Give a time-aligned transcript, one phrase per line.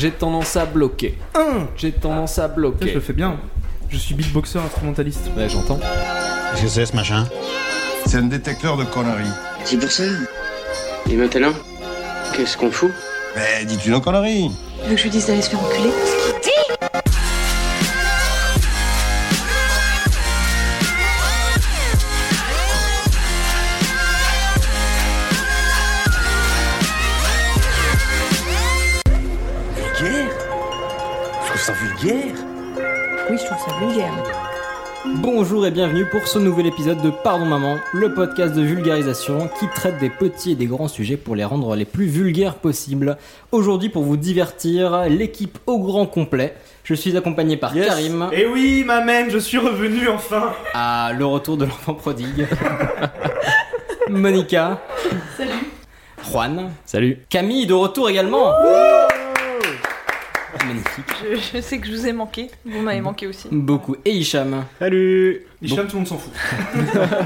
[0.00, 1.18] J'ai tendance à bloquer.
[1.76, 2.92] J'ai tendance à Putain, Je bloquer.
[2.94, 3.36] le fais bien.
[3.90, 5.30] Je suis beatboxer instrumentaliste.
[5.36, 5.78] Ouais, j'entends.
[6.52, 7.26] Qu'est-ce que c'est ce machin
[8.06, 9.28] C'est un détecteur de conneries.
[9.64, 10.04] C'est pour ça.
[11.10, 11.52] Et maintenant,
[12.34, 12.90] qu'est-ce qu'on fout?
[13.36, 14.50] Mais dis-tu nos conneries
[14.84, 15.90] Tu veux que je lui dise d'aller se faire enculer?
[33.66, 34.12] Ça vulgaire.
[35.16, 39.66] Bonjour et bienvenue pour ce nouvel épisode de Pardon Maman, le podcast de vulgarisation qui
[39.68, 43.16] traite des petits et des grands sujets pour les rendre les plus vulgaires possibles.
[43.50, 46.54] Aujourd'hui, pour vous divertir, l'équipe au grand complet.
[46.84, 50.52] Je suis accompagné par Karim, Et oui, ma man, je suis revenu enfin.
[50.74, 52.46] à le retour de l'enfant prodigue,
[54.08, 54.80] Monica,
[55.36, 55.50] Salut.
[56.30, 57.18] Juan, Salut.
[57.30, 58.52] Camille de retour également.
[60.66, 61.04] Magnifique.
[61.22, 62.50] Je, je sais que je vous ai manqué.
[62.64, 63.48] Vous m'avez manqué aussi.
[63.50, 63.96] Beaucoup.
[64.04, 64.64] Et Hicham.
[64.78, 65.42] Salut.
[65.62, 66.32] Hicham, tout le monde s'en fout.
[66.34, 67.16] Ah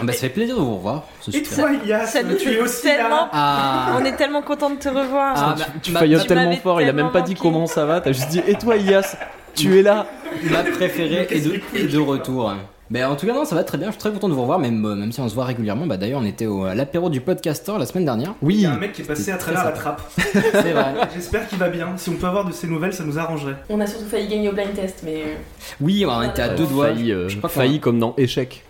[0.04, 1.02] Bah, ça fait plaisir de vous revoir.
[1.32, 3.30] Et toi, Yas, Ça nous tu es aussi tellement- là.
[3.32, 5.34] Ah, On est tellement content de te revoir.
[5.36, 8.00] Ah, bah, Tu faillotes tu tellement fort, il a même pas dit comment ça va,
[8.00, 9.16] t'as juste dit Et toi, Ias
[9.56, 10.06] Tu es là
[10.52, 12.54] Ma préférée est de, est de retour.
[12.90, 13.88] Mais en tout cas, non, ça va très bien.
[13.88, 15.86] Je suis très content de vous revoir, même, euh, même si on se voit régulièrement.
[15.86, 18.34] Bah, D'ailleurs, on était au, à l'apéro du podcaster la semaine dernière.
[18.42, 20.00] Il Oui y a un mec qui est passé à travers la trappe.
[20.16, 20.94] C'est vrai.
[21.14, 21.88] J'espère qu'il va bien.
[21.96, 23.56] Si on peut avoir de ses nouvelles, ça nous arrangerait.
[23.68, 25.22] On a surtout failli gagner au blind test, mais.
[25.26, 25.34] euh,
[25.80, 26.86] Oui, on était à deux doigts.
[26.88, 28.64] Failli, euh, Je sais pas failli comme dans Échec.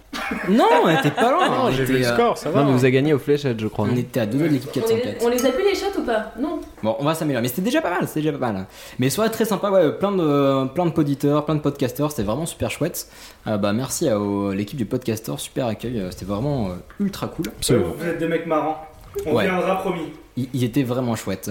[0.49, 1.65] Non, on était pas loin.
[1.65, 2.61] on, était, euh, ça va.
[2.61, 3.87] Non, mais vous avez gagné au fléchette, je crois.
[3.91, 5.25] on était à deux doigts de l'équipe On les, 404.
[5.25, 6.33] on les a pu les shots ou pas?
[6.39, 6.61] Non.
[6.83, 7.43] Bon, on va s'améliorer.
[7.43, 8.07] Mais c'était déjà pas mal.
[8.07, 8.67] C'était déjà pas mal.
[8.99, 9.71] Mais soirée très sympa.
[9.71, 12.11] Ouais, plein de, plein de poditeurs, plein de podcasters.
[12.11, 13.09] C'était vraiment super chouette.
[13.47, 14.19] Euh, bah, merci à
[14.55, 15.33] l'équipe du podcaster.
[15.39, 15.99] Super accueil.
[16.01, 16.71] euh, C'était vraiment euh,
[17.01, 17.47] ultra cool.
[17.57, 17.95] Absolument.
[17.99, 18.85] Vous êtes des mecs marrants.
[19.27, 19.45] On Ouais.
[19.45, 20.13] viendra, promis.
[20.37, 21.51] Ils étaient vraiment chouettes.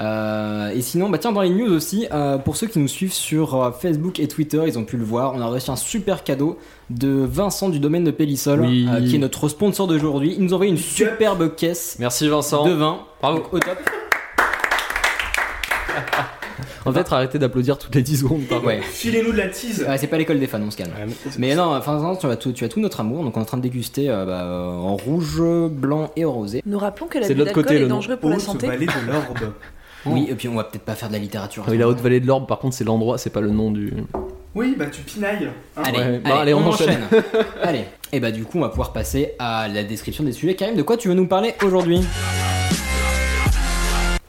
[0.00, 3.12] Euh, et sinon, bah tiens, dans les news aussi, euh, pour ceux qui nous suivent
[3.12, 6.22] sur euh, Facebook et Twitter, ils ont pu le voir, on a reçu un super
[6.22, 6.56] cadeau
[6.90, 8.86] de Vincent du domaine de Pélissol, Oui.
[8.88, 10.34] euh, qui est notre sponsor d'aujourd'hui.
[10.38, 12.64] Il nous a envoyé une superbe caisse Merci Vincent.
[12.64, 13.00] de vin.
[13.20, 13.38] Bravo.
[13.38, 13.78] Donc, au top.
[16.86, 18.80] On va peut-être arrêter d'applaudir toutes les 10 secondes Ouais.
[18.80, 19.84] Filez-nous de la tease.
[19.86, 20.92] Ouais, c'est pas l'école des fans, on se calme.
[21.38, 23.42] Mais non, enfin, Vincent, tu as, tout, tu as tout notre amour, donc on est
[23.42, 26.62] en train de déguster euh, bah, euh, en rouge, blanc et rosé.
[26.64, 27.96] Nous rappelons que C'est l'abus de l'autre côté, d'alcool le est nom.
[27.96, 28.66] dangereux pour la santé.
[28.68, 29.52] vallée de l'orbe.
[30.06, 31.64] Oui, et puis on va peut-être pas faire de la littérature.
[31.68, 33.92] Oui, la haute vallée de l'Orbe, par contre, c'est l'endroit, c'est pas le nom du.
[34.54, 35.46] Oui, bah tu pinailles.
[35.76, 35.82] hein.
[35.84, 37.00] Allez, Ouais, allez, allez, on enchaîne.
[37.62, 37.84] allez.
[38.12, 40.54] Et bah du coup, on va pouvoir passer à la description des sujets.
[40.54, 42.00] Karim, de quoi tu veux nous parler aujourd'hui?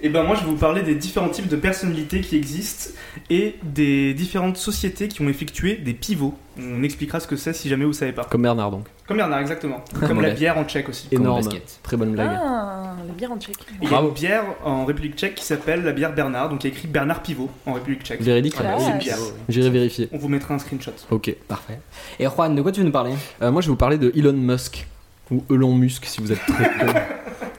[0.02, 2.92] Et ben moi je vais vous parler des différents types de personnalités qui existent
[3.30, 6.34] et des différentes sociétés qui ont effectué des pivots.
[6.58, 8.24] On expliquera ce que c'est si jamais vous savez pas.
[8.24, 8.86] Comme Bernard donc.
[9.08, 9.84] Comme Bernard exactement.
[10.08, 11.08] Comme la bière en tchèque aussi.
[11.12, 11.44] Énorme.
[11.44, 11.80] basket.
[11.84, 12.32] Très bonne blague.
[12.34, 13.58] Ah, la bière en tchèque.
[13.82, 14.08] Il y a Bravo.
[14.09, 16.88] une bière en République tchèque qui s'appelle la bière Bernard, donc il y a écrit
[16.88, 18.22] Bernard Pivot en République tchèque.
[18.22, 18.92] Véridique Ah, C'est ouais.
[18.94, 19.18] une bière.
[19.50, 20.08] J'irai vérifier.
[20.14, 20.92] On vous mettra un screenshot.
[21.12, 21.36] Ok.
[21.50, 21.80] Parfait.
[22.20, 23.12] Et Juan, de quoi tu veux nous parler?
[23.42, 24.88] Euh, moi, je vais vous parler de Elon Musk.
[25.32, 26.94] Ou Elon Musk si vous êtes très con.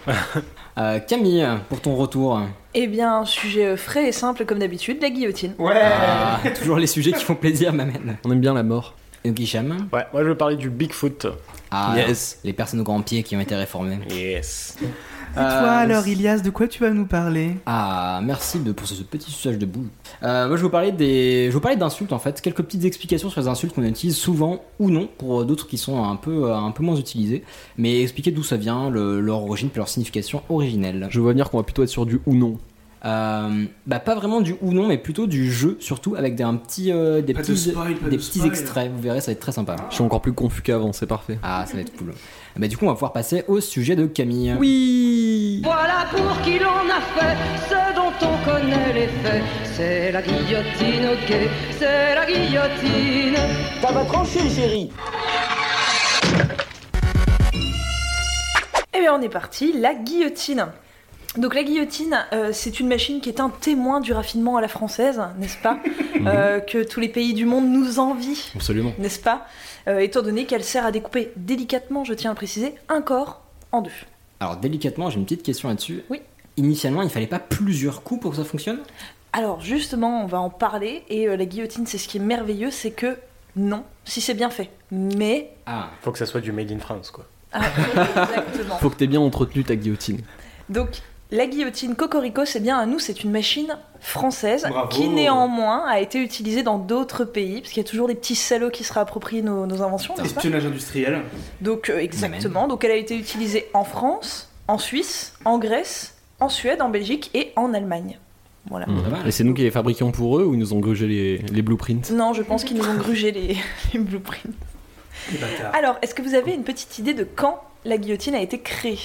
[0.78, 2.41] Euh, Camille, pour ton retour.
[2.75, 5.54] Eh bien, un sujet euh, frais et simple comme d'habitude, la guillotine.
[5.58, 8.16] Ouais Ah, toujours les sujets qui font plaisir, m'amène.
[8.25, 8.94] On aime bien la mort.
[9.25, 11.26] Et Hicham Ouais, moi je veux parler du Bigfoot.
[11.70, 12.38] Ah, Yes.
[12.42, 13.98] les personnes aux grands pieds qui ont été réformées.
[14.10, 14.78] Yes.
[15.33, 17.57] Et toi alors Ilias, de quoi tu vas nous parler?
[17.65, 19.87] Ah, merci de, pour ce, ce petit suçage de boule.
[20.23, 22.63] Euh, moi, je vais vous parler des, je vais vous parler d'insultes en fait, quelques
[22.63, 26.17] petites explications sur les insultes qu'on utilise souvent ou non pour d'autres qui sont un
[26.17, 27.45] peu, euh, un peu moins utilisées,
[27.79, 31.07] mais expliquer d'où ça vient, le- leur origine, puis leur signification originelle.
[31.11, 32.59] Je vois venir qu'on va plutôt être sur du ou non.
[33.05, 36.56] Euh, bah pas vraiment du ou non, mais plutôt du jeu surtout avec des un
[36.56, 38.47] petit, euh, des Pas de petits, spoil, des de petits spoil.
[38.49, 38.91] extraits.
[38.94, 39.77] Vous verrez, ça va être très sympa.
[39.88, 41.38] Je suis encore plus confus qu'avant, c'est parfait.
[41.43, 42.12] Ah, ça va être cool.
[42.56, 44.55] Bah du coup, on va pouvoir passer au sujet de Camille.
[44.59, 47.37] Oui Voilà pour qui l'on a fait
[47.71, 49.43] ce dont on connaît les faits.
[49.77, 51.37] C'est la guillotine, ok,
[51.78, 53.37] c'est la guillotine.
[58.93, 60.67] Eh bien, on est parti, la guillotine.
[61.37, 64.67] Donc la guillotine, euh, c'est une machine qui est un témoin du raffinement à la
[64.69, 65.79] française, n'est-ce pas
[66.27, 68.93] Euh, Que tous les pays du monde nous envient, Absolument.
[68.99, 69.47] n'est-ce pas
[69.88, 73.41] Euh, Étant donné qu'elle sert à découper délicatement, je tiens à le préciser, un corps
[73.73, 73.91] en deux.
[74.41, 76.03] Alors délicatement, j'ai une petite question là-dessus.
[76.11, 76.21] Oui.
[76.59, 78.81] Initialement, il fallait pas plusieurs coups pour que ça fonctionne?
[79.33, 82.71] Alors justement, on va en parler, et euh, la guillotine, c'est ce qui est merveilleux,
[82.73, 83.17] c'est que
[83.56, 84.69] non, si c'est bien fait.
[84.91, 85.53] Mais...
[85.65, 85.88] Ah.
[86.03, 87.25] Faut que ça soit du Made in France quoi.
[87.53, 87.62] Ah,
[88.19, 88.76] exactement.
[88.81, 90.21] Faut que t'aies bien entretenu ta guillotine.
[90.69, 91.00] Donc,
[91.32, 94.88] la guillotine Cocorico, c'est bien à nous, c'est une machine française Bravo.
[94.88, 98.35] qui néanmoins a été utilisée dans d'autres pays, parce qu'il y a toujours des petits
[98.35, 101.23] salauds qui se réapproprient nos, nos inventions, Espionnage industriel.
[101.61, 102.67] Donc, euh, exactement.
[102.67, 107.31] Donc, elle a été utilisée en France, en Suisse, en Grèce, en Suède, en Belgique
[107.35, 108.19] et en Allemagne.
[108.69, 108.87] Voilà.
[108.87, 109.26] Mal.
[109.26, 111.62] Et c'est nous qui les fabriquions pour eux ou ils nous ont grugé les, les
[111.62, 112.11] blueprints?
[112.12, 113.56] Non, je pense qu'ils nous ont grugé les,
[113.94, 114.55] les blueprints.
[115.73, 118.99] Alors, est-ce que vous avez une petite idée de quand la guillotine a été créée?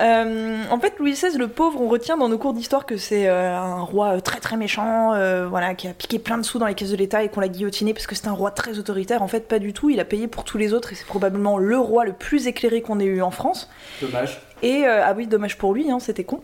[0.00, 3.28] Euh, en fait, Louis XVI, le pauvre, on retient dans nos cours d'histoire que c'est
[3.28, 6.58] euh, un roi euh, très très méchant, euh, voilà, qui a piqué plein de sous
[6.58, 8.78] dans les caisses de l'État et qu'on l'a guillotiné parce que c'est un roi très
[8.78, 9.22] autoritaire.
[9.22, 9.90] En fait, pas du tout.
[9.90, 12.80] Il a payé pour tous les autres et c'est probablement le roi le plus éclairé
[12.80, 13.70] qu'on ait eu en France.
[14.00, 14.40] Dommage.
[14.62, 16.40] Et euh, ah oui, dommage pour lui, hein, c'était con.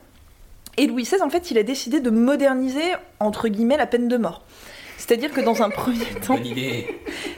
[0.79, 4.17] Et Louis XVI, en fait, il a décidé de moderniser entre guillemets la peine de
[4.17, 4.45] mort.
[4.97, 6.87] C'est-à-dire que dans un premier temps, Bonne idée.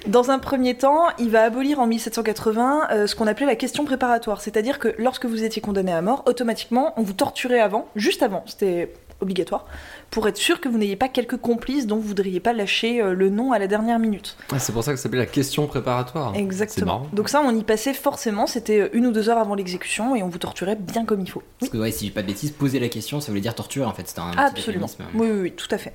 [0.07, 3.85] dans un premier temps, il va abolir en 1780 euh, ce qu'on appelait la question
[3.85, 4.41] préparatoire.
[4.43, 8.45] C'est-à-dire que lorsque vous étiez condamné à mort, automatiquement, on vous torturait avant, juste avant,
[8.47, 9.67] c'était obligatoire,
[10.11, 13.15] pour être sûr que vous n'ayez pas quelques complices dont vous voudriez pas lâcher euh,
[13.15, 14.37] le nom à la dernière minute.
[14.53, 16.35] Ah, c'est pour ça que ça s'appelle la question préparatoire.
[16.35, 17.07] Exactement.
[17.13, 20.29] Donc ça, on y passait forcément, c'était une ou deux heures avant l'exécution et on
[20.29, 21.43] vous torturait bien comme il faut.
[21.59, 23.87] Parce que, ouais, si j'ai pas de bêtises, poser la question, ça voulait dire torture
[23.87, 24.09] en fait.
[24.09, 24.87] C'était un Absolument.
[25.15, 25.95] Oui, oui, oui, tout à fait.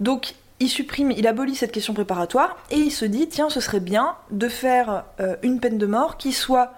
[0.00, 3.80] Donc, il supprime, il abolit cette question préparatoire et il se dit tiens, ce serait
[3.80, 6.72] bien de faire euh, une peine de mort qui soit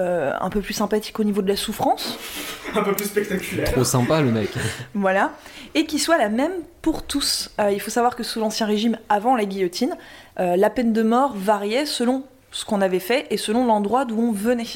[0.00, 2.18] euh, un peu plus sympathique au niveau de la souffrance,
[2.74, 3.70] Un peu plus spectaculaire.
[3.72, 4.48] Trop sympa le mec.
[4.94, 5.32] voilà,
[5.74, 6.52] et qui soit la même
[6.82, 7.50] pour tous.
[7.60, 9.96] Euh, il faut savoir que sous l'Ancien Régime, avant la guillotine,
[10.38, 14.20] euh, la peine de mort variait selon ce qu'on avait fait et selon l'endroit d'où
[14.20, 14.66] on venait.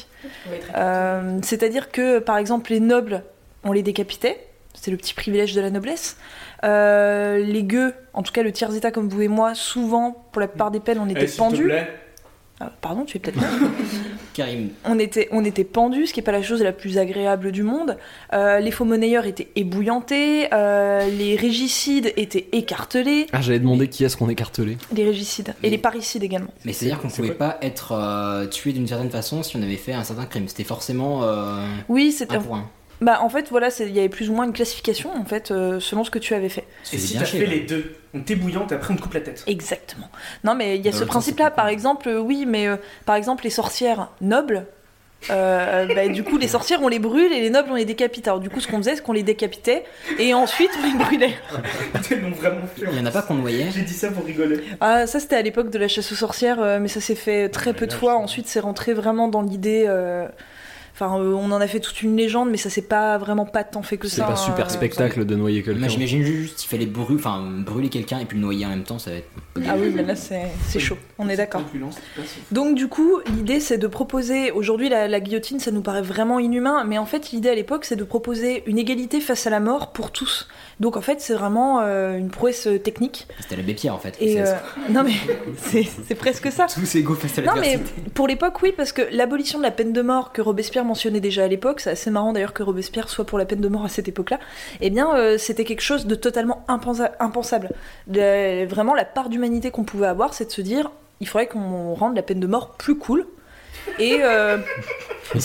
[0.75, 3.23] Euh, C'est-à-dire que, par exemple, les nobles,
[3.63, 6.17] on les décapitait, c'est le petit privilège de la noblesse.
[6.63, 10.39] Euh, les gueux, en tout cas le tiers état comme vous et moi, souvent, pour
[10.41, 11.63] la plupart des peines, on était Eh, s'il te pendus.
[11.65, 11.87] plaît.
[12.61, 13.47] Ah, pardon, tu es peut-être là.
[14.33, 17.51] Karim, on était, on était pendus, ce qui n'est pas la chose la plus agréable
[17.51, 17.97] du monde.
[18.33, 24.03] Euh, les faux monnayeurs étaient ébouillantés, euh, les régicides étaient écartelés, Ah, j'allais demander qui
[24.05, 24.77] est-ce qu'on écartelait.
[24.93, 26.51] les régicides et les parricides également.
[26.63, 29.75] mais c'est-à-dire qu'on C'est pouvait pas être euh, tué d'une certaine façon si on avait
[29.75, 30.47] fait un certain crime.
[30.47, 32.35] C'était forcément euh, Oui, c'était.
[32.35, 32.69] un pour un.
[33.01, 35.79] Bah, en fait, voilà, il y avait plus ou moins une classification, en fait, euh,
[35.79, 36.65] selon ce que tu avais fait.
[36.93, 37.53] Et si t'as chier, fait là.
[37.53, 39.43] les deux, on t'ébouillante et après on te coupe la tête.
[39.47, 40.09] Exactement.
[40.43, 43.15] Non, mais il y a Dans ce principe-là, par exemple, euh, oui, mais euh, par
[43.15, 44.65] exemple, les sorcières nobles.
[45.29, 48.27] euh, bah, du coup, les sorcières, on les brûle et les nobles, on les décapite.
[48.27, 49.83] Alors, du coup, ce qu'on faisait, c'est qu'on les décapitait
[50.17, 51.33] et ensuite on les brûlait.
[51.93, 52.85] Vraiment fait.
[52.91, 53.71] Il y en a pas qu'on noyait.
[53.71, 54.61] J'ai dit ça pour rigoler.
[54.79, 57.73] Ah, ça, c'était à l'époque de la chasse aux sorcières, mais ça s'est fait très
[57.73, 58.15] peu de fois.
[58.15, 59.85] Ensuite, c'est rentré vraiment dans l'idée.
[61.01, 63.45] Euh, Enfin, euh, on en a fait toute une légende, mais ça s'est pas vraiment
[63.45, 64.27] pas tant fait que C'est ça.
[64.27, 64.69] pas super hein.
[64.69, 65.87] spectacle de noyer quelqu'un.
[65.89, 68.97] J'imagine juste il fallait brûler, enfin, brûler quelqu'un et puis le noyer en même temps,
[68.97, 69.27] ça va être.
[69.67, 70.97] Ah oui, mais là, c'est c'est chaud.
[71.17, 71.61] On est d'accord.
[71.73, 72.53] C'est.
[72.53, 76.39] Donc du coup, l'idée c'est de proposer, aujourd'hui la, la guillotine ça nous paraît vraiment
[76.39, 79.59] inhumain, mais en fait l'idée à l'époque c'est de proposer une égalité face à la
[79.59, 80.47] mort pour tous.
[80.79, 83.27] Donc en fait c'est vraiment euh, une prouesse technique.
[83.39, 84.15] C'était l'abbé Pierre en fait.
[84.19, 84.53] Et C'est- euh,
[84.91, 85.13] non mais
[85.57, 86.67] c'est c'est presque ça.
[86.73, 87.79] Tous égaux face à Non mais
[88.13, 91.43] pour l'époque oui parce que l'abolition de la peine de mort que Robespierre mentionnait déjà
[91.43, 93.89] à l'époque, c'est assez marrant d'ailleurs que Robespierre soit pour la peine de mort à
[93.89, 94.39] cette époque-là.
[94.81, 97.71] Eh bien euh, c'était quelque chose de totalement impensa- impensable.
[98.11, 101.93] Le- vraiment la part d'humanité qu'on pouvait avoir c'est de se dire il faudrait qu'on
[101.93, 103.25] rende la peine de mort plus cool.
[103.99, 104.57] Et euh,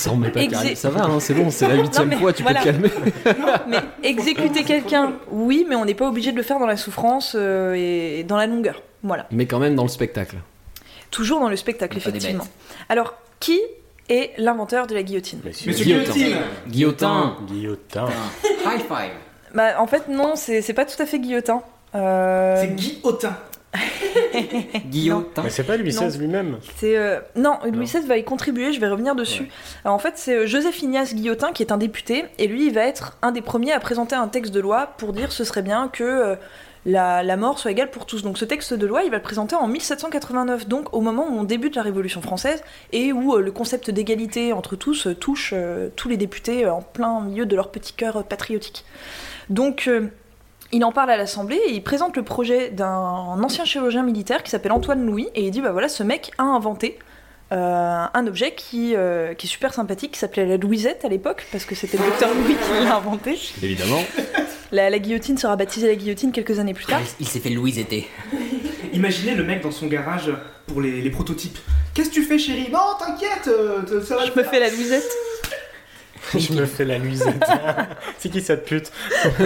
[0.06, 0.74] remet pas Exé-.
[0.74, 2.60] Ça va, hein, c'est bon, c'est la huitième fois, tu voilà.
[2.62, 2.90] peux te calmer.
[3.68, 7.36] mais exécuter quelqu'un, oui, mais on n'est pas obligé de le faire dans la souffrance
[7.38, 8.82] euh, et dans la longueur.
[9.02, 9.26] Voilà.
[9.30, 10.36] Mais quand même dans le spectacle.
[11.10, 12.46] Toujours dans le spectacle, effectivement.
[12.88, 13.60] Alors, qui
[14.10, 16.12] est l'inventeur de la guillotine Monsieur, Monsieur Guillotin.
[16.12, 16.36] Guillotine
[16.68, 17.36] Guillotin.
[17.46, 18.08] Guillotin.
[18.66, 19.12] High five.
[19.54, 21.62] bah, En fait, non, c'est pas tout à fait Guillotin.
[21.94, 23.36] Euh, C'est Guy Autin.
[24.86, 25.42] Guillotin.
[25.44, 26.06] Mais c'est pas Louis Non.
[26.08, 26.58] XVI lui-même.
[26.76, 29.48] C'est euh, non, Louis XVI va y contribuer, je vais revenir dessus.
[29.84, 32.74] Alors, en fait, c'est euh, Joseph Ignace Guillotin qui est un député, et lui, il
[32.74, 35.62] va être un des premiers à présenter un texte de loi pour dire ce serait
[35.62, 36.36] bien que euh,
[36.86, 38.22] la, mort soit égale pour tous.
[38.22, 41.38] Donc, ce texte de loi, il va le présenter en 1789, donc au moment où
[41.38, 45.52] on débute la Révolution française et où euh, le concept d'égalité entre tous euh, touche
[45.54, 48.84] euh, tous les députés en plein milieu de leur petit cœur patriotique.
[49.48, 49.90] Donc,
[50.72, 54.50] il en parle à l'Assemblée et il présente le projet d'un ancien chirurgien militaire qui
[54.50, 56.98] s'appelle Antoine Louis et il dit bah voilà ce mec a inventé
[57.52, 61.46] euh, un objet qui, euh, qui est super sympathique qui s'appelait la Louisette à l'époque
[61.50, 64.02] parce que c'était le docteur Louis qui l'a inventé Évidemment.
[64.72, 67.00] La, la guillotine sera baptisée la guillotine quelques années plus tard.
[67.18, 68.08] Il s'est fait Louise été.
[68.92, 70.30] Imaginez le mec dans son garage
[70.66, 71.58] pour les, les prototypes.
[71.94, 72.68] Qu'est-ce que tu fais, chérie?
[72.72, 75.10] Non, t'inquiète, euh, ça va Je me fais la Louisette.
[76.38, 77.42] Je me fais la nuisette.
[78.18, 78.92] C'est qui cette pute?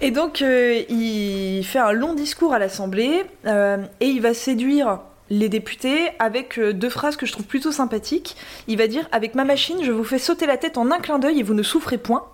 [0.00, 5.00] Et donc, euh, il fait un long discours à l'Assemblée euh, et il va séduire
[5.28, 8.36] les députés avec euh, deux phrases que je trouve plutôt sympathiques.
[8.66, 11.18] Il va dire Avec ma machine, je vous fais sauter la tête en un clin
[11.18, 12.24] d'œil et vous ne souffrez point.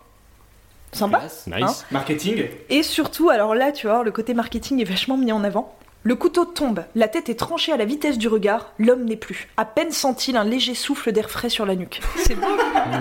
[0.92, 1.22] Sympa.
[1.48, 1.84] Nice.
[1.90, 2.46] Marketing.
[2.70, 5.76] Et surtout, alors là, tu vois, le côté marketing est vachement mis en avant.
[6.06, 9.48] Le couteau tombe, la tête est tranchée à la vitesse du regard, l'homme n'est plus.
[9.56, 12.00] À peine sent-il un léger souffle d'air frais sur la nuque.
[12.18, 12.46] C'est beau,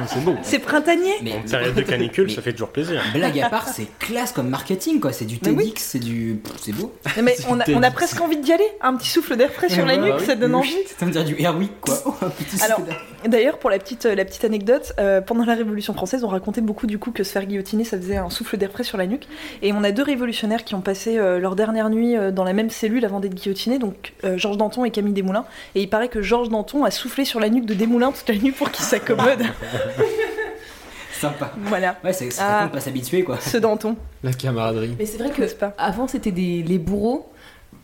[0.07, 0.35] C'est bon.
[0.41, 1.13] c'est printanier.
[1.21, 3.03] Mais En période de canicule, Mais- ça fait toujours plaisir.
[3.13, 5.12] blague à part, c'est classe comme marketing quoi.
[5.13, 5.55] C'est du oui.
[5.55, 6.41] TEDx, c'est du.
[6.59, 6.91] C'est beau.
[7.21, 8.65] Mais on a, on presque envie d'y aller.
[8.81, 10.74] Un petit souffle d'air frais sur la Ah nuque, oui, ça donne envie.
[10.97, 11.93] Ça veut dire du Airwick quoi.
[12.07, 13.01] Oh, un petit Alors, souffle d'air.
[13.27, 16.88] D'ailleurs, pour la petite, la petite anecdote, euh, pendant la Révolution française, on racontait beaucoup
[16.88, 19.27] du coup que se faire guillotiner, ça faisait un souffle d'air frais sur la nuque.
[19.62, 22.53] Et on a deux révolutionnaires qui ont passé euh, leur dernière nuit euh, dans la
[22.53, 25.45] même cellule avant d'être guillotinés, donc euh, Georges Danton et Camille Desmoulins.
[25.75, 28.35] Et il paraît que Georges Danton a soufflé sur la nuque de Desmoulins toute la
[28.35, 29.43] nuit pour qu'il s'accommode.
[31.19, 31.51] Sympa.
[31.63, 32.31] voilà, Ouais, c'est Ah.
[32.31, 33.39] ça compte pas s'habituer quoi.
[33.39, 34.95] ce Danton, La camaraderie.
[34.99, 35.41] Mais c'est vrai que
[35.77, 37.31] avant c'était des les bourreaux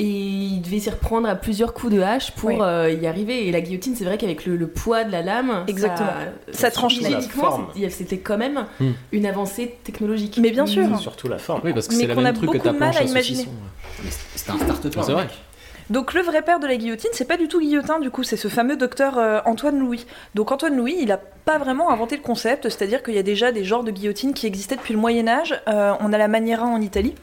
[0.01, 2.57] et ils devaient s'y reprendre à plusieurs coups de hache pour Oui.
[2.59, 3.47] euh, y arriver.
[3.47, 6.09] Et la guillotine, c'est vrai qu'avec le, le poids de la lame, Exactement.
[6.51, 6.99] ça, Ça tranche
[7.89, 8.91] c'était quand même Hmm.
[9.11, 10.39] une avancée technologique.
[10.41, 10.99] Mais bien sûr.
[10.99, 11.61] Surtout la forme.
[11.63, 13.01] Oui, parce que Mais c'est la qu'on a même truc que beaucoup de mal planche
[13.01, 13.47] à imaginer.
[14.35, 14.93] C'est un start-up.
[15.03, 15.27] C'est vrai.
[15.89, 18.37] Donc le vrai père de la guillotine, c'est pas du tout Guillotin du coup, c'est
[18.37, 20.05] ce fameux docteur euh, Antoine Louis.
[20.35, 23.51] Donc Antoine Louis, il a pas vraiment inventé le concept, c'est-à-dire qu'il y a déjà
[23.51, 25.59] des genres de guillotine qui existaient depuis le Moyen Âge.
[25.67, 27.13] Euh, on a la Maniera en Italie.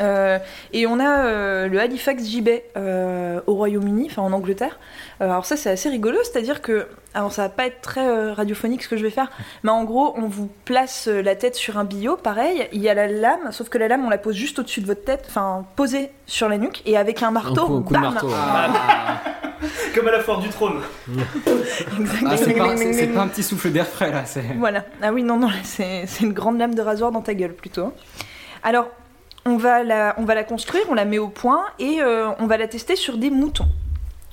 [0.00, 0.38] Euh,
[0.72, 4.78] et on a euh, le Halifax Gibet euh, au Royaume-Uni, enfin en Angleterre.
[5.20, 8.32] Euh, alors ça c'est assez rigolo, c'est-à-dire que, alors ça va pas être très euh,
[8.32, 9.30] radiophonique ce que je vais faire,
[9.62, 12.88] mais en gros on vous place euh, la tête sur un billot, pareil, il y
[12.88, 15.24] a la lame, sauf que la lame on la pose juste au-dessus de votre tête,
[15.28, 18.02] enfin posée sur la nuque, et avec un Un marteau, coup, un coup de bam
[18.14, 18.28] marteau.
[18.34, 19.20] Ah,
[19.94, 20.80] Comme à la foire du trône.
[22.26, 22.64] Ah, c'est pas,
[23.14, 24.24] pas un petit souffle d'air frais là.
[24.24, 24.84] c'est- Voilà.
[25.02, 27.92] Ah oui, non, non, c'est une grande lame de rasoir dans ta gueule plutôt.
[28.62, 28.88] Alors,
[29.46, 32.46] on va la, on va la construire, on la met au point et euh, on
[32.46, 33.68] va la tester sur des moutons.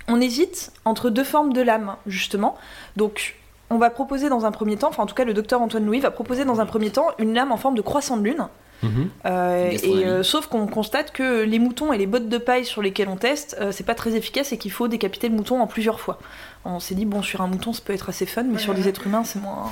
[0.08, 2.58] On hésite entre deux formes de lames, justement.
[2.96, 3.36] Donc,
[3.70, 6.00] on va proposer dans un premier temps, enfin en tout cas le docteur Antoine Louis
[6.00, 8.48] va proposer dans un premier temps une lame en forme de croissant de lune.
[8.84, 9.10] Mhm.
[9.26, 12.82] Euh, et euh, sauf qu'on constate que les moutons et les bottes de paille sur
[12.82, 15.68] lesquelles on teste, euh, c'est pas très efficace et qu'il faut décapiter le mouton en
[15.68, 16.20] plusieurs fois.
[16.64, 18.88] On s'est dit bon sur un mouton ça peut être assez fun, mais sur des
[18.88, 19.70] êtres humains c'est moins.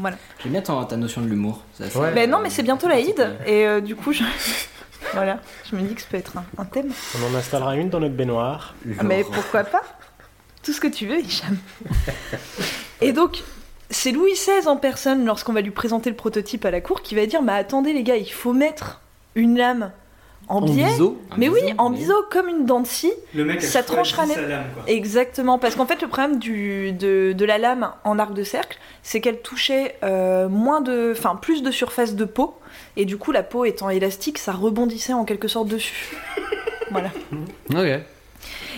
[0.00, 0.16] Voilà.
[0.42, 1.62] J'aime bien ta, ta notion de l'humour.
[1.74, 2.12] C'est assez- Ouais.
[2.12, 4.22] Ben non, mais c'est bientôt l'Aïd, et euh, du coup, je...
[5.12, 5.40] voilà,
[5.70, 6.90] je me dis que ça peut être un, un thème.
[7.20, 8.74] On en installera une dans notre baignoire.
[8.98, 9.82] Ah, mais pourquoi pas?
[10.62, 11.56] Tout ce que tu veux, Hicham.
[13.00, 13.42] et donc,
[13.90, 17.14] c'est Louis XVI en personne, lorsqu'on va lui présenter le prototype à la cour, qui
[17.14, 19.00] va dire Mais attendez, les gars, il faut mettre
[19.34, 19.92] une lame
[20.48, 20.84] en En biais.
[20.86, 21.18] biseau.
[21.36, 23.12] Mais oui, en mais- biseau, comme une dent de scie.
[23.34, 24.36] Le mec a Ça tranchera net.
[24.36, 24.82] sa lame, quoi.
[24.86, 28.78] Exactement, parce qu'en fait, le problème du, de, de la lame en arc de cercle,
[29.02, 32.54] c'est qu'elle touchait euh, moins de, enfin, plus de surface de peau,
[32.96, 36.16] et du coup, la peau étant élastique, ça rebondissait en quelque sorte dessus.
[36.90, 37.10] voilà.
[37.74, 38.00] Ok.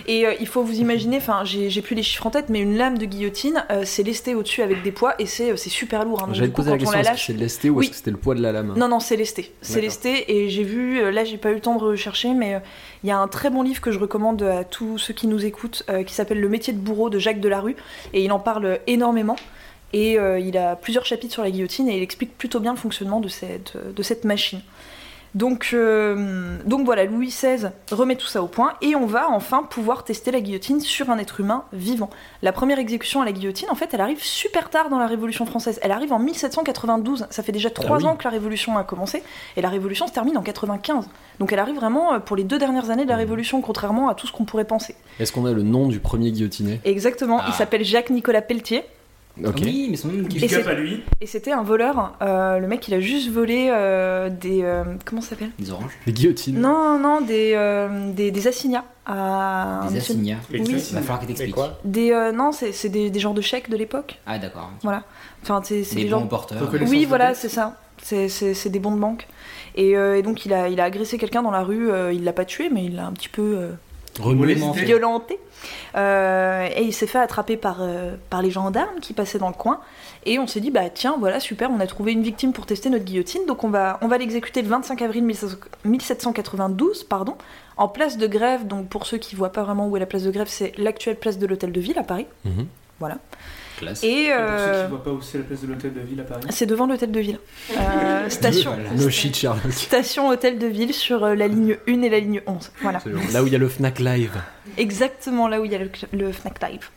[0.07, 2.77] Et euh, il faut vous imaginer, enfin, j'ai plus les chiffres en tête, mais une
[2.77, 6.05] lame de guillotine, euh, c'est lesté au-dessus avec des poids, et c'est euh, c'est super
[6.05, 6.23] lourd.
[6.23, 6.27] hein.
[6.31, 7.85] Coup, poser la question la c'est lesté ou Oui.
[7.85, 9.51] est-ce que c'était le poids de la lame non, non, c'est lesté.
[9.61, 12.61] C'est lesté et j'ai vu, là j'ai pas eu le temps de rechercher, mais
[13.03, 15.45] il y a un très bon livre que je recommande à tous ceux qui nous
[15.45, 17.75] écoutent qui s'appelle Le métier de bourreau de Jacques Delarue
[18.13, 19.35] et il en parle énormément.
[19.93, 23.19] Et il a plusieurs chapitres sur la guillotine et il explique plutôt bien le fonctionnement
[23.19, 24.61] de cette, de cette machine.
[25.33, 29.63] Donc, euh, donc voilà, Louis XVI remet tout ça au point et on va enfin
[29.63, 32.09] pouvoir tester la guillotine sur un être humain vivant.
[32.41, 35.45] La première exécution à la guillotine, en fait, elle arrive super tard dans la Révolution
[35.45, 35.79] française.
[35.83, 37.27] Elle arrive en 1792.
[37.29, 38.05] Ça fait déjà trois oui.
[38.05, 39.23] ans que la Révolution a commencé
[39.55, 41.05] et la Révolution se termine en 95.
[41.39, 44.15] Donc elle arrive vraiment euh, pour les deux dernières années de la Révolution, contrairement à
[44.15, 44.95] tout ce qu'on pourrait penser.
[45.19, 46.81] Est-ce qu'on a le nom du premier guillotiné?
[46.83, 47.53] Exactement, il Ah.
[47.53, 48.83] s'appelle Jacques-Nicolas Pelletier
[49.37, 51.03] Oui, mais son nom Et Big à lui.
[51.21, 52.17] et c'était un voleur.
[52.21, 54.61] Euh, le mec, il a juste volé euh, des.
[54.63, 55.51] euh, comment ça s'appelle?
[55.57, 55.93] Des oranges.
[56.05, 56.59] Les guillotines.
[56.59, 59.81] Non, non, des, euh, des, des assignats à.
[59.87, 60.37] Des monsieur- assignats.
[60.51, 60.63] Oui.
[60.67, 61.55] Il va falloir que t'expliques.
[61.55, 61.79] quoi?
[61.85, 64.19] Des, euh, non, c'est c'est des, des genres de chèques de l'époque.
[64.25, 64.69] Ah, d'accord.
[65.43, 66.27] Enfin, c'est Des des bons genres.
[66.27, 66.69] porteurs.
[66.87, 67.77] Oui, voilà, c'est ça.
[68.03, 69.27] C'est- des bons de banque.
[69.75, 71.89] Et, euh, et donc, il a, il a agressé quelqu'un dans la rue.
[71.89, 73.71] euh, il l'a pas tué, mais il l'a un petit peu euh.
[74.19, 74.83] Molesté.
[74.85, 75.39] violenté.
[75.95, 79.53] Euh, et il s'est fait attraper par, euh, par les gendarmes qui passaient dans le
[79.53, 79.79] coin.
[80.25, 82.89] Et on s'est dit, bah tiens, voilà, super, on a trouvé une victime pour tester
[82.89, 83.45] notre guillotine.
[83.47, 87.35] Donc on va, on va l'exécuter le 25 avril 1792, pardon,
[87.77, 88.67] en place de grève.
[88.67, 91.17] Donc pour ceux qui voient pas vraiment où est la place de grève, c'est l'actuelle
[91.17, 92.27] place de l'Hôtel de Ville à Paris.
[92.45, 92.67] Mhm.
[92.99, 93.17] Voilà.
[93.81, 94.03] Classe.
[94.03, 95.99] Et Et Pour ceux euh, qui voient pas où c'est la place de l'hôtel de
[95.99, 96.41] ville à Paris.
[96.51, 97.39] c'est devant l'hôtel de ville.
[97.77, 98.91] Euh, station, Voilà.
[99.03, 99.71] No shit, Sherlock.
[99.71, 102.71] station hôtel de ville sur euh, la ligne 1 et la ligne 11.
[102.81, 102.99] Voilà.
[103.33, 104.39] Là où il y a le Fnac Live.
[104.77, 106.89] Exactement là où il y a le, le Fnac Live.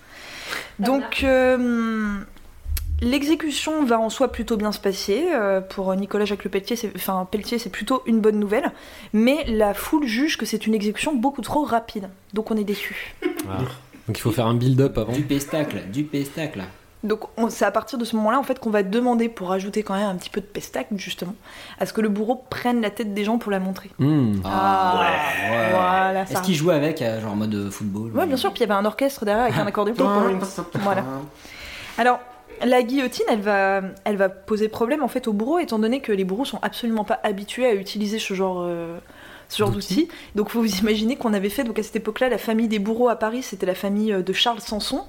[0.79, 2.19] Donc, euh,
[3.01, 5.27] l'exécution va en soi plutôt bien se passer.
[5.33, 8.73] Euh, pour Nicolas Jacques Le Pelletier, c'est, enfin, Pelletier, c'est plutôt une bonne nouvelle.
[9.13, 12.09] Mais la foule juge que c'est une exécution beaucoup trop rapide.
[12.33, 13.15] Donc, on est déçu.
[14.07, 15.13] Donc il faut faire un build-up avant.
[15.13, 16.63] Du pestacle, du pestacle.
[17.05, 19.83] Donc, on- c'est à partir de ce moment-là en fait qu'on va demander, pour rajouter
[19.83, 21.35] quand même un petit peu de pestacle, justement,
[21.79, 23.91] à ce que le bourreau prenne la tête des gens pour la montrer.
[23.99, 24.37] Hmm.
[24.43, 25.01] Ah,
[25.51, 25.71] ouais.
[25.71, 26.33] voilà, ça.
[26.33, 28.51] Est-ce qu'il jouait avec, euh, genre en mode football Ouais, bien sûr.
[28.55, 29.95] Puis il y avait un orchestre derrière avec un accordéon.
[30.81, 31.05] voilà.
[31.99, 32.21] Alors,
[32.65, 36.13] la guillotine, elle va, elle va poser problème en fait aux bourreaux, étant donné que
[36.13, 38.97] les bourreaux sont absolument pas habitués à utiliser ce genre, euh,
[39.55, 40.09] ce genre d'outils.
[40.35, 43.09] Donc, faut vous imaginer qu'on avait fait, donc à cette époque-là, la famille des bourreaux
[43.09, 45.03] à Paris, c'était la famille euh, de Charles Sanson,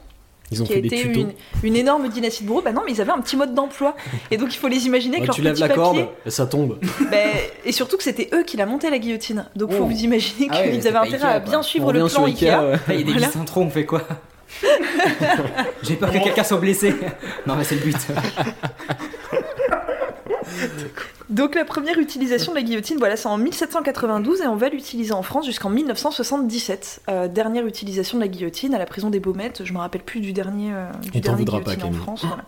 [0.52, 1.20] Ils ont qui a fait des été tutos.
[1.22, 1.32] une,
[1.64, 2.62] une énorme dynastie de bourreaux.
[2.62, 3.96] Bah non, mais ils avaient un petit mode d'emploi,
[4.30, 6.04] et donc il faut les imaginer Ouais, avec tu leur lèves petit la papier.
[6.06, 6.78] corde ça tombe.
[7.12, 7.18] Bah,
[7.66, 9.46] et surtout que c'était eux qui la montaient la guillotine.
[9.56, 9.88] Donc, faut Oh.
[9.88, 11.50] vous imaginer Ah ouais, qu'ils avaient intérêt Ikea, à quoi.
[11.50, 12.44] bien suivre On le plan sur Ikea.
[12.46, 12.76] Ikea, ouais.
[12.88, 13.46] Ah, il y a des Voilà.
[13.46, 14.04] trop, on fait quoi
[15.82, 16.94] J'ai peur que quelqu'un soit blessé.
[17.48, 17.98] Non, mais c'est le but.
[21.30, 25.12] Donc la première utilisation de la guillotine, voilà, c'est en 1792 et on va l'utiliser
[25.12, 27.02] en France jusqu'en 1977.
[27.10, 29.62] Euh, dernière utilisation de la guillotine à la prison des Baumettes.
[29.66, 32.04] Je me rappelle plus du dernier, euh, du dernier voudra pas, guillotine en.
[32.04, 32.26] France.
[32.26, 32.46] voilà.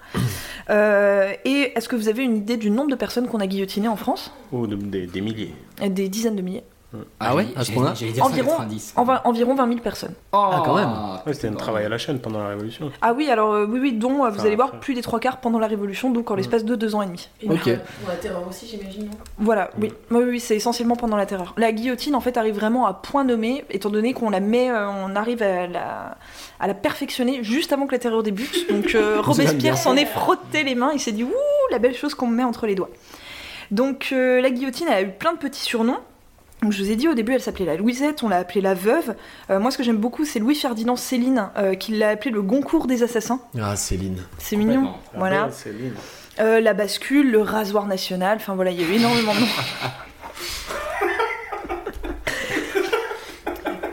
[0.69, 3.87] Euh, et est-ce que vous avez une idée du nombre de personnes qu'on a guillotinées
[3.87, 4.31] en France?
[4.51, 5.53] De- des, des milliers.
[5.81, 6.63] Des dizaines de milliers.
[7.19, 8.93] Ah ouais, j'allais- à ce point-là Environ, 190.
[8.95, 10.13] envi- environ 20 000 personnes.
[10.31, 10.89] Ah, quand même.
[11.25, 12.91] Ouais, c'était un travail à la chaîne pendant la Révolution.
[13.01, 15.37] Ah oui, alors euh, oui, oui, dont euh, vous allez voir plus des trois quarts
[15.41, 17.27] pendant la Révolution, donc en l'espace de deux ans et demi.
[17.41, 17.63] Et Ok.
[17.63, 19.11] pour, la terreur aussi, j'imagine, non?
[19.37, 21.53] Voilà, oui, oui, oui, c'est essentiellement pendant la terreur.
[21.57, 24.87] La guillotine, en fait, arrive vraiment à point nommé, étant donné qu'on la met, euh,
[24.89, 26.17] on arrive à la,
[26.61, 28.69] à la perfectionner juste avant que la terreur débute.
[28.71, 29.19] Donc euh.
[29.21, 31.33] Robespierre s'en est frotté les mains, il s'est dit ouh,
[31.71, 32.89] la belle chose qu'on me met entre les doigts.
[33.71, 35.97] Donc euh, la guillotine elle a eu plein de petits surnoms.
[36.61, 38.73] Donc, je vous ai dit au début, elle s'appelait la Louisette, on l'a appelée la
[38.73, 39.15] veuve.
[39.49, 42.87] Euh, moi, ce que j'aime beaucoup, c'est Louis-Ferdinand Céline, euh, qui l'a appelé le Goncourt
[42.87, 43.39] des assassins.
[43.59, 44.23] Ah, Céline.
[44.39, 44.93] C'est mignon.
[45.15, 45.49] Voilà.
[45.51, 45.69] Ah.
[46.39, 49.45] Euh, la bascule, le rasoir national, enfin voilà, il y a eu énormément de noms.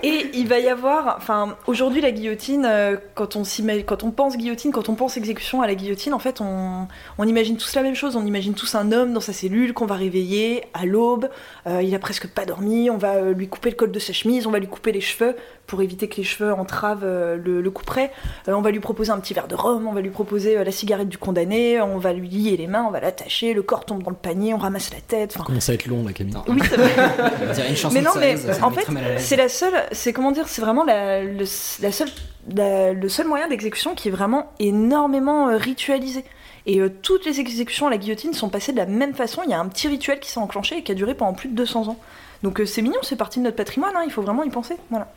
[0.07, 4.91] Et il va y avoir, enfin, aujourd'hui la guillotine, euh, quand on pense guillotine, quand
[4.91, 8.15] on pense exécution à la guillotine, en fait, on, on imagine tous la même chose.
[8.15, 11.31] On imagine tous un homme dans sa cellule qu'on va réveiller à l'aube.
[11.67, 12.91] Euh, il a presque pas dormi.
[12.91, 15.01] On va euh, lui couper le col de sa chemise, on va lui couper les
[15.01, 15.37] cheveux
[15.67, 18.11] pour éviter que les cheveux entravent euh, le, le couperet.
[18.49, 20.65] Euh, on va lui proposer un petit verre de rhum, on va lui proposer euh,
[20.65, 23.85] la cigarette du condamné, on va lui lier les mains, on va l'attacher, le corps
[23.85, 25.33] tombe dans le panier, on ramasse la tête.
[25.35, 26.35] enfin, Commence à être long, la Camille.
[26.49, 27.69] Oui, ça va.
[27.69, 28.87] Une chanson Mais non, mais ça en fait,
[29.19, 31.45] c'est la seule, c'est comment dire, c'est vraiment la, le,
[31.83, 32.09] la seule,
[32.55, 36.25] la- le seul moyen d'exécution qui est vraiment énormément euh, ritualisé.
[36.67, 39.43] Et euh, toutes les exécutions à la guillotine sont passées de la même façon.
[39.45, 41.49] Il y a un petit rituel qui s'est enclenché et qui a duré pendant plus
[41.51, 41.99] de 200 ans.
[42.43, 43.93] Donc euh, c'est mignon, c'est partie de notre patrimoine.
[43.97, 44.77] hein, il faut vraiment y penser.
[44.91, 45.09] Voilà.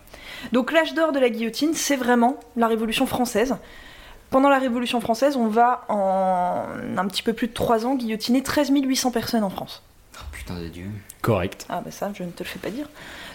[0.51, 3.55] Donc l'âge d'or de la guillotine, c'est vraiment la Révolution française.
[4.29, 6.65] Pendant la Révolution française, on va en
[6.97, 9.81] un petit peu plus de 3 ans guillotiner 13 800 personnes en France.
[10.15, 10.85] Oh, putain de Dieu.
[11.21, 11.65] Correct.
[11.69, 12.89] Ah bah ça, je ne te le fais pas dire.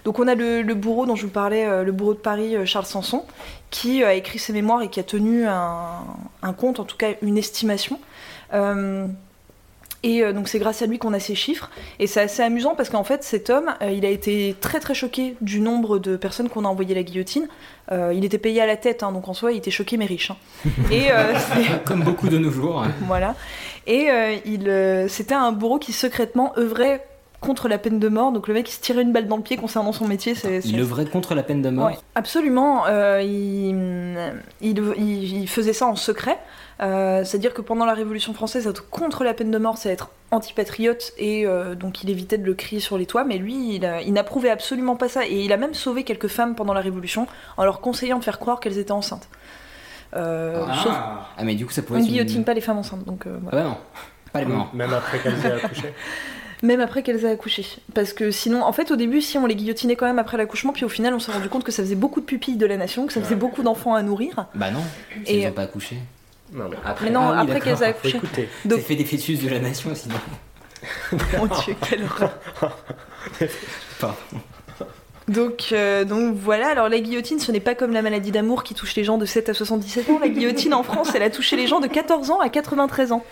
[0.05, 2.57] Donc on a le, le bourreau dont je vous parlais, euh, le bourreau de Paris,
[2.57, 3.25] euh, Charles Sanson,
[3.71, 6.01] qui euh, a écrit ses mémoires et qui a tenu un,
[6.43, 8.01] un compte, en tout cas une estimation.
[8.53, 9.07] Euh,
[10.03, 11.71] et euh, donc c'est grâce à lui qu'on a ces chiffres.
[11.99, 14.95] Et c'est assez amusant parce qu'en fait cet homme, euh, il a été très très
[14.95, 17.47] choqué du nombre de personnes qu'on a envoyées à la guillotine.
[17.91, 20.07] Euh, il était payé à la tête, hein, donc en soi il était choqué mais
[20.07, 20.31] riche.
[20.31, 20.37] hein.
[20.91, 21.33] Et euh,
[21.85, 22.83] Comme beaucoup de nos jours.
[22.83, 22.91] hein.
[23.07, 23.35] voilà.
[23.87, 27.07] Et euh, il, euh, c'était un bourreau qui secrètement œuvrait
[27.41, 28.31] contre la peine de mort.
[28.31, 30.37] Donc le mec il se tirait une balle dans le pied concernant son métier.
[30.37, 31.87] C'est, c'est- Il œuvrait contre la peine de mort.
[31.87, 32.85] Ouais, absolument.
[32.87, 34.17] Euh, il,
[34.61, 36.39] il, il- il faisait ça en secret.
[36.83, 40.11] Euh, c'est-à-dire que pendant la Révolution française, être contre la peine de mort, c'est être
[40.33, 43.25] antipatriote et euh, donc il évitait de le crier sur les toits.
[43.25, 46.73] Mais lui, il, n'approuvait absolument pas ça et il a même sauvé quelques femmes pendant
[46.75, 49.29] la Révolution en leur conseillant de faire croire qu'elles étaient enceintes.
[50.17, 51.29] Euh, Ah.
[51.39, 53.59] Ah, mais du coup, ça on une- guillotine pas les femmes enceintes, donc euh, voilà.
[53.59, 53.77] Ah bah non.
[54.33, 54.69] Pas les moments.
[54.73, 55.93] Même après qu'elle s'est accouchée.
[56.63, 57.67] Même après qu'elles aient accouché.
[57.93, 60.73] Parce que sinon, en fait, au début, si on les guillotinait quand même après l'accouchement,
[60.73, 62.77] puis au final, on s'est rendu compte que ça faisait beaucoup de pupilles de la
[62.77, 64.47] nation, que ça faisait beaucoup d'enfants à nourrir.
[64.55, 64.79] Bah non.
[65.27, 65.97] Et- Ils ont pas accouché.
[66.53, 68.17] Non, mais Après, Mais non, Ah oui, après qu'elles aient faut accouché.
[68.19, 68.49] écouter.
[68.65, 70.17] Donc- Ça fait des fœtus de la nation sinon.
[71.39, 72.39] Mon dieu, quelle horreur.
[74.01, 74.17] Pardon.
[75.29, 78.75] Donc, euh, donc voilà, alors la guillotine, ce n'est pas comme la maladie d'amour qui
[78.75, 80.19] touche les gens de 7 à 77 ans.
[80.21, 83.23] La guillotine en France, elle a touché les gens de 14 ans à 93 ans.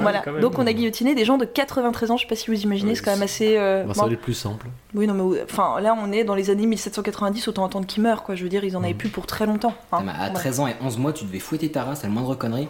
[0.00, 0.40] voilà, quand même.
[0.40, 2.90] donc on a guillotiné des gens de 93 ans, je sais pas si vous imaginez,
[2.90, 3.56] Oui, c'est quand même assez.
[3.56, 4.06] euh, Bon, ça bon.
[4.08, 4.66] va être plus simple.
[4.94, 8.24] Oui, non, mais enfin là, on est dans les années 1790, autant attendre qu'ils meurent,
[8.24, 8.34] quoi.
[8.34, 9.74] Je veux dire, ils en avaient plus pour très longtemps.
[9.92, 10.00] hein.
[10.04, 10.30] Mais à Voilà.
[10.34, 12.68] 13 ans et 11 mois, tu devais fouetter ta race à la moindre connerie.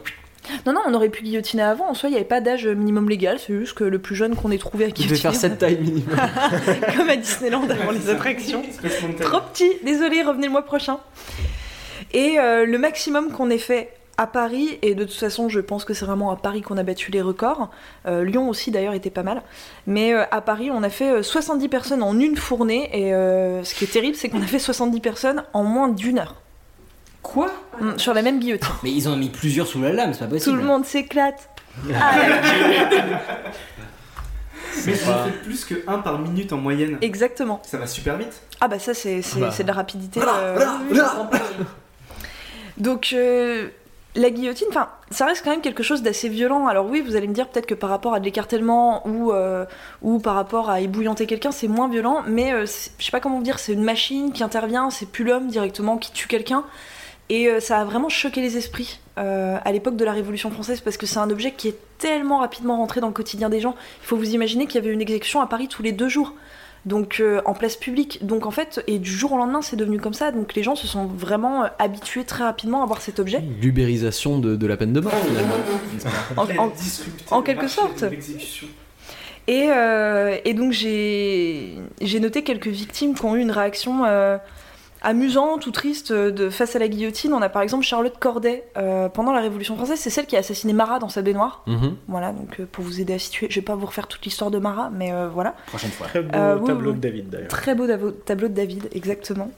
[0.66, 1.88] Non, non, on aurait pu guillotiner avant.
[1.88, 3.38] En soi, il n'y avait pas d'âge minimum légal.
[3.38, 5.18] C'est juste que le plus jeune qu'on ait trouvé à guillotiner.
[5.18, 6.16] faire cette taille minimum.
[6.96, 8.62] Comme à Disneyland avant les attractions.
[9.20, 10.98] Trop petit, désolé, revenez le mois prochain.
[12.12, 15.84] Et euh, le maximum qu'on ait fait à Paris, et de toute façon, je pense
[15.84, 17.70] que c'est vraiment à Paris qu'on a battu les records.
[18.06, 19.42] Euh, Lyon aussi, d'ailleurs, était pas mal.
[19.86, 23.62] Mais euh, à Paris, on a fait euh, 70 personnes en une fournée, et euh,
[23.62, 26.34] ce qui est terrible, c'est qu'on a fait 70 personnes en moins d'une heure.
[27.32, 28.68] Quoi Mm, Sur la même guillotine.
[28.82, 30.56] Mais ils en ont mis plusieurs sous la lame, c'est pas Tout possible.
[30.58, 31.48] le monde s'éclate.
[31.94, 32.12] Ah,
[34.86, 36.98] Mais ça fait plus que 1 par minute en moyenne.
[37.00, 37.60] exactement.
[37.64, 38.40] Ça va super vite.
[38.60, 39.50] Ah bah ça, c'est c'est- Bah.
[39.52, 40.20] c'est de la rapidité.
[40.22, 40.58] euh,
[42.76, 43.68] Donc euh,
[44.14, 46.66] la guillotine, enfin, ça reste quand même quelque chose d'assez violent.
[46.68, 49.64] Alors oui, vous allez me dire peut-être que par rapport à de l'écartèlement ou euh,
[50.02, 52.22] ou par rapport à ébouillanter quelqu'un, c'est moins violent.
[52.26, 55.06] Mais euh, c'est- je sais pas comment vous dire, c'est une machine qui intervient, c'est
[55.10, 56.64] plus l'homme directement qui tue quelqu'un.
[57.30, 60.80] Et euh, ça a vraiment choqué les esprits euh, à l'époque de la Révolution française
[60.80, 63.74] parce que c'est un objet qui est tellement rapidement rentré dans le quotidien des gens.
[64.02, 66.34] Il faut vous imaginer qu'il y avait une exécution à Paris tous les deux jours
[66.86, 68.24] donc euh, en place publique.
[68.24, 70.30] Donc en fait, et du jour au lendemain, c'est devenu comme ça.
[70.32, 73.42] Donc les gens se sont vraiment habitués très rapidement à voir cet objet.
[73.60, 75.54] L'ubérisation de, de la peine de mort finalement.
[77.30, 78.04] En, quelque sorte.
[79.48, 79.68] et,
[80.44, 81.76] et donc j'ai
[82.20, 84.04] noté quelques victimes qui ont eu une réaction
[85.02, 87.32] amusante ou triste euh, de, face à la guillotine.
[87.32, 89.98] On a par exemple Charlotte Corday euh, pendant la Révolution française.
[89.98, 91.62] C'est celle qui a assassiné Marat dans sa baignoire.
[91.66, 91.96] Mhm.
[92.08, 94.50] Voilà, donc euh, pour vous aider à situer, je vais pas vous refaire toute l'histoire
[94.50, 95.54] de Marat, mais euh, voilà.
[95.66, 96.06] Prochaine fois.
[96.06, 96.96] Très beau Euh, oui, tableau oui.
[96.96, 97.48] de David d'ailleurs.
[97.48, 97.86] Très beau
[98.24, 99.50] tableau de David, exactement.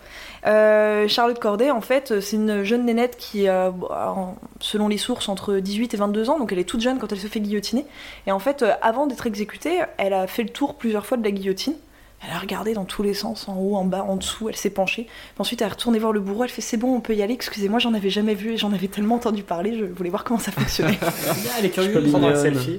[0.47, 5.29] Euh, Charlotte Corday, en fait, c'est une jeune nénette qui a, bah, selon les sources,
[5.29, 7.85] entre 18 et 22 ans, donc elle est toute jeune quand elle se fait guillotiner.
[8.27, 11.25] Et en fait, euh, avant d'être exécutée, elle a fait le tour plusieurs fois de
[11.25, 11.75] la guillotine.
[12.23, 14.69] Elle a regardé dans tous les sens, en haut, en bas, en dessous, elle s'est
[14.71, 15.05] penchée.
[15.05, 17.23] Puis ensuite, elle est retournée voir le bourreau, elle fait C'est bon, on peut y
[17.23, 20.25] aller, excusez-moi, j'en avais jamais vu et j'en avais tellement entendu parler, je voulais voir
[20.25, 20.99] comment ça fonctionnait.
[21.59, 21.95] Elle est curieuse.
[21.95, 22.77] peux Prendre un selfie.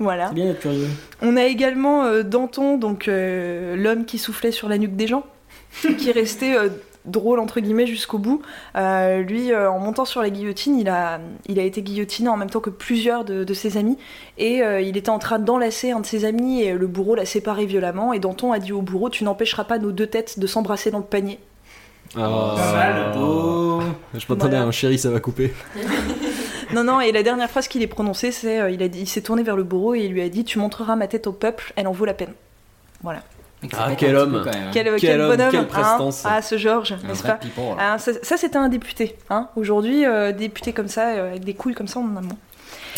[0.00, 0.28] voilà.
[0.28, 0.88] C'est bien d'être curieux.
[1.22, 5.24] On a également euh, Danton, donc euh, l'homme qui soufflait sur la nuque des gens,
[5.98, 6.68] qui est resté euh,
[7.04, 8.40] drôle entre guillemets jusqu'au bout.
[8.76, 12.36] Euh, lui, euh, en montant sur la guillotine, il a, il a été guillotiné en
[12.36, 13.98] même temps que plusieurs de, de ses amis,
[14.38, 17.26] et euh, il était en train d'enlacer un de ses amis, et le bourreau l'a
[17.26, 20.46] séparé violemment, et Danton a dit au bourreau, tu n'empêcheras pas nos deux têtes de
[20.46, 21.38] s'embrasser dans le panier.
[22.16, 23.12] Mal.
[23.18, 23.80] Oh.
[24.12, 24.62] Je m'attendais Voilà.
[24.62, 25.52] à un chéri, ça va couper.
[26.72, 29.06] Non, non, et la dernière phrase qu'il ait prononcée, c'est, euh, il, a dit- il
[29.06, 31.32] s'est tourné vers le bourreau et il lui a dit, tu montreras ma tête au
[31.32, 32.32] peuple, elle en vaut la peine.
[33.02, 33.22] Voilà.
[33.78, 34.42] Ah, pète quel peu homme.
[34.44, 34.70] quand même, hein.
[34.72, 35.64] Quel, Quel quel homme, bonhomme, quelle hein.
[35.64, 36.22] prestance.
[36.24, 37.64] Ah, ce Georges, n'est-ce pas people.
[37.78, 39.16] Ah, ça, ça, c'était un député.
[39.30, 39.48] Hein.
[39.56, 42.36] Aujourd'hui, euh, député comme ça, euh, avec des couilles comme ça, on en a moins.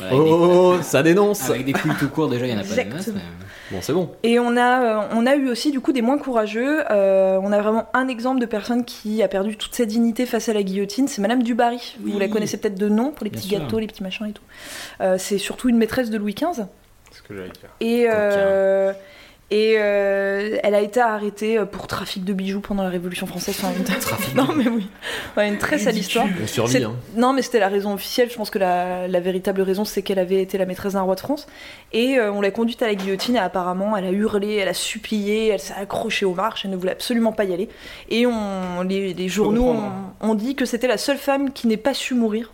[0.00, 2.62] Ouais, avec, Oh, ça dénonce avec des couilles tout court, déjà, il y en a
[2.62, 3.08] pas des masses.
[3.08, 3.14] Exactement.
[3.16, 4.10] mais- Bon, c'est bon.
[4.22, 6.84] Et on a, euh, on a eu aussi du coup des moins courageux.
[6.88, 10.48] Euh, on a vraiment un exemple de personne qui a perdu toute sa dignité face
[10.48, 11.08] à la guillotine.
[11.08, 11.96] C'est Madame Dubarry.
[12.00, 13.58] Vous la connaissez peut-être de nom pour les Bien petits sûr.
[13.58, 14.42] gâteaux, les petits machins et tout.
[15.00, 16.66] Euh, c'est surtout une maîtresse de Louis XV.
[17.10, 17.70] C'est ce que j'allais dire.
[17.80, 18.92] Et, euh,
[19.50, 23.56] et euh, elle a été arrêtée pour trafic de bijoux pendant la Révolution française.
[23.62, 24.34] Enfin, une...
[24.36, 24.88] non mais oui,
[25.36, 26.26] Ouais, une très sale histoire.
[26.42, 26.94] On survit, C'est- hein.
[27.14, 28.28] Non, mais c'était la raison officielle.
[28.30, 31.14] Je pense que la, la véritable raison, c'est qu'elle avait été la maîtresse d'un roi
[31.14, 31.46] de France.
[31.92, 33.36] Et euh, on l'a conduite à la guillotine.
[33.36, 36.64] Et apparemment, elle a hurlé, elle a supplié, elle s'est accrochée aux marches.
[36.64, 37.68] Elle ne voulait absolument pas y aller.
[38.08, 40.14] Et on, les, les journaux ont, comprendre.
[40.22, 42.52] ont dit que c'était la seule femme qui n'ait pas su mourir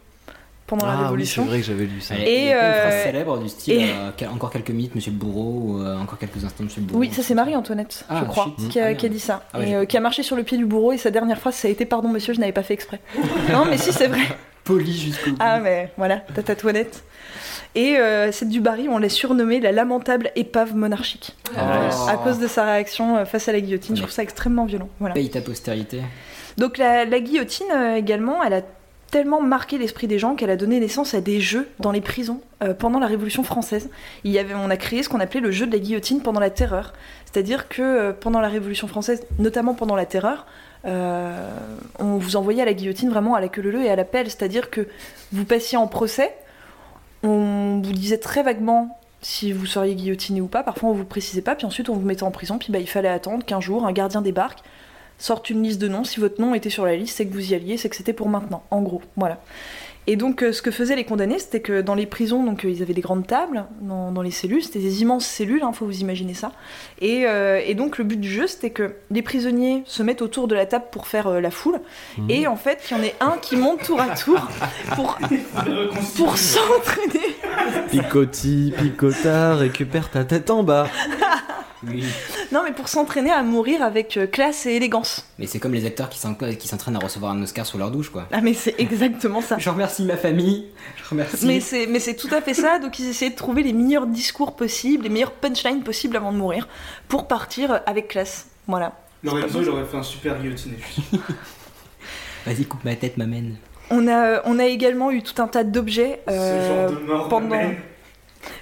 [0.66, 1.04] pendant la Ah oui, c'est
[1.40, 1.44] Révolution.
[1.44, 2.14] vrai que j'avais lu ça.
[2.18, 5.16] Et, pas une phrase euh, célèbre du style et- euh, encore quelques minutes, monsieur le
[5.18, 7.00] bourreau, ou euh, encore quelques instants, monsieur le bourreau.
[7.00, 8.68] Oui, ça c'est Marie-Antoinette, Ah, je crois, shit.
[8.70, 9.12] qui, a, Ah, qui a merde.
[9.14, 9.42] dit ça.
[9.52, 10.92] Ah et euh, qui a marché sur le pied du bourreau.
[10.92, 13.00] Et sa dernière phrase, ça a été Pardon monsieur, je n'avais pas fait exprès.
[13.52, 14.20] non, mais si, c'est vrai.
[14.64, 15.36] Poli jusqu'au bout.
[15.40, 17.02] Ah, mais voilà, ta tatouanette.
[17.74, 21.34] Et euh, cette Dubarry, on l'a surnommée la lamentable épave monarchique.
[21.56, 23.96] Ah, Euh, à cause de sa réaction face à la guillotine.
[23.96, 24.88] Je trouve ça extrêmement violent.
[25.00, 25.14] Voilà.
[25.14, 26.00] Paye ta postérité.
[26.58, 28.60] Donc la, la guillotine euh, également, elle a
[29.12, 32.40] tellement marqué l'esprit des gens qu'elle a donné naissance à des jeux dans les prisons
[32.62, 33.90] euh, pendant la Révolution française.
[34.24, 36.40] Il y avait, on a créé ce qu'on appelait le jeu de la guillotine pendant
[36.40, 36.94] la Terreur.
[37.26, 40.46] C'est-à-dire que euh, pendant la Révolution française, notamment pendant la Terreur,
[40.86, 41.46] euh,
[41.98, 44.30] on vous envoyait à la guillotine vraiment à la queue leu et à la pelle.
[44.30, 44.88] C'est-à-dire que
[45.30, 46.34] vous passiez en procès,
[47.22, 50.62] on vous disait très vaguement si vous seriez guillotiné ou pas.
[50.62, 52.56] Parfois on vous précisait pas, puis ensuite on vous mettait en prison.
[52.56, 54.60] Puis bah, il fallait attendre qu'un jour un gardien débarque
[55.18, 56.04] sorte une liste de noms.
[56.04, 58.12] Si votre nom était sur la liste, c'est que vous y alliez, c'est que c'était
[58.12, 59.02] pour maintenant, en gros.
[59.16, 59.40] Voilà.
[60.08, 62.70] Et donc, euh, ce que faisaient les condamnés, c'était que dans les prisons, donc euh,
[62.70, 65.86] ils avaient des grandes tables dans, dans les cellules, c'était des immenses cellules, il faut
[65.86, 66.50] vous imaginer ça.
[67.00, 70.48] Et, euh, et donc, le but du jeu, c'était que les prisonniers se mettent autour
[70.48, 71.78] de la table pour faire euh, la foule,
[72.28, 74.48] et en fait, qu'il y en ait un qui monte tour à tour
[74.96, 75.18] pour,
[76.16, 77.36] pour s'entraîner.
[77.90, 80.88] Picoti, picota, récupère ta tête en bas.
[81.86, 82.04] Oui.
[82.52, 85.26] Non, mais pour s'entraîner à mourir avec euh, classe et élégance.
[85.38, 87.90] Mais c'est comme les acteurs qui s'en- qui s'entraînent à recevoir un Oscar sous leur
[87.90, 88.28] douche, quoi.
[88.32, 89.58] Ah, mais c'est exactement ça.
[89.58, 90.66] Je remercie ma famille.
[91.02, 91.46] Je remercie.
[91.46, 92.78] Mais c'est, mais c'est tout à fait ça.
[92.78, 96.38] Donc ils essayaient de trouver les meilleurs discours possibles, les meilleurs punchlines possibles avant de
[96.38, 96.68] mourir,
[97.08, 98.46] pour partir avec classe.
[98.68, 98.92] Voilà.
[99.24, 100.76] Il aurait fait un super guillotiné.
[102.46, 103.56] Vas-y, coupe ma tête, m'amène.
[103.90, 107.28] On a, on a également eu tout un tas d'objets Ce euh, genre de mort
[107.28, 107.60] pendant.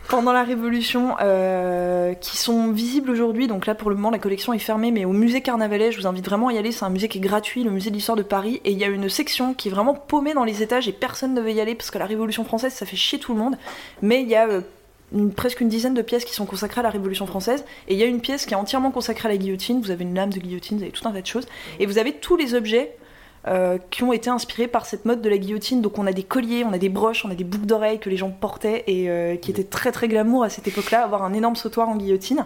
[0.08, 3.46] Pendant la Révolution euh, qui sont visibles aujourd'hui.
[3.46, 6.06] Donc là, pour le moment, la collection est fermée, mais au musée Carnavalet, je vous
[6.06, 6.72] invite vraiment à y aller.
[6.72, 8.60] C'est un musée qui est gratuit, le musée de l'histoire de Paris.
[8.64, 11.34] Et il y a une section qui est vraiment paumée dans les étages et personne
[11.34, 13.56] ne veut y aller parce que la Révolution française, ça fait chier tout le monde.
[14.02, 14.60] Mais il y a euh,
[15.36, 17.64] presque une dizaine de pièces qui sont consacrées à la Révolution française.
[17.88, 19.80] Et il y a une pièce qui est entièrement consacrée à la guillotine.
[19.80, 21.46] Vous avez une lame de guillotine, vous avez tout un tas de choses.
[21.78, 22.96] Et vous avez tous les objets
[23.48, 25.80] euh, qui ont été inspirés par cette mode de la guillotine.
[25.80, 28.10] Donc on a des colliers, on a des broches, on a des boucles d'oreilles que
[28.10, 31.32] les gens portaient et euh, qui étaient très très glamour à cette époque-là, avoir un
[31.32, 32.44] énorme sautoir en guillotine.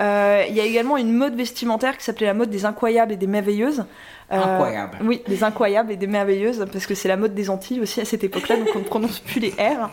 [0.00, 3.16] Euh, Il y a également une mode vestimentaire qui s'appelait la mode des incroyables et
[3.16, 3.84] des merveilleuses.
[4.30, 4.98] Incroyable.
[5.02, 8.04] Oui, des incroyables et des merveilleuses, parce que c'est la mode des Antilles aussi à
[8.04, 9.90] cette époque-là, donc on ne prononce plus les R.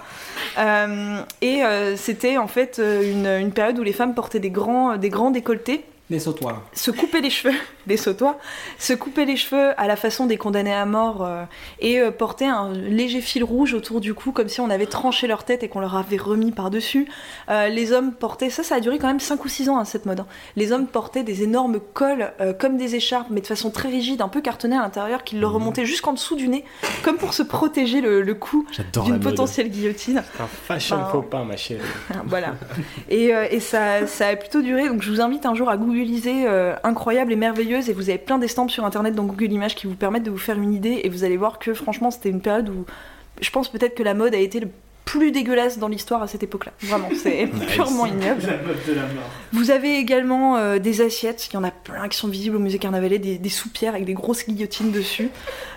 [1.42, 1.62] Et
[1.98, 5.84] c'était en fait une, une période où les femmes portaient des grands, des grands décolletés
[6.10, 6.64] Des sautoirs.
[6.74, 7.54] se couper les cheveux,
[7.88, 8.36] des sautoirs,
[8.78, 11.44] se couper les cheveux à la façon des condamnés à mort euh,
[11.80, 15.28] et euh, porter un léger fil rouge autour du cou comme si on avait tranché
[15.28, 17.08] leur tête et qu'on leur avait remis par-dessus.
[17.50, 19.86] Euh, les hommes portaient, ça ça a duré quand même 5 ou 6 ans hein,
[19.86, 20.28] cette mode, hein.
[20.56, 24.22] les hommes portaient des énormes cols euh, comme des écharpes mais de façon très rigide,
[24.22, 26.66] un peu cartonnée à l'intérieur qui leur remontaient jusqu'en dessous du nez
[27.04, 28.66] comme pour se protéger le, le cou
[29.06, 30.24] d'une potentielle guillotine.
[30.40, 31.82] Un fashion Enfin, faux pas, ma chérie.
[32.26, 32.56] voilà.
[33.10, 34.88] Et, euh, et ça, ça a plutôt duré.
[34.88, 35.78] Donc je vous invite un jour à
[36.28, 37.90] euh, incroyable et merveilleuse.
[37.90, 40.38] Et vous avez plein d'estampes sur internet dans Google Images qui vous permettent de vous
[40.38, 41.02] faire une idée.
[41.04, 42.86] Et vous allez voir que franchement, c'était une période où
[43.42, 44.70] je pense peut-être que la mode a été le
[45.10, 46.72] plus dégueulasse dans l'histoire à cette époque-là.
[46.82, 48.42] Vraiment, c'est purement ignoble.
[48.46, 49.30] La mode de la mort.
[49.54, 52.60] Vous avez également euh, des assiettes, il y en a plein qui sont visibles au
[52.60, 55.30] musée Carnavalet, des, des soupières avec des grosses guillotines dessus.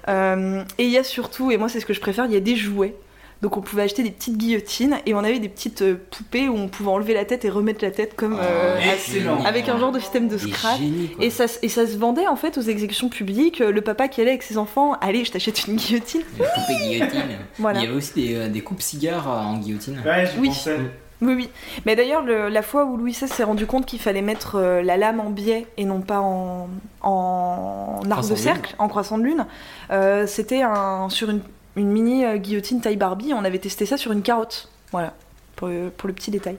[0.08, 2.36] Euh, et il y a surtout, et moi c'est ce que je préfère, il y
[2.36, 2.94] a des jouets.
[3.42, 6.54] Donc on pouvait acheter des petites guillotines et on avait des petites euh, poupées où
[6.56, 9.42] on pouvait enlever la tête et remettre la tête comme euh, Oh, excellent.
[9.44, 10.78] avec un genre de système de scratch.
[11.20, 13.60] Et ça, et ça se vendait en fait aux exécutions publiques.
[13.60, 16.22] euh, Le papa qui allait avec ses enfants, allez, je t'achète une guillotine.
[16.38, 17.22] Une coupée guillotine.
[17.58, 17.80] Voilà.
[17.80, 20.00] Il y avait aussi des, euh, des coupes cigares euh, en guillotine.
[20.06, 20.48] Ouais, Oui.
[20.48, 20.78] pensais.
[21.20, 21.50] Oui, oui.
[21.86, 24.82] Mais d'ailleurs, le- la fois où Louis XVI s'est rendu compte qu'il fallait mettre euh,
[24.82, 26.68] la lame en biais et non pas en,
[27.02, 29.46] en arc Croissant de cercle, en croissant de lune,
[29.90, 31.40] euh, c'était un, sur une,
[31.76, 33.32] une mini euh, guillotine taille Barbie.
[33.34, 34.68] On avait testé ça sur une carotte.
[34.92, 35.14] Voilà,
[35.56, 36.56] pour, le- pour le petit détail.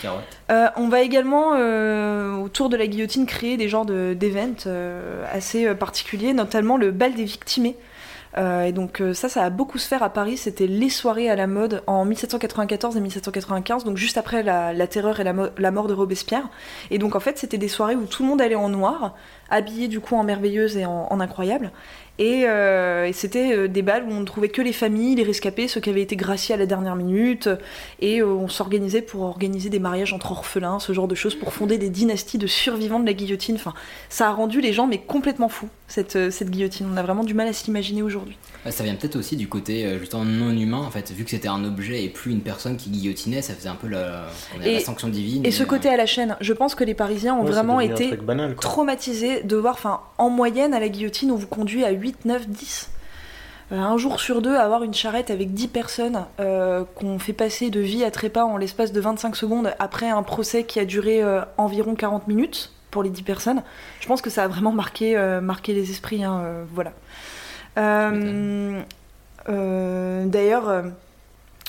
[0.00, 0.22] Carotte.
[0.50, 4.16] Euh, on va également, euh, autour de la guillotine, créer des genres de-
[4.66, 7.76] euh, assez particuliers, notamment le bal des victimés.
[8.38, 10.38] Euh, et donc euh, ça, ça a beaucoup se faire à Paris.
[10.38, 14.86] C'était les soirées à la mode en 1794 et 1795, donc juste après la, la
[14.86, 16.48] terreur et la mort de Robespierre.
[16.90, 19.14] Et donc en fait, c'était des soirées où tout le monde allait en noir,
[19.52, 21.70] habillé du coup en merveilleuse et en, en incroyable.
[22.18, 25.22] Et, euh, et c'était euh, des balles où on ne trouvait que les familles, les
[25.22, 27.48] rescapés, ceux qui avaient été graciés à la dernière minute.
[28.00, 31.54] Et euh, on s'organisait pour organiser des mariages entre orphelins, ce genre de choses, pour
[31.54, 33.54] fonder des dynasties de survivants de la guillotine.
[33.54, 33.72] Enfin,
[34.10, 36.86] ça a rendu les gens mais complètement fous, cette, cette guillotine.
[36.92, 38.36] On a vraiment du mal à s'imaginer aujourd'hui.
[38.70, 41.64] Ça vient peut-être aussi du côté justement non humain en fait, vu que c'était un
[41.64, 44.74] objet et plus une personne qui guillotinait, ça faisait un peu la, on dirait Et-
[44.74, 45.44] la sanction divine.
[45.44, 47.80] Et ce euh, côté à la chaîne, je pense que les Parisiens ont Ouais, vraiment
[47.80, 51.90] été banal, traumatisés de voir, enfin, en moyenne à la guillotine, on vous conduit à
[51.90, 52.90] 8, 9, 10.
[53.72, 57.70] Euh, un jour sur deux, avoir une charrette avec 10 personnes euh, qu'on fait passer
[57.70, 61.22] de vie à trépas en l'espace de 25 secondes après un procès qui a duré
[61.22, 63.62] euh, environ 40 minutes pour les 10 personnes,
[64.00, 66.24] je pense que ça a vraiment marqué, euh, marqué les esprits.
[66.24, 66.42] hein,
[66.74, 66.92] voilà.
[70.26, 70.84] D'ailleurs,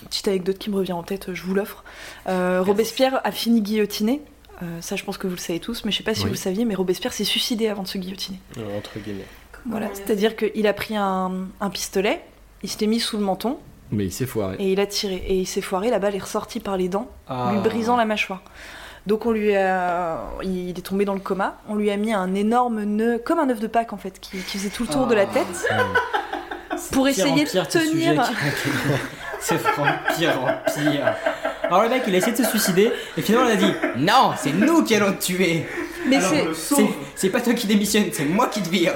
[0.04, 1.84] petite anecdote qui me revient en tête, je vous l'offre.
[2.28, 4.22] Euh, Robespierre a fini guillotiné.
[4.62, 6.28] Euh, ça, je pense que vous le savez tous, mais je sais pas si Oui.
[6.28, 8.40] vous le saviez, mais Robespierre s'est suicidé avant de se guillotiner.
[8.58, 9.26] Euh, Entre guillemets.
[9.66, 12.22] Voilà, c'est-à-dire qu'il a pris un, un pistolet,
[12.64, 13.58] il s'était mis sous le menton
[13.92, 14.58] Mais il s'est foiré.
[14.60, 15.16] et il a tiré.
[15.28, 18.06] Et il s'est foiré, la balle est ressortie par les dents, ah, lui brisant la
[18.06, 18.42] mâchoire.
[19.08, 21.58] Donc on lui a, il est tombé dans le coma.
[21.68, 24.38] On lui a mis un énorme nœud, comme un œuf de Pâques en fait, qui,
[24.38, 25.34] qui faisait tout le tour de la Ah.
[25.34, 25.68] tête,
[26.78, 28.32] c'est pour pire en essayer de pire, sujet tenir.
[29.40, 31.16] C'est vraiment pire en pire.
[31.64, 34.32] Alors le mec il a essayé de se suicider et finalement il a dit non
[34.38, 35.66] c'est nous qui allons te tuer.
[36.06, 36.84] Mais c'est,
[37.16, 38.94] C'est pas toi qui démissionne, c'est moi qui te vire.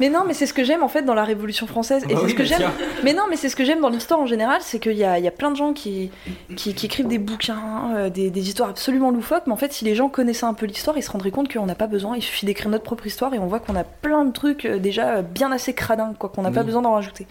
[0.00, 2.02] mais non, mais c'est ce que j'aime en fait dans la Révolution française.
[2.08, 2.62] Et Bah c'est oui, ce que j'aime.
[3.04, 5.18] Mais non, mais c'est ce que j'aime dans l'histoire en général, c'est qu'il y a,
[5.20, 6.10] il y a plein de gens qui,
[6.56, 9.84] qui, qui écrivent des bouquins, euh, des, des histoires absolument loufoques, mais en fait, si
[9.84, 12.22] les gens connaissaient un peu l'histoire, ils se rendraient compte qu'on n'a pas besoin, il
[12.22, 15.18] suffit d'écrire notre propre histoire et on voit qu'on a plein de trucs euh, déjà
[15.18, 17.28] euh, bien assez cradins, quoi, qu'on n'a pas besoin d'en rajouter.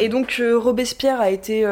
[0.00, 1.64] Et donc, euh, Robespierre a été.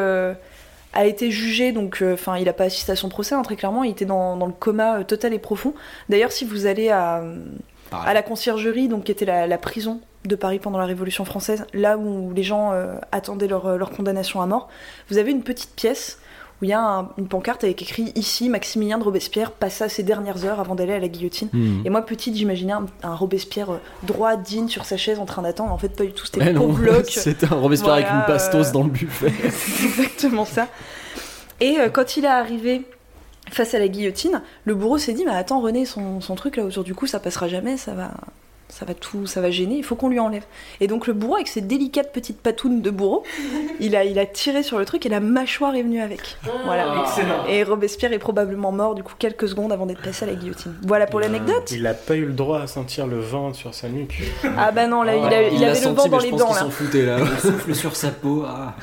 [0.96, 3.56] A été jugé, donc euh, enfin il a pas assisté à son procès, hein, très
[3.56, 5.74] clairement, il était dans, dans le coma euh, total et profond.
[6.08, 7.22] D'ailleurs, si vous allez à,
[7.92, 11.98] la conciergerie, donc qui était la, la prison de Paris pendant la Révolution française, là
[11.98, 14.68] où les gens euh, attendaient leur, leur condamnation à mort,
[15.08, 16.18] vous avez une petite pièce
[16.62, 20.02] où il y a un- une pancarte avec écrit ici Maximilien de Robespierre passa ses
[20.02, 21.48] dernières heures avant d'aller à la guillotine.
[21.52, 21.82] Hmm.
[21.84, 25.42] Et moi petite j'imaginais un, un Robespierre euh, droit, digne sur sa chaise en train
[25.42, 25.72] d'attendre.
[25.72, 27.04] En fait pas du tout, c'était bloc.
[27.10, 29.32] c'était un Robespierre avec une pastos euh, dans le buffet.
[29.50, 30.68] C'est exactement ça.
[31.60, 32.82] Et euh, quand il est arrivé
[33.50, 36.64] face à la guillotine, le bourreau s'est dit mais attends René son, son truc là
[36.64, 38.12] autour du cou ça passera jamais, ça va
[38.68, 40.44] ça va tout ça va gêner, il faut qu'on lui enlève.
[40.80, 43.22] Et donc le bourreau avec ses délicates petites patounes de bourreau,
[43.80, 46.36] il a il a tiré sur le truc et la mâchoire est venue avec.
[46.64, 47.02] Voilà.
[47.02, 47.46] Excellent.
[47.48, 50.74] Et Robespierre est probablement mort du coup quelques secondes avant d'être passé à la guillotine.
[50.82, 51.70] Voilà pour l'anecdote.
[51.72, 54.22] Il a pas eu le droit à sentir le vent sur sa nuque.
[54.58, 56.30] Ah bah non là il, a- il l'a avait le senti, vent dans les je
[56.30, 56.60] pense dents qu'il là.
[56.62, 57.18] s'en foutait là.
[57.20, 58.44] Le souffle sur sa peau.
[58.46, 58.74] ah.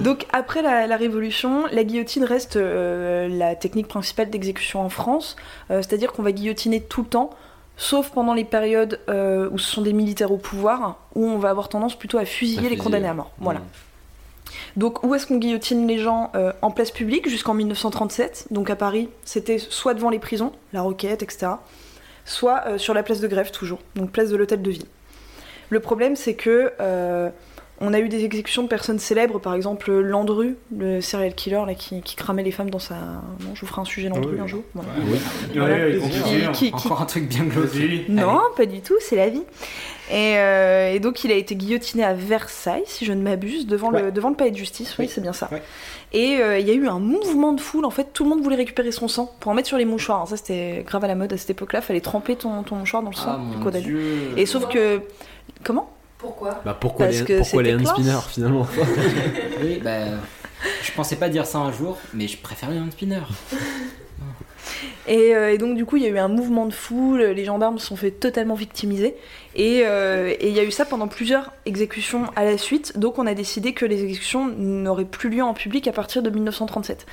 [0.00, 5.36] Donc après la, la Révolution, la guillotine reste euh, la technique principale d'exécution en France,
[5.70, 7.30] Euh, c'est-à-dire qu'on va guillotiner tout le temps,
[7.76, 11.50] sauf pendant les périodes euh, où ce sont des militaires au pouvoir, où on va
[11.50, 13.32] avoir tendance plutôt à fusiller À les condamnés à mort.
[13.38, 13.60] Voilà.
[13.60, 13.64] Hmm.
[14.76, 18.76] Donc où est-ce qu'on guillotine les gens Euh, En place publique jusqu'en 1937, donc à
[18.76, 21.52] Paris, c'était soit devant les prisons, la Roquette, etc.,
[22.24, 24.86] soit euh, sur la place de Grève toujours, donc place de l'Hôtel de Ville.
[25.70, 26.72] Le problème c'est que
[27.80, 31.74] on a eu des exécutions de personnes célèbres, par exemple Landru, le serial killer là,
[31.74, 32.94] qui, qui cramait les femmes dans sa...
[33.40, 34.40] Bon, je vous ferai un sujet Landru Oui.
[34.40, 34.62] un jour.
[34.74, 34.90] voilà.
[35.06, 35.18] Oui.
[35.56, 35.76] Voilà.
[35.76, 36.52] Plaisir.
[36.52, 37.66] Qui- qui- Encore un truc bien glauque.
[37.66, 38.04] Vas-y.
[38.08, 39.42] Non, pas du tout, c'est la vie.
[40.10, 43.90] Et, euh, et donc il a été guillotiné à Versailles, si je ne m'abuse, devant,
[43.90, 45.10] le, devant le palais de justice, oui, Oui.
[45.12, 45.48] c'est bien ça.
[45.50, 45.62] Ouais.
[46.12, 48.42] Et euh, il y a eu un mouvement de foule, en fait, tout le monde
[48.42, 50.18] voulait récupérer son sang pour en mettre sur les mouchoirs.
[50.18, 53.02] Alors ça, c'était grave à la mode à cette époque-là, fallait tremper ton, ton mouchoir
[53.02, 53.84] dans le sang Ah du condamné.
[53.84, 54.00] dieu.
[54.36, 55.00] Et sauf que.
[55.64, 55.90] Comment?
[56.24, 57.76] Pourquoi Bah pourquoi Parce les, que pourquoi les
[58.28, 58.66] finalement
[59.62, 60.04] Oui, bah.
[60.82, 63.20] Je pensais pas dire ça un jour, mais je préfère les hand spinners.
[65.06, 67.44] Et, euh, et donc du coup, il y a eu un mouvement de foule, les
[67.44, 69.14] gendarmes se sont fait totalement victimiser,
[69.54, 73.18] et euh, et il y a eu ça pendant plusieurs exécutions à la suite, donc
[73.18, 77.04] on a décidé que les exécutions n'auraient plus lieu en public à partir de 1937.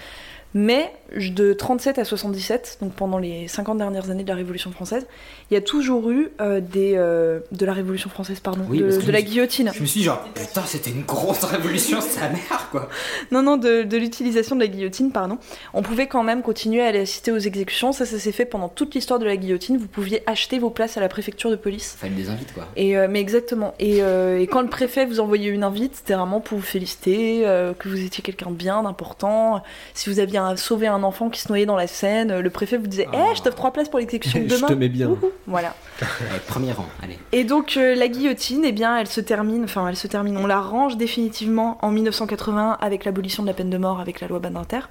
[0.54, 5.06] Mais de 37 à 77, donc pendant les 50 dernières années de la Révolution française,
[5.50, 9.12] il y a toujours eu euh, des, euh, de la Révolution française, pardon, Oui, de,
[9.12, 9.72] la guillotine.
[9.76, 12.88] Je me suis dit, genre, putain, c'était une grosse révolution, sa mère, quoi.
[13.32, 15.38] Non, non, de, de l'utilisation de la guillotine, pardon.
[15.74, 17.92] On pouvait quand même continuer à aller assister aux exécutions.
[17.92, 19.78] Ça, ça s'est fait pendant toute l'histoire de la guillotine.
[19.78, 21.96] Vous pouviez acheter vos places à la préfecture de police.
[22.00, 22.68] Fallait des invites, quoi.
[22.76, 23.74] Et, euh, mais exactement.
[23.80, 27.42] Et, et quand le préfet vous envoyait une invite, c'était vraiment pour vous féliciter,
[27.78, 29.62] que vous étiez quelqu'un de bien, d'important.
[29.94, 32.78] Si vous aviez un- sauvé un enfant qui se noyait dans la Seine, le préfet
[32.78, 33.34] vous disait Eh, Ah.
[33.36, 34.68] je t'offre trois places pour l'exécution de Je demain.
[34.68, 35.16] te mets bien.
[35.48, 35.74] Voilà.
[36.02, 37.18] Allez, premier rang, allez.
[37.32, 40.48] Et donc euh, la guillotine, eh bien, elle se termine, enfin elle se termine, on
[40.48, 44.40] la range définitivement en 1981 avec l'abolition de la peine de mort avec la loi
[44.40, 44.82] Badinter.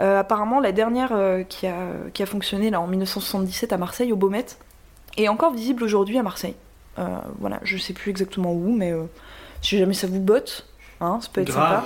[0.00, 1.74] Euh, apparemment, la dernière euh, qui, a,
[2.14, 4.46] qui a fonctionné là en 1977 à Marseille, au Beaumet,
[5.16, 6.54] est encore visible aujourd'hui à Marseille.
[6.98, 7.04] Euh,
[7.40, 9.02] voilà, je sais plus exactement où, mais euh,
[9.62, 10.66] si jamais ça vous botte,
[11.00, 11.84] hein, ça peut être sympa.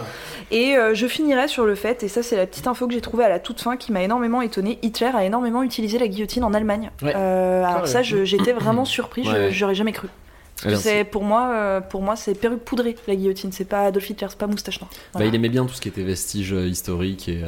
[0.51, 3.01] Et euh, je finirai sur le fait, et ça c'est la petite info que j'ai
[3.01, 6.45] trouvée à la toute fin qui m'a énormément étonnée, Hitler a énormément utilisé la guillotine
[6.45, 6.91] en Allemagne.
[7.03, 7.13] Ouais.
[7.17, 7.87] Euh, alors Ah ouais.
[7.89, 9.51] ça, j'étais vraiment surpris, Ouais.
[9.51, 10.09] j'aurais jamais cru.
[10.65, 13.51] Parce que pour moi, euh, pour moi, c'est perruque poudrée la guillotine.
[13.51, 14.91] C'est pas Adolf Hitler, c'est pas moustache noire.
[14.93, 15.27] Bah, Voilà.
[15.27, 17.43] il aimait bien tout ce qui était vestiges historiques et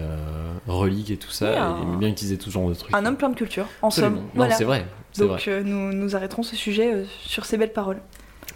[0.66, 1.46] reliques et tout ça.
[1.46, 2.92] Oui, et un- Il aimait bien utiliser tout ce genre de trucs.
[2.92, 4.16] Un homme plein de culture, en Absolument.
[4.16, 4.27] somme.
[4.35, 4.55] Voilà.
[4.57, 4.85] c'est vrai.
[5.16, 5.29] Vrai.
[5.29, 8.00] Donc euh, nous, nous arrêterons ce sujet sur ces belles paroles.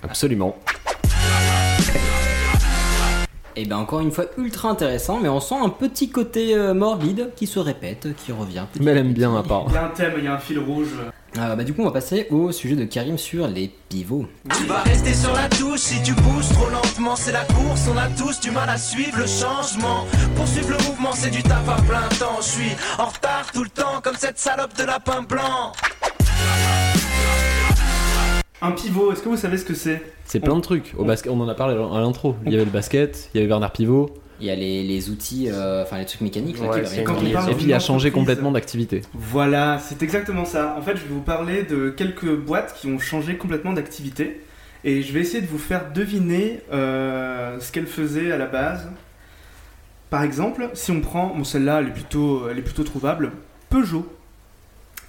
[0.03, 0.57] Absolument.
[3.59, 7.31] Et ben encore une fois ultra intéressant, mais on sent un petit côté euh, morbide
[7.35, 8.63] qui se répète, qui revient.
[8.73, 9.65] petit Mais elle aime bien à part.
[9.67, 10.95] Il y a un thème, il y a un fil rouge.
[11.37, 14.27] Euh, bah du coup on va passer au sujet de Karim sur les pivots.
[14.57, 17.17] Tu vas rester sur la touche si tu bouges trop lentement.
[17.17, 20.05] C'est la course, on a tous du mal à suivre le changement.
[20.37, 22.39] Poursuivre le mouvement, c'est du taf à plein temps.
[22.41, 25.73] Je suis en retard tout le temps, comme cette salope de lapin blanc.
[28.61, 30.03] Un pivot, est-ce que vous savez ce que c'est?
[30.25, 30.93] C'est plein de trucs.
[30.99, 32.35] Au basket, on en a parlé à l'intro.
[32.45, 34.11] Il y avait le basket, il y avait Bernard Pivot.
[34.41, 37.15] Il y a les, les outils, euh, enfin les trucs mécaniques là, Ouais, qui quand
[37.21, 39.03] on parle Et puis il a changé complètement d'activité.
[39.13, 40.77] Voilà, c'est exactement ça.
[40.79, 44.41] En fait, je vais vous parler de quelques boîtes qui ont changé complètement d'activité.
[44.85, 48.89] Et je vais essayer de vous faire deviner euh, ce qu'elles faisaient à la base.
[50.09, 53.33] Par exemple, si on prend, bon celle-là, elle est plutôt, elle est plutôt trouvable,
[53.71, 54.07] Peugeot.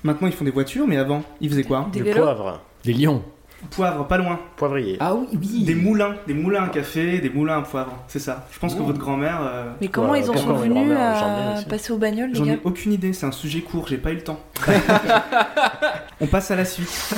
[0.04, 1.88] Maintenant, ils font des voitures, mais avant, ils faisaient quoi?
[1.94, 2.18] Des Du vélos?
[2.24, 2.62] poivre.
[2.84, 3.24] Des lions.
[3.72, 4.40] Poivre, pas loin.
[4.56, 4.98] Poivrier.
[5.00, 5.64] Ah oui, oui.
[5.66, 7.94] Des moulins, des moulins à café, des moulins à poivre.
[8.08, 8.48] C'est ça.
[8.52, 9.40] Je pense que votre grand-mère.
[9.42, 11.66] euh, Mais comment Ouais, ils en sont pourquoi, venus grand-mère, j'en ai à aussi.
[11.66, 14.12] passer aux bagnoles, les J'en gars ai aucune idée, c'est un sujet court, j'ai pas
[14.12, 14.40] eu le temps.
[16.22, 17.14] On passe à la suite.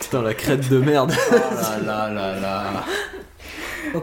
[0.00, 1.12] Putain, la crête de merde.
[1.32, 1.34] Oh
[1.86, 2.62] là là là là.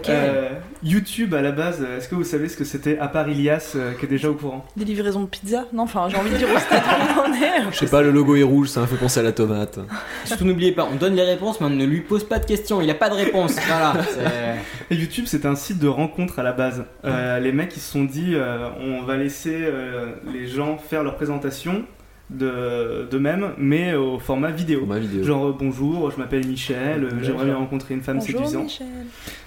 [0.09, 0.49] Euh,
[0.83, 3.93] YouTube à la base, est-ce que vous savez ce que c'était à part Ilias euh,
[3.93, 4.65] qui est déjà au courant?
[4.77, 5.65] Des livraisons de pizza?
[5.73, 7.71] Non, enfin, j'ai envie de dire au stade où on en est.
[7.71, 9.79] Je sais pas, le logo est rouge, ça m'a fait penser à la tomate.
[10.25, 12.81] Surtout n'oubliez pas, on donne les réponses, mais on ne lui pose pas de questions,
[12.81, 13.55] il a pas de réponse.
[13.67, 13.93] Voilà.
[14.03, 16.83] c'est- Et YouTube, c'était un site de rencontre à la base.
[17.05, 21.03] Euh, les mecs, ils se sont dit, euh, on va laisser euh, les gens faire
[21.03, 21.83] leur présentation
[22.31, 24.87] de d'eux-mêmes, mais au format vidéo.
[25.23, 28.63] Genre euh, bonjour, je m'appelle Michel, euh, j'aimerais bien rencontrer une femme Bonjour, séduisante.
[28.63, 28.87] Michel.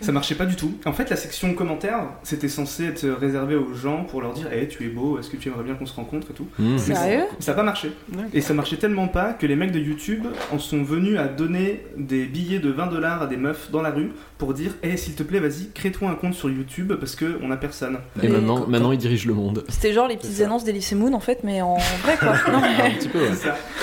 [0.00, 0.74] Ça marchait pas du tout.
[0.84, 4.68] En fait, la section commentaires, c'était censé être réservé aux gens pour leur dire, hey,
[4.68, 6.46] tu es beau, est-ce que tu aimerais bien qu'on se rencontre et tout.
[6.58, 6.72] Mmh.
[6.72, 7.90] Mais Sérieux ça n'a pas marché.
[8.32, 11.84] Et ça marchait tellement pas que les mecs de YouTube en sont venus à donner
[11.96, 15.14] des billets de 20 dollars à des meufs dans la rue pour dire Hey, s'il
[15.14, 17.98] te plaît, vas-y, crée-toi un compte sur YouTube parce qu'on a personne.
[18.22, 19.64] Et maintenant, maintenant, il dirige le monde.
[19.68, 22.34] C'était genre les petites annonces d'Elysée Moon en fait, mais en vrai quoi.
[22.52, 23.30] Non, mais- Un petit peu, ouais.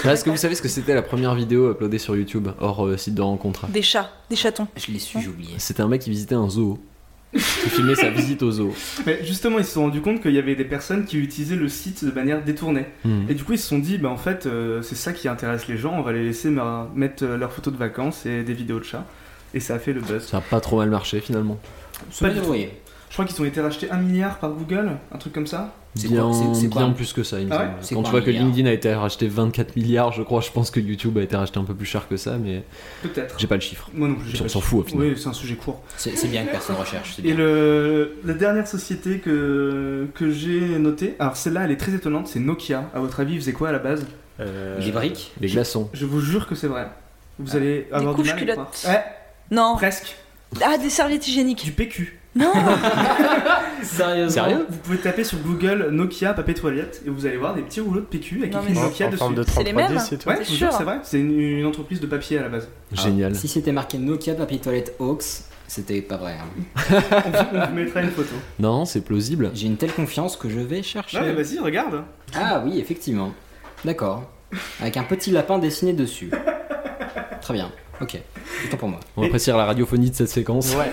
[0.04, 2.86] Ah, Est-ce que vous savez ce que c'était la première vidéo uploadée sur YouTube, hors
[2.88, 3.68] euh, site de rencontre?
[3.68, 4.68] Des chats, des chatons.
[4.76, 5.54] Je l'ai su, j'ai oublié.
[5.58, 6.80] C'était un mec qui visitait un zoo.
[7.34, 7.40] qui
[7.70, 8.74] filmait sa visite au zoo.
[9.06, 11.70] Mais justement, ils se sont rendus compte qu'il y avait des personnes qui utilisaient le
[11.70, 12.86] site de manière détournée.
[13.06, 13.30] Mmh.
[13.30, 15.68] Et du coup, ils se sont dit Bah en fait, euh, c'est ça qui intéresse
[15.70, 18.54] les gens, on va les laisser ma- mettre euh, leurs photos de vacances et des
[18.54, 19.06] vidéos de chats.
[19.54, 20.26] Et ça a fait le buzz.
[20.28, 21.58] Ça a pas trop mal marché finalement.
[22.20, 22.54] Pas du tout.
[23.12, 25.76] Je crois qu'ils ont été rachetés un milliard par Google, un truc comme ça.
[25.96, 26.32] C'est Bien,
[26.72, 28.70] quoi- bien plus que ça, il me Ah ouais Quand quoi tu vois que LinkedIn
[28.70, 31.66] a été racheté 24 milliards, je crois, je pense que YouTube a été racheté un
[31.66, 32.64] peu plus cher que ça, mais
[33.04, 33.36] Peut-être.
[33.38, 33.90] j'ai pas le chiffre.
[33.94, 34.42] Moi non plus.
[34.42, 35.08] On s'en fout, au final.
[35.08, 35.84] Oui, c'est un sujet court.
[35.98, 37.18] C'est bien que personne recherche.
[37.22, 42.30] Et le, la dernière société que, que j'ai notée, alors celle-là elle est très étonnante,
[42.30, 42.86] c'est Nokia.
[42.96, 44.06] À votre avis, il faisait quoi à la base?
[44.40, 45.34] Euh, Les briques?
[45.42, 45.90] Les glaçons.
[45.94, 46.88] Je vous jure que c'est vrai.
[47.38, 48.86] Vous allez avoir du couches mal culottes.
[48.88, 49.04] Ouais,
[49.52, 49.76] Non.
[49.76, 50.16] presque.
[50.64, 51.66] Ah, des serviettes hygiéniques.
[51.66, 52.18] Du PQ.
[52.34, 52.52] Non.
[53.84, 57.62] Sérieusement Sérieux Vous pouvez taper sur Google Nokia papier toilette et vous allez voir des
[57.62, 59.34] petits rouleaux de PQ avec Non, écrit mais Nokia en dessus.
[59.36, 60.30] de C'est les 3310 mêmes et tout.
[60.30, 61.00] Ouais, C'est vous vrai.
[61.04, 62.70] C'est une, une entreprise de papier à la base.
[62.94, 63.36] Génial.
[63.36, 65.24] Si c'était marqué Nokia papier toilette Hawks,
[65.68, 66.36] c'était pas vrai.
[66.40, 66.94] hein.
[67.54, 68.34] on, vous, mettra une photo.
[68.60, 69.52] Non, c'est plausible.
[69.54, 71.18] J'ai une telle confiance que je vais chercher.
[71.20, 72.04] Ouais, mais vas-y, regarde.
[72.36, 73.34] Ah oui, effectivement.
[73.84, 74.24] D'accord.
[74.82, 76.30] Avec un petit lapin dessiné dessus.
[77.42, 77.72] Très bien.
[78.02, 78.18] Ok.
[78.64, 79.00] C'est tout pour moi.
[79.18, 80.76] On appréciera la radiophonie de cette séquence.
[80.76, 80.92] Ouais.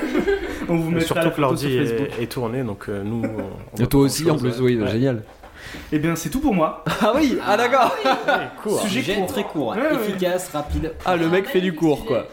[0.69, 3.23] On vous mettra Surtout la que l'ordi est, est tourné, donc euh, nous.
[3.25, 4.91] on- on Et toi aussi en plus, oui, ouais.
[4.91, 5.23] génial.
[5.93, 6.85] Eh bien, c'est tout pour moi.
[7.01, 7.95] Ah oui, ah d'accord.
[8.05, 8.81] Ouais, court.
[8.83, 9.27] Sujet Sujet court.
[9.27, 9.95] très court, Ouais, ouais.
[10.09, 10.93] efficace, rapide.
[11.05, 12.27] Ah, le mec fait du cours quoi.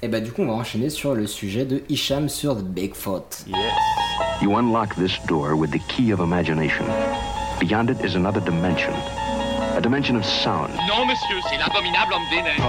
[0.00, 3.44] Et bah du coup on va enchaîner sur le sujet de Hicham sur The Bigfoot.
[3.48, 3.56] Yes.
[4.40, 6.84] You unlock this door with the key of imagination.
[7.60, 8.92] Beyond it is another dimension.
[9.76, 10.68] A dimension of sound.
[10.88, 12.60] Non, monsieur, c'est l'abominable homme des neiges.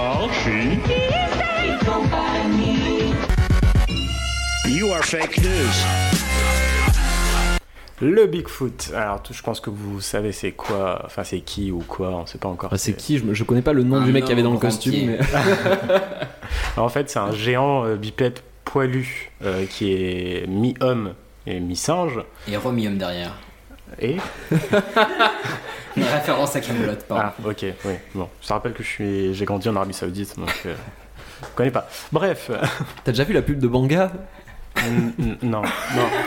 [4.66, 5.76] You are fake news.
[8.02, 8.92] Le Bigfoot.
[8.94, 12.26] Alors, tout- je pense que vous savez c'est quoi, enfin c'est qui ou quoi, on
[12.26, 12.70] sait pas encore.
[12.72, 13.18] Ah, c'est qui?
[13.18, 15.18] Je, je connais pas le nom Un du mec qui avait dans le costume, mais.
[16.76, 21.14] Alors, en fait, c'est un géant euh, bipède poilu euh, qui est mi-homme
[21.46, 22.20] et mi-singe.
[22.48, 23.34] Et Romium derrière.
[24.00, 24.16] Et?
[25.96, 27.24] Une référence à Camelot, pardon.
[27.44, 27.94] Ah, ok, oui.
[28.14, 30.74] Bon, je te rappelle que je suis, j'ai grandi en Arabie Saoudite, donc euh,
[31.42, 31.88] je connais pas.
[32.12, 32.50] Bref,
[33.04, 34.10] T'as déjà vu la pub de Banga
[35.42, 35.62] non.
[35.62, 35.62] Non,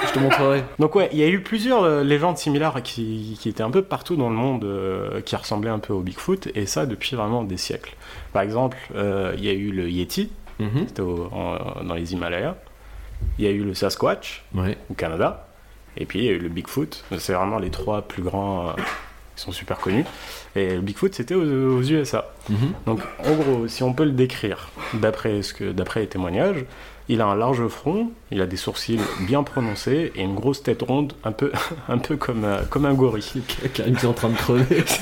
[0.05, 0.64] je te montrerai.
[0.78, 3.82] Donc ouais, il y a eu plusieurs euh, légendes similaires qui, qui étaient un peu
[3.82, 7.43] partout dans le monde, euh, qui ressemblaient un peu au Bigfoot, et ça depuis vraiment
[7.43, 7.95] des siècles.
[8.34, 10.86] Par exemple, euh, il y a eu le Yeti, Mhm.
[10.88, 12.55] c'était au- en- dans les Himalayas.
[13.39, 14.78] Il y a eu le Sasquatch Ouais.
[14.91, 15.47] au Canada.
[15.97, 17.03] Et puis il y a eu le Bigfoot.
[17.18, 18.72] C'est vraiment les trois plus grands euh,
[19.36, 20.05] qui sont super connus.
[20.55, 22.31] Et le Bigfoot, c'était aux, aux USA.
[22.49, 22.73] Mhm.
[22.86, 26.65] Donc en gros, si on peut le décrire, d'après ce que, d'après les témoignages,
[27.09, 30.81] il a un large front, il a des sourcils bien prononcés et une grosse tête
[30.81, 31.51] ronde, un peu,
[31.89, 33.43] un peu comme, euh, comme un gorille.
[33.73, 34.84] Karim qui est en train de crever.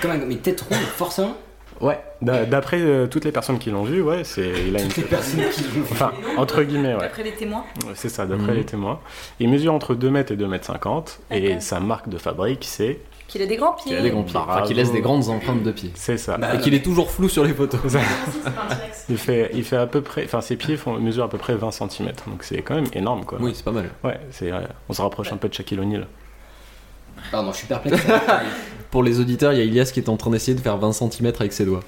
[0.00, 0.18] Comme un...
[0.18, 1.36] Mais tête ronde, forcément
[1.80, 1.98] Ouais.
[2.20, 4.98] D'a- D'après euh, toutes les personnes qui l'ont vu, ouais, c'est il a une Toutes
[4.98, 5.82] les personnes qui l'ont vu.
[5.90, 7.04] Enfin, entre guillemets, ouais.
[7.04, 7.64] Après les témoins.
[7.86, 8.58] Ouais, C'est ça, d'après Mhm.
[8.58, 9.00] les témoins.
[9.38, 13.00] Il mesure entre 2 mètres et 2 mètres 50 et sa marque de fabrique, c'est
[13.28, 13.92] Qu'il a des grands pieds.
[13.92, 14.36] Qu'il a des grands pieds.
[14.36, 15.92] Enfin, qu'il laisse des grandes empreintes de pieds.
[15.94, 16.36] c'est ça.
[16.36, 17.80] Bah, Et qu'il est toujours flou sur les photos.
[19.08, 21.54] Il fait, il fait à peu près, enfin ses pieds font, mesurent à peu près
[21.56, 23.38] 20 cm, donc c'est quand même énorme quoi.
[23.40, 23.90] Oui, c'est pas mal.
[24.04, 26.06] Ouais, c'est, euh, on se rapproche un peu de Shaquille O'Neal.
[27.32, 28.00] Pardon, je suis perplexe.
[28.90, 30.92] Pour les auditeurs, il y a Ilias qui est en train d'essayer de faire 20
[30.92, 31.80] cm avec ses doigts.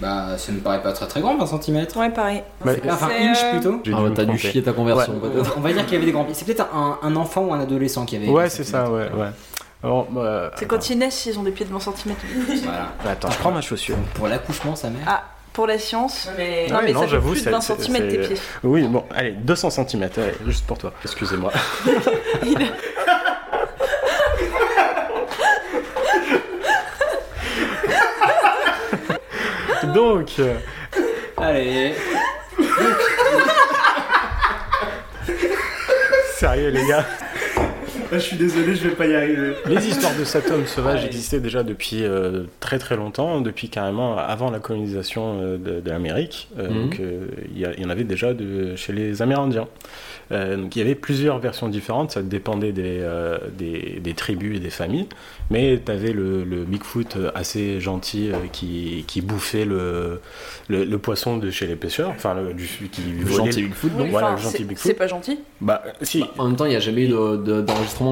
[0.00, 1.86] bah, ça me paraît pas très très grand, 20 cm.
[1.96, 2.42] Ouais, pareil.
[2.64, 3.82] Bah, Enfin, C'est, inch euh, plutôt.
[3.94, 5.28] Ah bah t'as dû chier ta conversion Ouais.
[5.28, 5.54] peut-être.
[5.56, 6.34] On va dire qu'il y avait des grands pieds.
[6.34, 8.28] C'est peut-être un, un enfant ou un adolescent qui avait.
[8.28, 9.28] Ouais, 20 c'est ça, ouais, ouais.
[9.82, 12.14] Alors, bah, C'est quand ils naissent, ils ont des pieds de 20 cm.
[12.64, 12.88] Voilà.
[13.12, 13.96] Attends, je prends ma chaussure.
[14.14, 15.02] Pour l'accouchement, sa mère.
[15.06, 16.28] Ah, pour la science.
[16.38, 16.66] Mais...
[16.70, 18.36] Non, mais non, ça fait j'avoue, plus de c'est- 20 c'est- cm tes pieds.
[18.62, 21.50] Oui, bon, allez, 200 cm, allez, juste pour toi, excusez-moi.
[29.94, 30.30] Donc,
[31.36, 31.94] Allez.
[36.38, 37.04] sérieux les gars.
[38.12, 39.52] Ah, je suis désolé, je vais pas y arriver.
[39.66, 44.18] Les histoires de cet homme sauvage existaient déjà depuis euh, très très longtemps, depuis carrément
[44.18, 46.48] avant la colonisation euh, de, de l'Amérique.
[46.58, 46.80] Euh, Mhm.
[46.82, 49.68] Donc euh, il y, en avait déjà de, chez les Amérindiens.
[50.32, 54.56] Euh, donc il y avait plusieurs versions différentes, ça dépendait des, euh, des, des tribus
[54.56, 55.06] et des familles.
[55.50, 60.20] Mais tu avais le, le Bigfoot assez gentil euh, qui, qui bouffait le,
[60.68, 63.90] le, le poisson de chez les pêcheurs, enfin le, du, qui Le volait gentil Bigfoot,
[63.94, 64.10] Oui, donc.
[64.10, 64.86] Voilà, enfin, le gentil c'est- Bigfoot.
[64.86, 65.38] C'est pas gentil.
[65.60, 67.36] Bah si, En même temps, il n'y a jamais eu de-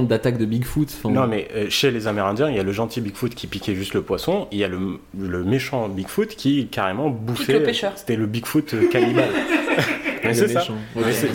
[0.03, 0.89] d'attaque de Bigfoot.
[1.05, 3.95] Non, mais euh, chez les Amérindiens, il y a le gentil Bigfoot qui piquait juste
[3.95, 4.49] le poisson.
[4.53, 7.55] Il y a le, le méchant Bigfoot qui carrément bouffait.
[7.55, 7.93] le pêcheur.
[7.97, 9.29] C'était le Bigfoot euh, cannibale.
[10.25, 10.63] Mais c'est ça.
[10.97, 11.31] Mais c'est-.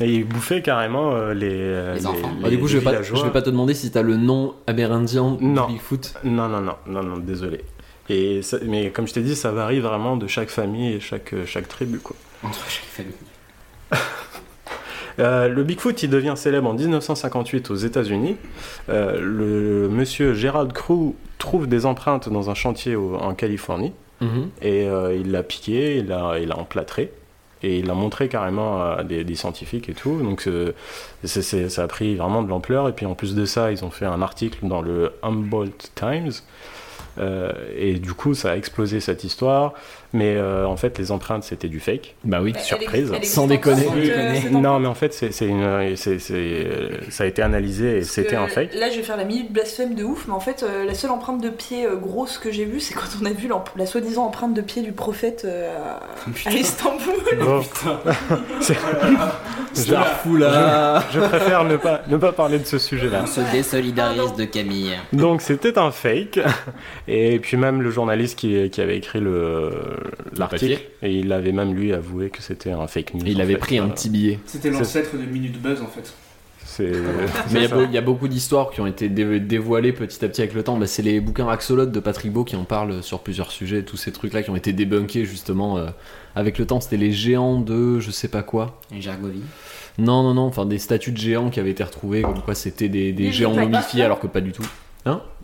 [0.00, 2.32] Et il bouffait carrément euh, les, euh, Les enfants.
[2.44, 4.54] Ah, du coup, je vais, pas, je vais pas te demander si t'as le nom
[4.66, 5.66] amérindien Non.
[5.68, 6.14] de Bigfoot.
[6.24, 7.60] Non, non, non, non, non, désolé.
[8.08, 11.32] Et ça- mais comme je t'ai dit, ça varie vraiment de chaque famille et chaque,
[11.46, 11.98] chaque tribu.
[12.00, 12.16] Quoi.
[12.42, 13.12] Entre chaque famille.
[15.18, 18.36] Euh, le Bigfoot, il devient célèbre en 1958 aux États-Unis.
[18.88, 24.48] Euh, le monsieur Gerald Crew trouve des empreintes dans un chantier au- en Californie Mhm.
[24.62, 27.12] et euh, il l'a piqué, il l'a, il emplâtré
[27.62, 30.20] et il l'a montré carrément à des, des scientifiques et tout.
[30.22, 30.48] Donc
[31.24, 32.88] ça a pris vraiment de l'ampleur.
[32.88, 36.32] Et puis en plus de ça, ils ont fait un article dans le Humboldt Times.
[37.18, 39.72] Euh, et du coup, ça a explosé cette histoire.
[40.14, 42.14] Mais euh, en fait, les empreintes, c'était du fake.
[42.24, 42.54] Bah oui.
[42.62, 43.08] Surprise.
[43.10, 43.82] Elle existe Sans déconner.
[43.82, 46.66] cette, euh, cette Non, mais en fait, c'est, c'est une, c'est, c'est,
[47.10, 48.74] ça a été analysé et Parce c'était un fake.
[48.74, 51.10] Là, je vais faire la minute blasphème de ouf, mais en fait, euh, la seule
[51.10, 54.24] empreinte de pied euh, grosse que j'ai vue, c'est quand on a vu la soi-disant
[54.26, 55.68] empreinte de pied du prophète euh,
[56.46, 57.14] à- Istanbul.
[57.40, 57.60] Bon.
[58.60, 58.76] C'est-
[59.74, 61.02] Starfoula.
[61.12, 63.22] je préfère ne pas, ne pas parler de ce sujet-là.
[63.24, 64.92] On se désolidarise de Camille.
[65.12, 66.38] Donc c'était un fake.
[67.08, 69.70] Et puis même le journaliste qui, qui avait écrit le,
[70.36, 70.88] l'article, papier.
[71.02, 73.26] et il avait même lui avoué que c'était un fake news.
[73.26, 73.58] Et il avait fait.
[73.58, 74.38] pris un petit billet.
[74.46, 76.12] C'était l'ancêtre de Minute Buzz en fait.
[76.80, 80.40] Mais il y, a y beaucoup d'histoires qui ont été dé- dévoilées petit à petit
[80.40, 80.76] avec le temps.
[80.76, 83.82] Bah, c'est les bouquins Axolot de Patrick Beau qui en parlent sur plusieurs sujets.
[83.84, 85.86] Tous ces trucs-là qui ont été débunkés justement euh,
[86.34, 86.80] avec le temps.
[86.80, 88.80] C'était les géants de je sais pas quoi.
[88.98, 89.42] Jargovie.
[89.98, 90.42] Non, non, non.
[90.46, 92.22] Enfin, des statues de géants qui avaient été retrouvées.
[92.22, 94.66] Comme quoi c'était des, des géants momifiés alors que pas du tout.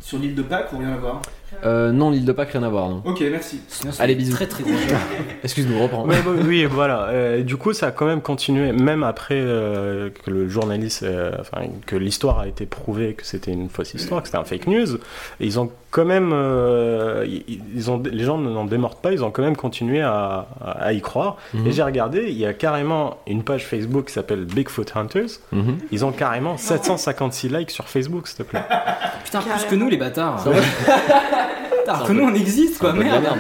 [0.01, 1.21] Sur l'île de Pâques ou rien à voir
[1.65, 2.89] Euh, non, l'île de Pâques, rien à voir.
[2.89, 3.03] Non.
[3.05, 3.61] Ok, merci.
[3.99, 4.33] Allez, bisous.
[4.33, 4.65] Très très.
[5.45, 6.07] Excuse-nous, reprends.
[6.07, 7.09] Ouais, bah, oui, voilà.
[7.09, 11.33] Euh, du coup, ça a quand même continué, même après euh, que le journaliste, euh,
[11.41, 14.69] enfin, que l'histoire a été prouvée que c'était une fausse histoire, que c'était un fake
[14.69, 14.99] news.
[15.41, 19.33] Ils ont quand même, euh, ils ils ont, les gens n'en démordent pas, ils ont
[19.33, 21.37] quand même continué à, à y croire.
[21.53, 21.67] Mhm.
[21.67, 25.41] Et j'ai regardé, il y a carrément une page Facebook qui s'appelle Bigfoot Hunters.
[25.51, 25.79] Mhm.
[25.91, 28.63] Ils ont carrément 756 likes sur Facebook, s'il te plaît.
[29.25, 30.41] Putain, plus que nous les bâtards.
[30.41, 30.61] Ça va
[31.81, 33.23] Putain, alors que nous on existe quoi, merde.
[33.23, 33.39] merde.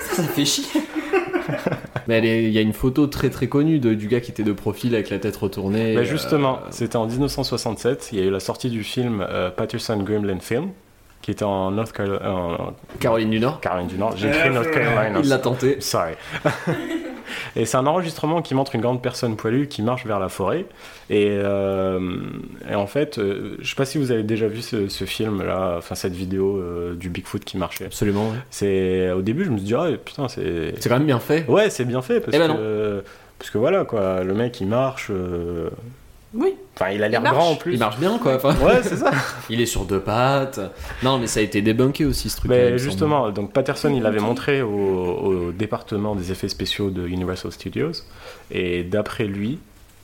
[0.00, 0.64] Ça, ça fait chier.
[2.08, 4.52] Mais il y a une photo très très connue de- du gars qui était de
[4.52, 5.94] profil avec la tête retournée.
[5.94, 9.50] Bah, euh, justement, c'était en 1967, il y a eu la sortie du film euh,
[9.50, 10.68] Patterson Gremlin Film,
[11.22, 12.58] qui était en North Carolina,
[13.00, 13.60] Caroline du Nord.
[13.60, 14.14] Caroline du Nord.
[14.16, 15.18] J'ai écrit North Carolina.
[15.22, 15.80] Il l'a tenté.
[15.80, 16.12] Sorry.
[17.56, 20.66] et c'est un enregistrement qui montre une grande personne poilue qui marche vers la forêt.
[21.10, 22.00] Et, euh,
[22.70, 25.76] et en fait, euh, je sais pas si vous avez déjà vu ce, ce film-là,
[25.78, 27.86] enfin cette vidéo euh, du Bigfoot qui marchait.
[27.86, 28.30] Absolument.
[28.30, 28.36] ouais.
[28.50, 30.74] C'est au début, je me suis dit, ah putain, c'est.
[30.78, 31.44] C'est quand même bien fait.
[31.48, 33.04] Ouais, c'est bien fait parce Eh ben que.
[33.38, 35.10] Parce que voilà, quoi, le mec il marche.
[36.34, 36.54] Oui.
[36.76, 37.74] Enfin, il a l'air grand en plus.
[37.74, 38.34] Il marche bien quoi.
[38.36, 39.12] Enfin, Ouais, c'est ça.
[39.50, 40.58] il est sur deux pattes.
[41.02, 42.50] Non, mais ça a été débunké aussi ce truc.
[42.50, 47.52] Mais justement, donc Patterson, il l'avait montré au, au département des effets spéciaux de Universal
[47.52, 47.92] Studios,
[48.50, 49.58] et d'après lui,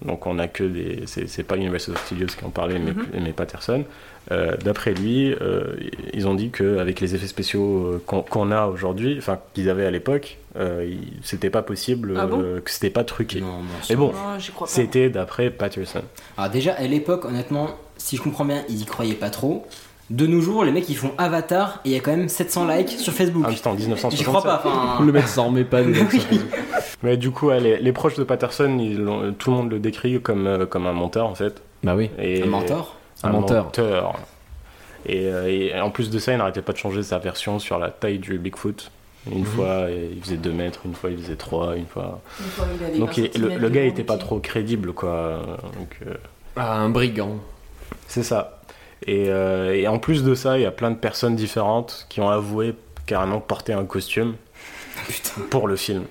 [0.05, 3.07] donc on a que des, c'est c'est pas Universal Studios qui en parlait, mais, Mhm.
[3.24, 3.85] mais Patterson.
[4.33, 5.75] Euh, d'après lui, euh,
[6.12, 9.91] ils ont dit qu'avec les effets spéciaux euh, qu'on a aujourd'hui, enfin qu'ils avaient à
[9.91, 10.89] l'époque, euh,
[11.23, 12.41] c'était pas possible, Ah bon?
[12.43, 13.41] euh, que c'était pas truqué.
[13.41, 13.59] Non,
[13.89, 14.39] Mais bon, pas.
[14.66, 16.03] c'était d'après Patterson.
[16.39, 19.66] Alors déjà à l'époque, honnêtement, si je comprends bien, ils y croyaient pas trop.
[20.11, 22.66] De nos jours, les mecs ils font Avatar et il y a quand même 700
[22.68, 23.45] likes sur Facebook.
[23.47, 24.27] Ah, c'était en J'y 1967.
[24.27, 24.62] crois pas.
[24.64, 25.83] Enfin, Le mec s'en remet pas.
[27.03, 28.97] Mais du coup, ouais, les, les proches de Patterson, ils
[29.39, 31.62] tout le monde le décrit comme, euh, comme un menteur en fait.
[31.83, 32.11] Bah oui.
[32.18, 32.97] Et- un mentor?
[33.23, 33.64] Un menteur.
[33.64, 34.14] menteur.
[35.07, 37.79] Et, euh, et en plus de ça, il n'arrêtait pas de changer sa version sur
[37.79, 38.91] la taille du Bigfoot.
[39.31, 39.45] Une Mhm.
[39.45, 42.21] fois, il faisait 2 mètres, une fois, il faisait 3, une fois.
[42.41, 44.93] Une fois, il avait Donc 20 il- le, le gars long était pas trop crédible,
[44.93, 45.41] quoi.
[45.79, 46.14] Donc, euh,
[46.57, 47.37] Ah, un brigand.
[48.07, 48.61] c'est ça.
[49.07, 52.21] Et, euh, et en plus de ça, il y a plein de personnes différentes qui
[52.21, 52.75] ont avoué
[53.07, 54.35] carrément porter un costume
[55.51, 56.05] pour le film.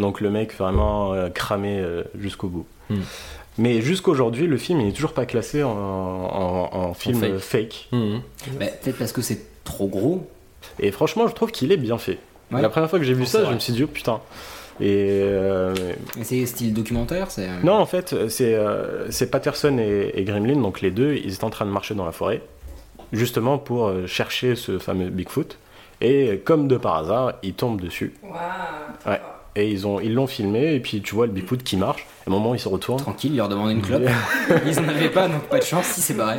[0.00, 2.66] Donc le mec vraiment euh, cramé euh, jusqu'au bout.
[2.90, 3.00] Hmm.
[3.58, 7.30] Mais jusqu'aujourd'hui, le film il est toujours pas classé en, en- en film fake.
[7.30, 7.88] euh, fake.
[8.58, 10.28] Bah, Peut-être parce que c'est trop gros.
[10.80, 12.18] Et franchement, je trouve qu'il est bien fait.
[12.50, 12.60] Ouais.
[12.62, 14.20] La première fois que j'ai vu ça, je me suis dit, oh putain.
[14.80, 15.20] Et.
[15.22, 15.72] euh,
[16.18, 17.48] Et c'est style documentaire, c'est.
[17.62, 21.44] Non, en fait, c'est euh, c'est Patterson et, et Gremlin, donc les deux, ils étaient
[21.44, 22.42] en train de marcher dans la forêt,
[23.12, 25.58] justement pour euh, chercher ce fameux Bigfoot.
[26.00, 28.14] Et comme de par hasard, ils tombent dessus.
[28.24, 29.20] Ouais.
[29.56, 32.06] Et ils ont ils l'ont filmé, et puis tu vois le Bigfoot qui marche.
[32.26, 32.98] À un moment, il se retourne.
[33.00, 34.02] Tranquille, il leur demande une clope.
[34.66, 36.38] Ils en avaient pas, donc pas de chance, si c'est barré.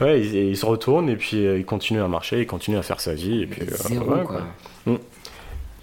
[0.00, 2.82] Ouais, il, il se retourne, et puis euh, il continue à marcher, il continue à
[2.82, 3.42] faire sa vie.
[3.42, 4.42] Et puis, euh, Zéro, ouais, quoi.
[4.86, 4.94] Mm.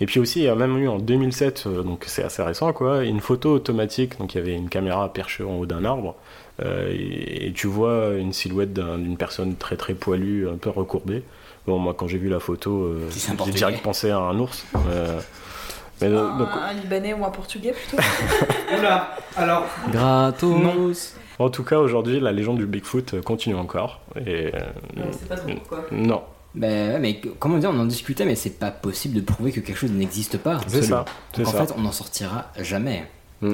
[0.01, 2.71] Et puis aussi, il y a même eu en 2007, euh, donc c'est assez récent,
[2.71, 4.17] quoi, une photo automatique.
[4.17, 6.15] Donc il y avait une caméra perchée en haut d'un arbre,
[6.63, 10.69] euh, et, et tu vois une silhouette d'un- d'une personne très très poilue, un peu
[10.69, 11.23] recourbée.
[11.67, 14.65] Bon, moi quand j'ai vu la photo, euh, j'ai direct pensé à un ours.
[16.01, 18.01] Mais donc, Un Libanais ou un Portugais plutôt
[18.77, 21.15] Oula, alors, Gratos.
[21.39, 24.01] en tout cas, aujourd'hui, la légende du Bigfoot continue encore.
[24.25, 24.59] Et, euh,
[25.11, 25.85] c'est pas trop pourquoi.
[25.91, 26.21] non,
[26.55, 29.59] Ben ouais, mais comment dire, on en discutait, mais c'est pas possible de prouver que
[29.59, 30.59] quelque chose n'existe pas.
[30.67, 31.05] c'est ça.
[31.35, 31.65] Donc en ça.
[31.65, 33.05] fait, on n'en sortira jamais.
[33.41, 33.53] Mm.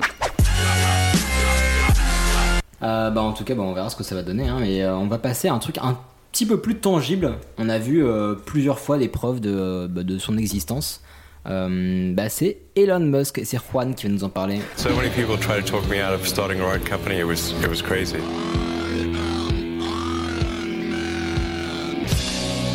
[2.83, 4.47] Euh, bah en tout cas, bah, on verra ce que ça va donner.
[4.47, 5.97] Hein, mais euh, on va passer à un truc un
[6.31, 7.35] petit peu plus tangible.
[7.57, 11.01] On a vu euh, plusieurs fois des preuves de, bah, de son existence.
[11.47, 14.61] Euh, bah, c'est Elon Musk, c'est Juan qui va nous en parler.
[14.77, 17.19] So many people tried to talk me out of starting a road company.
[17.19, 18.19] It was it was crazy.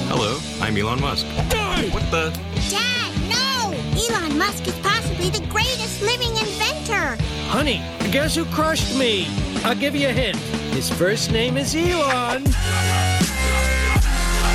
[0.08, 1.26] Hello, I'm Elon Musk.
[1.92, 2.32] What the?
[2.70, 3.72] Dad, no!
[3.96, 7.16] Elon Musk is possibly the greatest living inventor.
[7.48, 9.26] Honey, guess who crushed me?
[9.64, 10.36] I'll give you a hint.
[10.74, 12.44] His first name is Elon.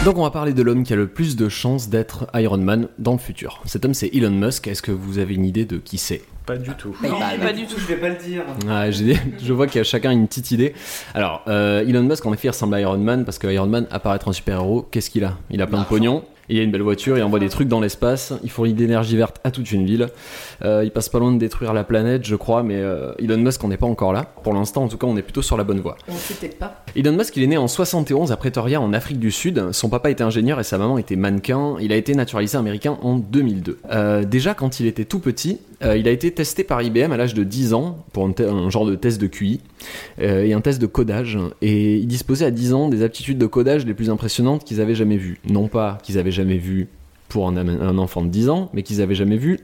[0.06, 2.88] Donc on va parler de l'homme qui a le plus de chances d'être Iron Man
[3.00, 3.60] dans le futur.
[3.66, 4.68] Cet homme c'est Elon Musk.
[4.68, 6.22] Est-ce que vous avez une idée de qui c'est?
[6.46, 6.96] Pas du tout.
[7.04, 8.44] non, pas du tout, je vais pas le dire.
[8.70, 10.76] Ah, j'ai- je vois qu'il y a chacun une petite idée.
[11.16, 13.88] Alors, euh, Elon Musk, en effet, il ressemble à Iron Man parce que Iron Man,
[13.92, 15.40] être un super-héros, qu'est-ce qu'il a?
[15.50, 17.80] Il a plein de pognon, il a une belle voiture, il envoie des trucs dans
[17.80, 20.08] l'espace, il fournit de l'énergie verte à toute une ville.
[20.64, 23.64] Euh, il passe pas loin de détruire la planète, je crois, mais euh, Elon Musk,
[23.64, 24.26] on n'est pas encore là.
[24.44, 25.98] Pour l'instant, en tout cas, on est plutôt sur la bonne voie.
[26.08, 26.84] On sait peut-être pas.
[26.96, 29.72] Elon Musk, il est né en 71 à Pretoria, en Afrique du Sud.
[29.72, 31.76] Son papa était ingénieur et sa maman était mannequin.
[31.82, 33.80] Il a été naturalisé américain en 2002.
[33.92, 37.18] Euh, déjà, quand il était tout petit, euh, il a été testé par IBM à
[37.18, 39.62] l'âge de 10 ans pour un genre de test de QI
[40.22, 41.38] euh, et un test de codage.
[41.62, 44.96] Et il disposait à 10 ans des aptitudes de codage les plus impressionnantes qu'ils avaient
[44.96, 45.40] jamais vues.
[45.50, 46.88] Non pas qu'ils avaient jamais vues
[47.30, 49.60] pour un, un enfant de 10 ans, mais qu'ils avaient jamais vues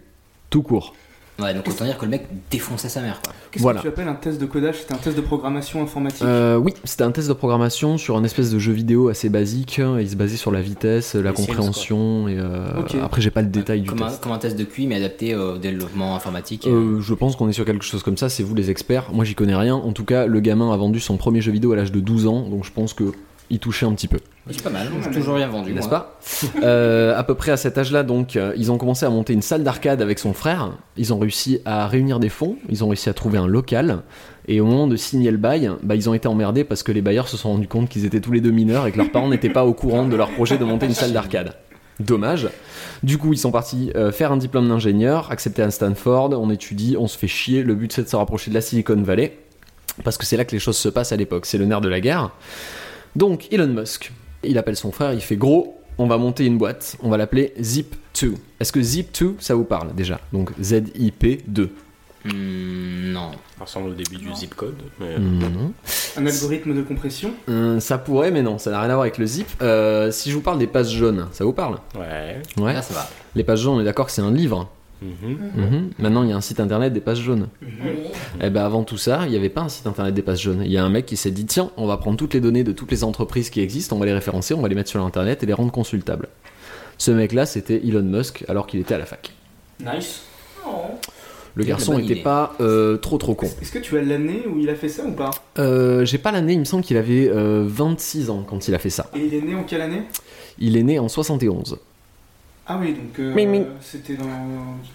[0.50, 0.94] tout court.
[1.40, 3.34] Ouais, donc autant dire que le mec défonçait sa mère, quoi.
[3.50, 3.80] Qu'est-ce Voilà.
[3.80, 4.76] que tu appelles un test de codage?
[4.82, 8.24] C'était un test de programmation informatique Euh, oui, c'était un test de programmation sur un
[8.24, 9.80] espèce de jeu vidéo assez basique.
[10.00, 12.68] Il se basait sur la vitesse, la Les compréhension et euh,
[13.02, 14.22] après j'ai pas le détail du Comme un, test.
[14.22, 16.68] comme un test de QI, mais adapté au développement informatique.
[16.68, 19.10] Euh, je pense qu'on est sur quelque chose comme ça, c'est vous les experts.
[19.12, 19.76] Moi j'y connais rien.
[19.76, 22.28] En tout cas, le gamin a vendu son premier jeu vidéo à l'âge de 12
[22.28, 23.06] ans, donc je pense que
[23.52, 24.18] il touchait un petit peu.
[24.50, 25.72] C'est pas mal, j'ai toujours rien vendu.
[25.74, 26.18] N'est-ce pas
[26.64, 29.44] Euh, À peu près à cet âge-là, donc, euh, ils ont commencé à monter une
[29.44, 30.72] salle d'arcade avec son frère.
[30.98, 32.56] Ils ont réussi à réunir des fonds.
[32.70, 34.00] Ils ont réussi à trouver un local.
[34.48, 37.02] Et au moment de signer le bail, bah, ils ont été emmerdés parce que les
[37.04, 39.30] bailleurs se sont rendus compte qu'ils étaient tous les deux mineurs et que leurs parents
[39.30, 41.54] n'étaient pas au courant de leur projet de monter une salle d'arcade.
[42.00, 42.50] Dommage.
[43.04, 46.32] Du coup, ils sont partis euh, faire un diplôme d'ingénieur, accepté à Stanford.
[46.32, 47.62] On étudie, on se fait chier.
[47.62, 49.38] Le but, c'est de se rapprocher de la Silicon Valley.
[50.04, 51.46] Parce que c'est là que les choses se passent à l'époque.
[51.46, 52.32] C'est le nerf de la guerre.
[53.16, 54.12] Donc, Elon Musk,
[54.44, 57.54] il appelle son frère, il fait gros, on va monter une boîte, on va l'appeler
[57.60, 58.34] Zip2.
[58.60, 60.20] Est-ce que Zip2, ça vous parle déjà?
[60.34, 61.70] Donc Z-I-P-2.
[62.24, 63.32] Hmm, non.
[63.58, 64.78] Ça ressemble au début du zip code.
[65.00, 65.18] Mais...
[65.18, 65.74] Non.
[66.18, 67.34] Un algorithme de compression?
[67.50, 69.48] Euh, ça pourrait, mais non, ça n'a rien à voir avec le zip.
[69.62, 71.80] Euh, si je vous parle des pages jaunes, ça vous parle?
[71.96, 72.42] Ouais.
[72.58, 72.74] Ouais.
[72.74, 73.10] Là, ça va.
[73.36, 74.70] Les pages jaunes, on est d'accord que c'est un livre.
[75.02, 75.38] Mhm.
[75.56, 75.90] Mhm.
[76.00, 77.48] Maintenant, il y a un site internet des pages jaunes.
[78.42, 80.62] Eh ben avant tout ça, il n'y avait pas un site internet des pages jaunes.
[80.64, 82.64] Il y a un mec qui s'est dit tiens, on va prendre toutes les données
[82.64, 85.00] de toutes les entreprises qui existent, on va les référencer, on va les mettre sur
[85.00, 86.28] l'internet et les rendre consultables.
[86.98, 89.32] Ce mec-là, c'était Elon Musk alors qu'il était à la fac.
[89.80, 90.22] Nice.
[91.56, 93.48] Le C'est garçon n'était pas euh, trop trop con.
[93.62, 95.32] Est-ce que tu as l'année où il a fait ça ou pas?
[95.60, 98.80] Euh, J'ai pas l'année, il me semble qu'il avait euh, 26 ans quand il a
[98.80, 99.10] fait ça.
[99.16, 100.04] Et il est né en quelle année?
[100.60, 101.78] Il est né en 71.
[102.68, 104.26] Ah oui, donc euh, c'était dans,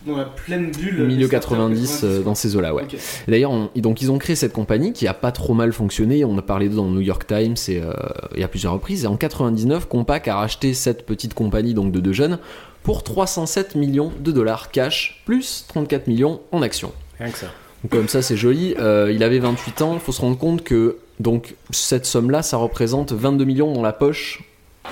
[0.06, 1.04] dans la pleine bulle.
[1.04, 2.84] Milieu des startups 90, euh, dans ces eaux-là, ouais.
[3.26, 6.24] D'ailleurs, donc ils ont créé cette compagnie qui a pas trop mal fonctionné.
[6.24, 7.92] On a parlé d'eux dans le New York Times et, euh,
[8.34, 9.04] et à plusieurs reprises.
[9.04, 12.38] Et en 99, Compaq a racheté cette petite compagnie donc de deux jeunes
[12.84, 16.92] pour 307 millions de dollars cash plus 34 millions en actions.
[17.18, 17.48] Rien que ça.
[17.82, 18.74] Donc comme ça, c'est joli.
[18.78, 19.94] Euh, il avait 28 ans.
[19.94, 23.92] Il faut se rendre compte que donc cette somme-là, ça représente 22 millions dans la
[23.92, 24.44] poche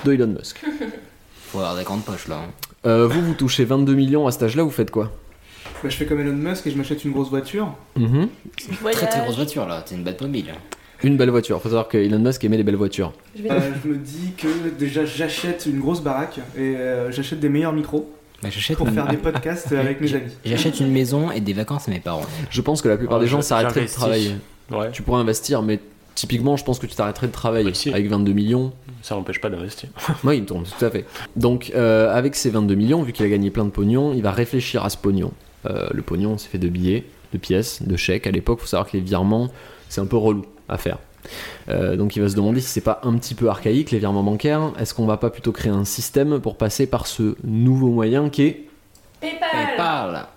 [0.03, 0.61] de Elon Musk.
[1.51, 2.37] Faut avoir des grandes poches là.
[2.45, 2.49] hein.
[2.85, 5.11] Euh, vous, vous touchez 22 millions à cet âge-là, vous faites quoi?
[5.83, 7.73] Bah, je fais comme Elon Musk et je m'achète une grosse voiture.
[7.95, 8.27] Mhm.
[8.91, 10.45] Très très grosse voiture là, c'est une bête mobile.
[11.03, 11.61] Une belle voiture.
[11.61, 13.13] Faut savoir que Elon Musk aimait les belles voitures.
[13.49, 17.73] Euh, je me dis que déjà j'achète une grosse baraque et euh, j'achète des meilleurs
[17.73, 18.11] micros.
[18.41, 20.31] Bah, j'achète pour une- faire des podcasts avec mes amis.
[20.45, 22.25] J'achète une maison et des vacances à mes parents.
[22.49, 24.31] Je pense que la plupart des gens s'arrêteraient de travailler.
[24.71, 24.91] Ouais.
[24.91, 25.79] Tu pourrais investir, mais
[26.15, 28.73] typiquement, je pense que tu t'arrêterais de travailler avec 22 millions.
[29.01, 29.89] Ça n'empêche pas d'investir.
[30.23, 31.05] Oui, il me tourne, tout à fait.
[31.35, 34.31] Donc, euh, avec ces 22 millions, vu qu'il a gagné plein de pognon, il va
[34.31, 35.31] réfléchir à ce pognon.
[35.65, 38.25] Euh, le pognon, c'est fait de billets, de pièces, de chèques.
[38.25, 39.49] À l'époque, il faut savoir que les virements,
[39.89, 40.97] c'est un peu relou à faire.
[41.69, 44.23] Euh, donc, il va se demander si c'est pas un petit peu archaïque, les virements
[44.23, 44.71] bancaires.
[44.79, 48.43] Est-ce qu'on va pas plutôt créer un système pour passer par ce nouveau moyen qui
[48.43, 48.67] est
[49.19, 50.27] PayPal.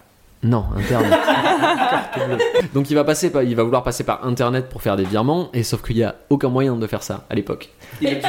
[0.43, 1.19] Non, Internet.
[2.75, 5.51] Donc il va passer par, il va vouloir passer par Internet pour faire des virements,
[5.53, 7.71] et sauf qu'il n'y a aucun moyen de faire ça à l'époque.
[8.01, 8.21] Il a dû-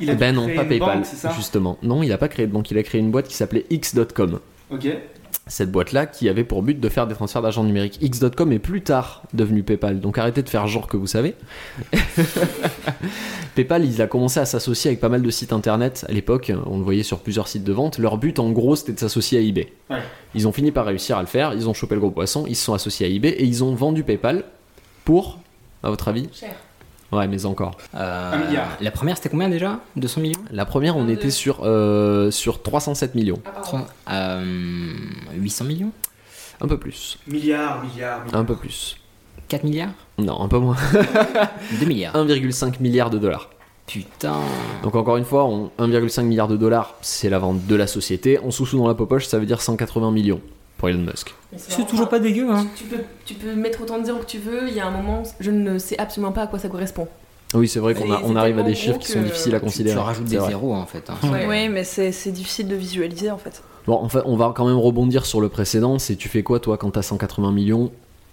[0.00, 1.78] il a dû ben non, créer pas une PayPal, banque, c'est ça justement.
[1.82, 4.38] Non, il n'a pas créé de banque, il a créé une boîte qui s'appelait X.com.
[4.70, 4.86] Ok.
[5.48, 7.98] Cette boîte-là qui avait pour but de faire des transferts d'argent numérique.
[8.00, 11.36] X.com est plus tard devenu PayPal, donc arrêtez de faire genre que vous savez.
[13.54, 16.78] PayPal, il a commencé à s'associer avec pas mal de sites internet à l'époque, on
[16.78, 17.98] le voyait sur plusieurs sites de vente.
[17.98, 19.72] Leur but en gros c'était de s'associer à eBay.
[19.88, 19.98] Ouais.
[20.34, 22.56] Ils ont fini par réussir à le faire, ils ont chopé le gros poisson, ils
[22.56, 24.42] se sont associés à eBay et ils ont vendu PayPal
[25.04, 25.38] pour,
[25.84, 26.28] à votre avis?
[26.32, 26.56] Cher.
[27.12, 27.76] Ouais, mais encore.
[27.94, 28.68] Euh, Un milliard.
[28.80, 29.78] La première, c'était combien déjà?
[29.96, 30.40] 200 millions?
[30.50, 33.40] La première, on était sur, euh, sur 307 millions.
[33.62, 34.42] Trois- euh,
[35.34, 35.92] 800 millions?
[36.60, 37.18] Un peu plus.
[37.28, 38.40] Milliards, milliards, milliards.
[38.40, 38.96] Un peu plus.
[39.48, 39.90] 4 milliards?
[40.18, 40.76] Non, un peu moins.
[41.80, 42.14] 2 milliards.
[42.16, 43.50] 1,5 milliard de dollars.
[43.86, 44.34] Putain.
[44.82, 48.38] Donc encore une fois, on- 1,5 milliard de dollars, c'est la vente de la société.
[48.40, 50.40] En sous-sous dans la poche, ça veut dire 180 millions
[50.78, 51.34] pour Elon Musk.
[51.56, 52.66] C'est toujours pas dégueu, hein.
[52.76, 54.90] Tu peux, tu peux mettre autant de zéros que tu veux, il y a un
[54.90, 57.08] moment, je ne sais absolument pas à quoi ça correspond.
[57.54, 59.96] Oui, c'est vrai qu'on on arrive à des chiffres qui sont difficiles à tu- considérer.
[59.96, 60.48] Tu rajoutes C'est des vrai.
[60.48, 61.08] zéros en fait.
[61.08, 61.14] hein.
[61.32, 61.46] Ouais.
[61.48, 63.62] Oui, mais c'est c'est difficile de visualiser en fait.
[63.86, 65.98] Bon, en fait, on va quand même rebondir sur le précédent.
[66.00, 67.92] C'est tu fais quoi toi quand t'as 180 millions?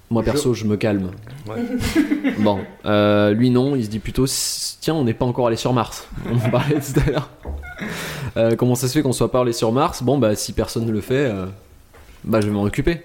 [0.09, 1.11] Moi perso, je me calme.
[2.39, 4.25] Bon, euh, lui non, il se dit plutôt
[4.81, 6.07] tiens, on n'est pas encore allé sur Mars.
[6.31, 7.29] On parlait tout à l'heure.
[8.37, 10.01] Euh, comment ça se fait qu'on soit pas allé sur Mars?
[10.03, 11.45] Bon, bah si personne ne le fait, euh,
[12.25, 13.01] bah je vais m'en occuper.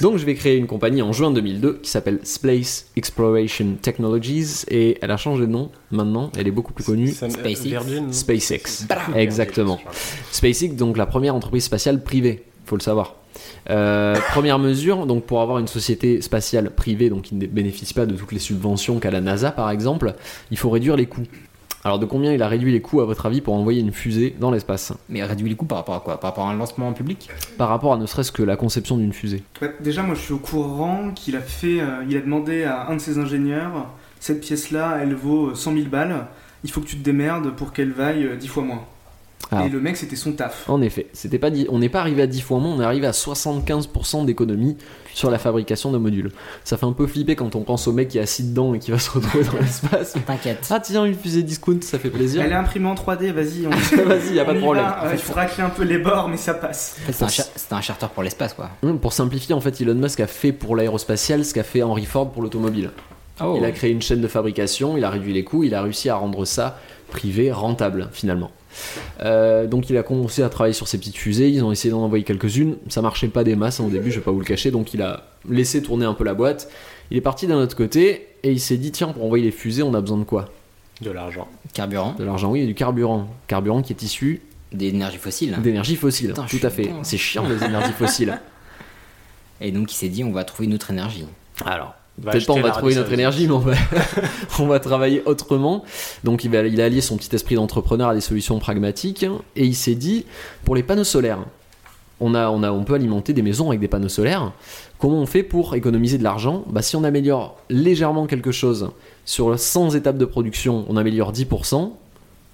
[0.00, 4.96] Donc je vais créer une compagnie en juin 2002 qui s'appelle Space Exploration Technologies et
[5.02, 7.08] elle a changé de nom maintenant, elle est beaucoup plus connue.
[7.08, 7.64] Ça- SpaceX.
[7.68, 8.86] Virgin, SpaceX.
[9.14, 9.78] Exactement.
[10.32, 13.16] SpaceX, donc la première entreprise spatiale privée, faut le savoir.
[13.68, 18.06] Euh, première mesure, donc pour avoir une société spatiale privée, donc qui ne bénéficie pas
[18.06, 20.14] de toutes les subventions qu'a la NASA par exemple,
[20.50, 21.26] il faut réduire les coûts.
[21.82, 24.34] Alors de combien il a réduit les coûts à votre avis pour envoyer une fusée
[24.38, 26.20] dans l'espace Mais réduit les coûts par rapport à quoi?
[26.20, 27.30] Par rapport à un lancement en public?
[27.56, 29.42] Par rapport à ne serait-ce que la conception d'une fusée.
[29.62, 32.88] Ouais, déjà, moi, je suis au courant qu'il a fait, euh, il a demandé à
[32.88, 33.86] un de ses ingénieurs,
[34.20, 36.26] cette pièce-là, elle vaut 100 000 balles.
[36.64, 38.84] Il faut que tu te démerdes pour qu'elle vaille euh, 10 fois moins.
[39.52, 39.64] Ah.
[39.66, 40.68] Et le mec, c'était son taf.
[40.68, 42.84] En effet, c'était pas dit- on n'est pas arrivé à 10 fois moins, on est
[42.84, 44.76] arrivé à 75% d'économie
[45.12, 46.30] sur la fabrication de modules.
[46.62, 48.78] Ça fait un peu flipper quand on pense au mec qui est assis dedans et
[48.78, 50.14] qui va se retrouver dans l'espace.
[50.24, 50.68] T'inquiète.
[50.70, 52.42] Ah tiens, une fusée discount, ça fait plaisir.
[52.42, 53.66] Elle est imprimée en 3D, vas-y.
[53.66, 53.70] On...
[54.04, 54.84] Vas-y, y a pas de problème.
[54.84, 55.06] va.
[55.06, 56.96] Euh, il faut racler un peu les bords, mais ça passe.
[57.02, 58.70] En fait, c'est un, cha- c'est un charter pour l'espace quoi.
[59.02, 62.30] Pour simplifier, en fait, Elon Musk a fait pour l'aérospatial ce qu'a fait Henry Ford
[62.30, 62.90] pour l'automobile.
[63.42, 63.54] Oh.
[63.58, 66.08] Il a créé une chaîne de fabrication, il a réduit les coûts, il a réussi
[66.10, 66.78] à rendre ça
[67.10, 68.50] privé, rentable finalement.
[69.20, 72.02] Euh, donc il a commencé à travailler sur ces petites fusées, ils ont essayé d'en
[72.02, 74.44] envoyer quelques-unes, ça marchait pas des masses hein, au début, je vais pas vous le
[74.44, 76.68] cacher, donc il a laissé tourner un peu la boîte.
[77.10, 79.82] Il est parti d'un autre côté et il s'est dit tiens pour envoyer les fusées
[79.82, 80.48] on a besoin de quoi?
[81.00, 81.48] De l'argent.
[81.74, 82.14] Carburant.
[82.18, 83.28] De l'argent oui et du carburant.
[83.46, 84.42] Carburant qui est issu
[84.72, 85.56] D'énergie fossile.
[85.60, 86.28] d'énergie fossile.
[86.28, 86.90] Putain, Tout à fait.
[87.02, 88.38] C'est chiant les énergies fossiles.
[89.62, 91.26] Et donc il s'est dit on va trouver une autre énergie.
[91.66, 93.74] Alors, peut-être pas on va trouver notre énergie, mais on va,
[94.58, 95.84] on va travailler autrement.
[96.24, 99.24] Donc il, va, il a allié son petit esprit d'entrepreneur à des solutions pragmatiques
[99.56, 100.26] et il s'est dit
[100.64, 101.40] pour les panneaux solaires,
[102.20, 104.52] on, a, on, a, on peut alimenter des maisons avec des panneaux solaires.
[104.98, 106.64] Comment on fait pour économiser de l'argent?
[106.68, 108.90] Bah, Si on améliore légèrement quelque chose
[109.24, 111.90] sur 100 étapes de production, on améliore 10%,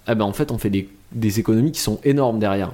[0.09, 2.73] eh ben, en fait on fait des, des économies qui sont énormes derrière.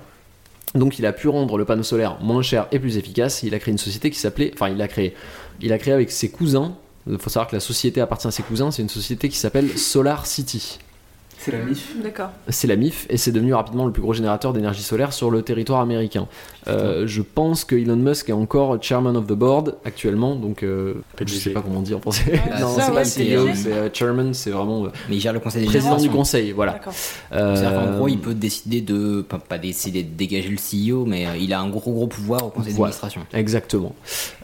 [0.74, 3.43] Donc il a pu rendre le panneau solaire moins cher et plus efficace.
[3.43, 5.14] Il a créé une société qui s'appelait, enfin il l'a créé,
[5.61, 6.74] il a créé avec ses cousins.
[7.07, 8.70] Il faut savoir que la société appartient à ses cousins.
[8.70, 10.78] C'est une société qui s'appelle Solar City.
[11.45, 11.97] C'est la MIF.
[12.03, 12.30] D'accord.
[12.49, 15.43] C'est la MIF et c'est devenu rapidement le plus gros générateur d'énergie solaire sur le
[15.43, 16.28] territoire américain.
[16.68, 20.95] Euh, je pense que Elon Musk est encore chairman of the board actuellement, donc euh,
[21.20, 22.40] je sais pas comment dire en français.
[22.49, 25.32] Bah, non, c'est pas ouais, CEO, c'est euh, chairman, c'est vraiment euh, Mais il gère
[25.32, 26.72] le conseil président du conseil, voilà.
[26.74, 26.93] D'accord.
[26.93, 29.22] C'est-à-dire qu'en Euh, gros, il peut décider de.
[29.22, 30.57] Pas, pas décider de dégager le
[30.93, 32.93] CEO, mais euh, il a un gros gros pouvoir au conseil Voilà.
[32.93, 33.22] d'administration.
[33.32, 33.95] Exactement.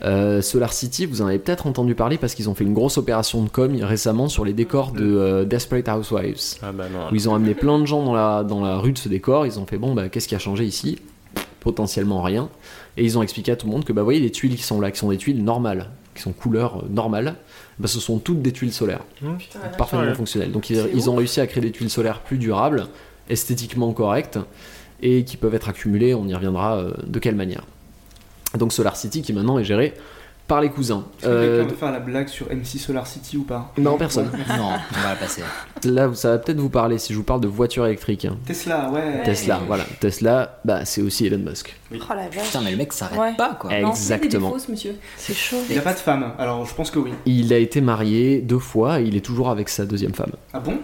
[0.02, 2.98] Euh, Solar City, vous en avez peut-être entendu parler parce qu'ils ont fait une grosse
[2.98, 6.40] opération de com récemment sur les décors de euh, Desperate Housewives.
[6.62, 6.86] Ah bah.
[7.10, 9.46] Où ils ont amené plein de gens dans la, dans la rue de ce décor.
[9.46, 10.98] Ils ont fait bon, bah, qu'est-ce qui a changé ici?
[11.60, 12.48] Potentiellement rien.
[12.96, 14.62] Et ils ont expliqué à tout le monde que bah, vous voyez les tuiles qui
[14.62, 17.36] sont là, qui sont des tuiles normales, qui sont couleur euh, normale,
[17.78, 19.02] bah, ce sont toutes des tuiles solaires.
[19.38, 20.14] Putain, Parfaitement Ouais.
[20.14, 20.52] fonctionnelles.
[20.52, 22.86] Donc ils, ils ont réussi à créer des tuiles solaires plus durables,
[23.28, 24.38] esthétiquement correctes.
[25.00, 26.12] et qui peuvent être accumulés.
[26.14, 27.62] On y reviendra euh, de quelle manière?
[28.58, 29.94] Donc Solar City qui maintenant est géré
[30.48, 31.04] par les cousins.
[31.20, 33.96] Est-ce que Euh, quelqu'un veut faire la blague sur MC Solar City ou pas non,
[33.98, 34.30] personne.
[34.56, 35.42] Non, on va la passer.
[35.84, 38.24] Là, ça va peut-être vous parler si je vous parle de voitures électriques.
[38.24, 38.36] hein.
[38.46, 39.22] Tesla, ouais.
[39.24, 39.84] Tesla, voilà.
[40.00, 41.76] Tesla, bah, c'est aussi Elon Musk.
[41.92, 42.46] Oh la vache.
[42.46, 43.34] Putain, mais le mec s'arrête Ouais.
[43.36, 43.72] pas quoi.
[43.72, 44.54] Exactement.
[44.68, 44.96] monsieur.
[45.16, 45.58] C'est chaud.
[45.68, 47.12] Il n'y a pas de femme, alors je pense que oui.
[47.26, 50.32] Il a été marié deux fois et il est toujours avec sa deuxième femme.
[50.52, 50.78] Ah bon?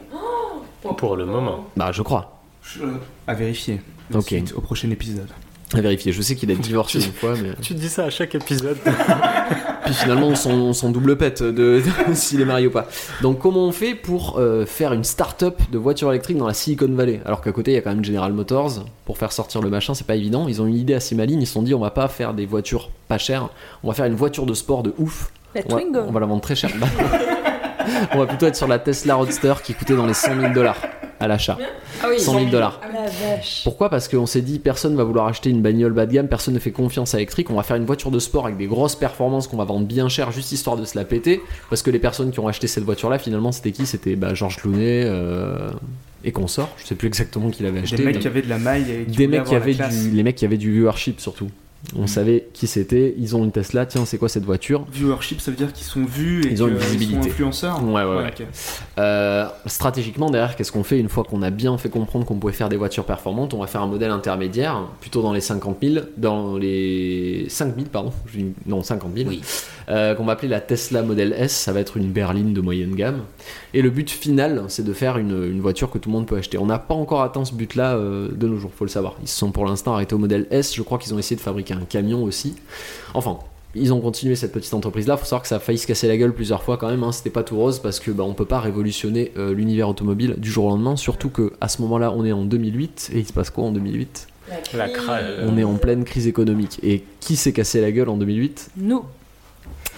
[0.98, 1.66] Pour le moment.
[1.76, 2.38] Bah, je crois.
[2.62, 2.80] Je-
[3.26, 3.80] À vérifier.
[4.12, 4.24] Ok.
[4.26, 5.28] Suite au prochain épisode.
[5.74, 6.12] À vérifier.
[6.12, 7.50] Je sais qu'il a divorcé une fois, mais.
[7.60, 8.76] Tu dis ça à chaque épisode.
[9.84, 11.82] Puis finalement, on s'en, double pète de, de-
[12.14, 12.86] s'il est marié ou pas.
[13.20, 16.88] Donc, comment on fait pour euh, faire une start-up de voitures électriques dans la Silicon
[16.90, 17.20] Valley?
[17.26, 18.84] Alors qu'à côté, il y a quand même General Motors.
[19.04, 20.48] Pour faire sortir le machin, c'est pas évident.
[20.48, 21.42] Ils ont une idée assez maligne.
[21.42, 23.48] Ils se sont dit, on va pas faire des voitures pas chères.
[23.82, 25.30] On va faire une voiture de sport de ouf.
[25.54, 26.00] La on, va, Twingo.
[26.08, 26.70] on va la vendre très cher.
[26.80, 26.86] Bah,
[28.12, 30.78] on va plutôt être sur la Tesla Roadster qui coûtait dans les 100 000 dollars
[31.24, 31.58] à l'achat.
[32.02, 32.80] Ah oui, 100 000 dollars.
[32.92, 33.02] La
[33.36, 33.62] vache.
[33.64, 33.88] Pourquoi?
[33.90, 36.58] Parce qu'on s'est dit personne va vouloir acheter une bagnole bas de gamme, personne ne
[36.58, 39.48] fait confiance à l'électrique, on va faire une voiture de sport avec des grosses performances
[39.48, 41.40] qu'on va vendre bien cher juste histoire de se la péter.
[41.70, 43.86] Parce que les personnes qui ont acheté cette voiture là finalement c'était qui?
[43.86, 45.70] C'était bah, Georges Clooney euh,
[46.24, 47.96] et consorts, je sais plus exactement qui l'avait acheté.
[47.96, 50.10] Des mecs mais- qui avaient de la maille et qui des mecs qui avaient du,
[50.12, 51.48] les mecs qui avaient du viewership surtout.
[51.96, 54.84] On savait qui c'était, ils ont une Tesla, tiens c'est quoi cette voiture?
[54.92, 57.22] Viewership, ça veut dire qu'ils sont vus et Ils ont une qu'ils visibilité.
[57.22, 57.84] sont influenceurs.
[57.84, 58.26] Ouais, ouais, ouais.
[58.40, 58.46] ok.
[58.98, 62.52] Euh, stratégiquement, derrière, qu'est-ce qu'on fait une fois qu'on a bien fait comprendre qu'on pouvait
[62.52, 63.54] faire des voitures performantes?
[63.54, 67.86] On va faire un modèle intermédiaire, plutôt dans les 50 000, dans les 5 000,
[67.92, 69.30] pardon, je dis- non 50 000,
[69.90, 71.52] euh, qu'on va appeler la Tesla Model S.
[71.52, 73.20] Ça va être une berline de moyenne gamme.
[73.74, 76.36] Et le but final, c'est de faire une, une voiture que tout le monde peut
[76.36, 76.58] acheter.
[76.58, 79.16] On n'a pas encore atteint ce but-là euh, de nos jours, faut le savoir.
[79.22, 80.74] Ils se sont pour l'instant arrêtés au modèle S.
[80.74, 82.54] Je crois qu'ils ont essayé de fabriquer un camion aussi.
[83.14, 83.38] Enfin,
[83.74, 85.16] ils ont continué cette petite entreprise là.
[85.16, 87.02] Faut savoir que ça a failli se casser la gueule plusieurs fois quand même.
[87.02, 87.12] hein.
[87.12, 90.50] C'était pas tout rose parce que bah, on peut pas révolutionner euh, l'univers automobile du
[90.50, 90.96] jour au lendemain.
[90.96, 93.72] Surtout que à ce moment-là, on est en 2008 et il se passe quoi en
[93.72, 94.28] 2008
[94.74, 96.78] La euh, On est en pleine crise économique.
[96.82, 99.02] Et qui s'est cassé la gueule en 2008 Nous.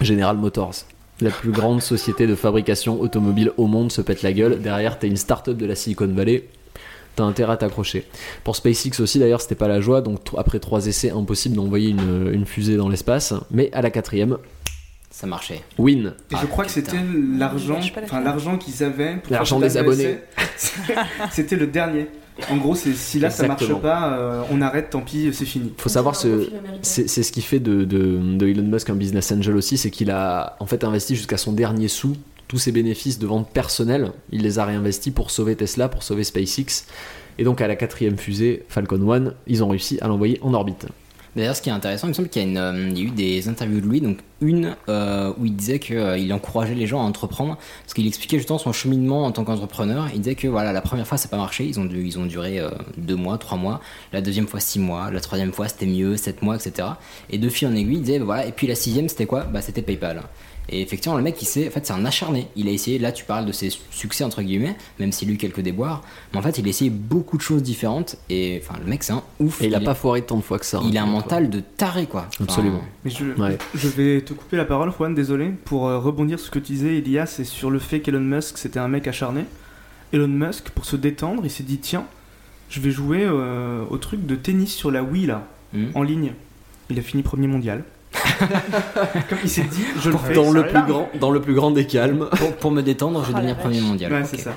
[0.01, 0.75] General Motors.
[1.21, 4.61] La plus grande société de fabrication automobile au monde se pète la gueule.
[4.61, 6.45] Derrière, t'as une start-up de la Silicon Valley.
[7.17, 8.05] T'as intérêt à t'accrocher.
[8.45, 10.03] Pour SpaceX aussi, d'ailleurs, c'était pas la joie.
[10.03, 13.33] Donc, après trois essais, impossible d'envoyer une, une fusée dans l'espace.
[13.51, 14.37] Mais à la quatrième,
[15.11, 15.63] Ça marchait.
[15.79, 16.13] win.
[16.31, 16.99] Et je crois que c'était
[17.39, 19.17] l'argent, enfin l'argent qu'ils avaient.
[19.17, 20.19] pour L'argent des abonnés.
[21.31, 22.07] c'était le dernier.
[22.51, 23.81] En gros, c'est si là ça marche Exactement.
[23.81, 25.73] pas, euh, on arrête, tant pis, c'est fini.
[25.79, 26.51] faut savoir ce,
[26.83, 29.91] c'est c'est ce qui fait de, de- de Elon Musk un business angel aussi, c'est
[29.91, 32.15] qu'il a en fait investi jusqu'à son dernier sou
[32.49, 36.25] tous ses bénéfices de vente personnelle, il les a réinvestis pour sauver Tesla, pour sauver
[36.25, 36.85] SpaceX.
[37.39, 40.87] Et donc à la quatrième fusée Falcon 1, ils ont réussi à l'envoyer en orbite.
[41.35, 43.83] D'ailleurs, ce qui est intéressant, il me semble qu'il y a, euh, eu des interviews
[43.83, 47.93] de lui, donc une euh, où il disait qu'il encourageait les gens à entreprendre, parce
[47.93, 50.09] qu'il expliquait justement son cheminement en tant qu'entrepreneur.
[50.15, 52.19] Il disait que voilà, la première fois ça n'a pas marché, ils ont, dû- ils
[52.19, 53.83] ont duré euh, deux mois, trois mois,
[54.15, 56.89] la deuxième fois six mois, la troisième fois c'était mieux, sept mois, etc.
[57.29, 59.45] Et de fil en aiguille, il disait bah, voilà, et puis la sixième c'était quoi?
[59.45, 60.23] Bah c'était PayPal.
[60.69, 62.49] Et effectivement, le mec, il sait, en fait, c'est un acharné.
[62.57, 65.37] Il a essayé, là, tu parles de ses succès, entre guillemets, même s'il a eu
[65.37, 66.03] quelques déboires.
[66.33, 68.17] Mais en fait, il a essayé beaucoup de choses différentes.
[68.29, 69.63] Et enfin, le mec, c'est un ouf.
[69.63, 70.81] Et il a pas foiré tant de fois que ça.
[70.85, 71.21] Il hein, a un quoi.
[71.21, 72.27] mental de taré, quoi.
[72.35, 72.83] Enfin, Absolument.
[73.05, 73.59] Mais je, Ouais.
[73.77, 76.73] je vais te couper la parole, Juan, désolé, pour euh, rebondir sur ce que tu
[76.73, 79.45] disais, Elias, c'est sur le fait qu'Elon Musk c'était un mec acharné.
[80.13, 82.05] Elon Musk, pour se détendre, il s'est dit tiens,
[82.71, 85.91] je vais jouer euh, au truc de tennis sur la Wii là, Mhm.
[85.95, 86.33] en ligne.
[86.91, 87.85] Il a fini premier mondial.
[89.29, 90.35] Comme il s'est dit, je le fais.
[90.35, 92.29] Dans le, plus grand, dans le plus grand des calmes.
[92.37, 94.13] Pour, pour me détendre, je vais Oh devenir premier mondial.
[94.13, 94.29] Ouais, Ok.
[94.31, 94.53] c'est ça.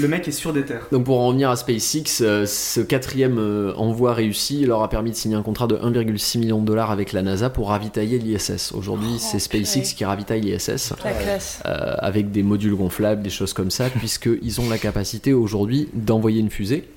[0.00, 0.86] Le mec est sur des terres.
[0.92, 5.10] Donc pour en revenir à SpaceX, euh, ce quatrième euh, envoi réussi leur a permis
[5.10, 8.72] de signer un contrat de 1,6 million de dollars avec la NASA pour ravitailler l'ISS.
[8.72, 10.92] Aujourd'hui, c'est SpaceX qui ravitaille l'ISS.
[11.04, 11.60] La classe.
[11.66, 16.40] euh, avec des modules gonflables, des choses comme ça, puisqu'ils ont la capacité aujourd'hui d'envoyer
[16.40, 16.88] une fusée,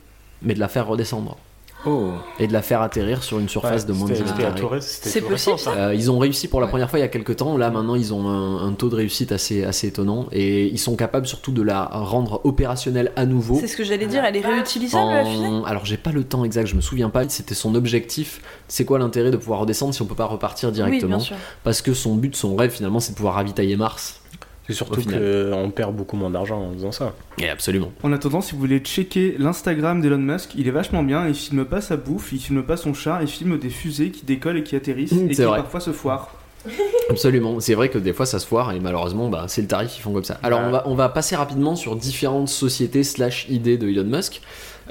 [0.44, 1.38] mais de la faire redescendre.
[1.86, 2.12] Oh.
[2.40, 4.44] Et de la faire atterrir sur une surface Ouais, de moins de c'était- 10 c'était
[4.44, 4.60] à carrés.
[4.62, 5.72] tout ré- c'était C'est possible, ça.
[5.74, 7.58] Euh, ils ont réussi pour la première fois il y a quelques temps.
[7.58, 10.96] Là maintenant ils ont un, un taux de réussite assez, assez étonnant et ils sont
[10.96, 13.58] capables surtout de la rendre opérationnelle à nouveau.
[13.60, 15.46] C'est ce que j'allais dire, elle est réutilisable la fusée?
[15.46, 17.28] En- Alors j'ai pas le temps exact, je me souviens pas.
[17.30, 18.42] C'était son objectif.
[18.68, 21.18] C'est quoi l'intérêt de pouvoir redescendre si on peut pas repartir Oui, directement?
[21.18, 21.36] bien sûr.
[21.64, 24.22] Parce que son but, son rêve finalement, c'est de pouvoir ravitailler Mars.
[24.68, 27.14] C'est surtout qu'on perd beaucoup moins d'argent en faisant ça.
[27.38, 27.92] Et absolument.
[28.04, 31.28] En attendant, si vous voulez checker l'Instagram d'Elon Musk, il est vachement bien.
[31.28, 34.26] Il filme pas sa bouffe, il filme pas son chat, il filme des fusées qui
[34.26, 35.58] décollent et qui atterrissent Mmh, et qui vrai.
[35.58, 36.32] parfois se foirent.
[37.12, 39.96] Absolument, c'est vrai que des fois ça se foire et malheureusement bah, c'est le tarif,
[39.98, 40.40] ils font comme ça.
[40.42, 44.42] Alors on va, on va passer rapidement sur différentes sociétés slash idées de Elon Musk.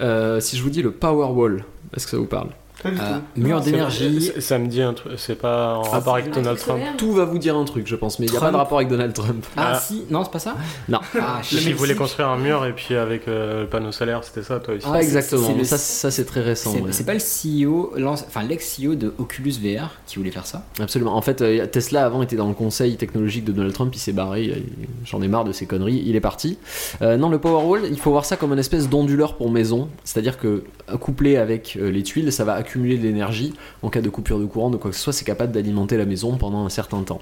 [0.01, 1.65] Euh, si je vous dis le Powerwall,
[1.97, 2.51] est-ce que ça vous parle?
[2.87, 2.91] Euh,
[3.35, 3.41] tout.
[3.41, 4.31] mur d'énergie.
[4.39, 5.13] Ça me dit un truc.
[5.17, 6.81] C'est pas en rapport avec Donald Trump.
[6.99, 8.79] Tout va vous dire un truc, je pense, mais il n'y a pas de rapport
[8.79, 9.45] avec Donald Trump.
[9.57, 9.81] Ah, Ah.
[9.81, 10.55] si, non, c'est pas ça
[10.89, 11.01] Non.
[11.21, 14.43] Ah, sais qu'il voulait construire un mur et puis avec euh, le panneau solaire, c'était
[14.43, 14.87] ça toi aussi.
[14.91, 16.73] Ah, exactement, le- ça, ça c'est très récent.
[16.91, 17.07] C'est ouais.
[17.07, 21.17] pas le CEO, enfin l'ex-CEO de Oculus VR qui voulait faire ça Absolument.
[21.17, 24.13] En fait, euh, Tesla avant était dans le conseil technologique de Donald Trump, il s'est
[24.13, 24.65] barré, il-
[25.05, 26.59] j'en ai marre de ces conneries, il est parti.
[27.03, 30.39] Euh, non, le Powerwall, il faut voir ça comme une espèce d'onduleur pour maison, c'est-à-dire
[30.39, 30.65] que
[31.01, 34.45] couplé avec euh, les tuiles, ça va accumuler de l'énergie en cas de coupure de
[34.45, 37.21] courant, de quoi que ce soit, c'est capable d'alimenter la maison pendant un certain temps.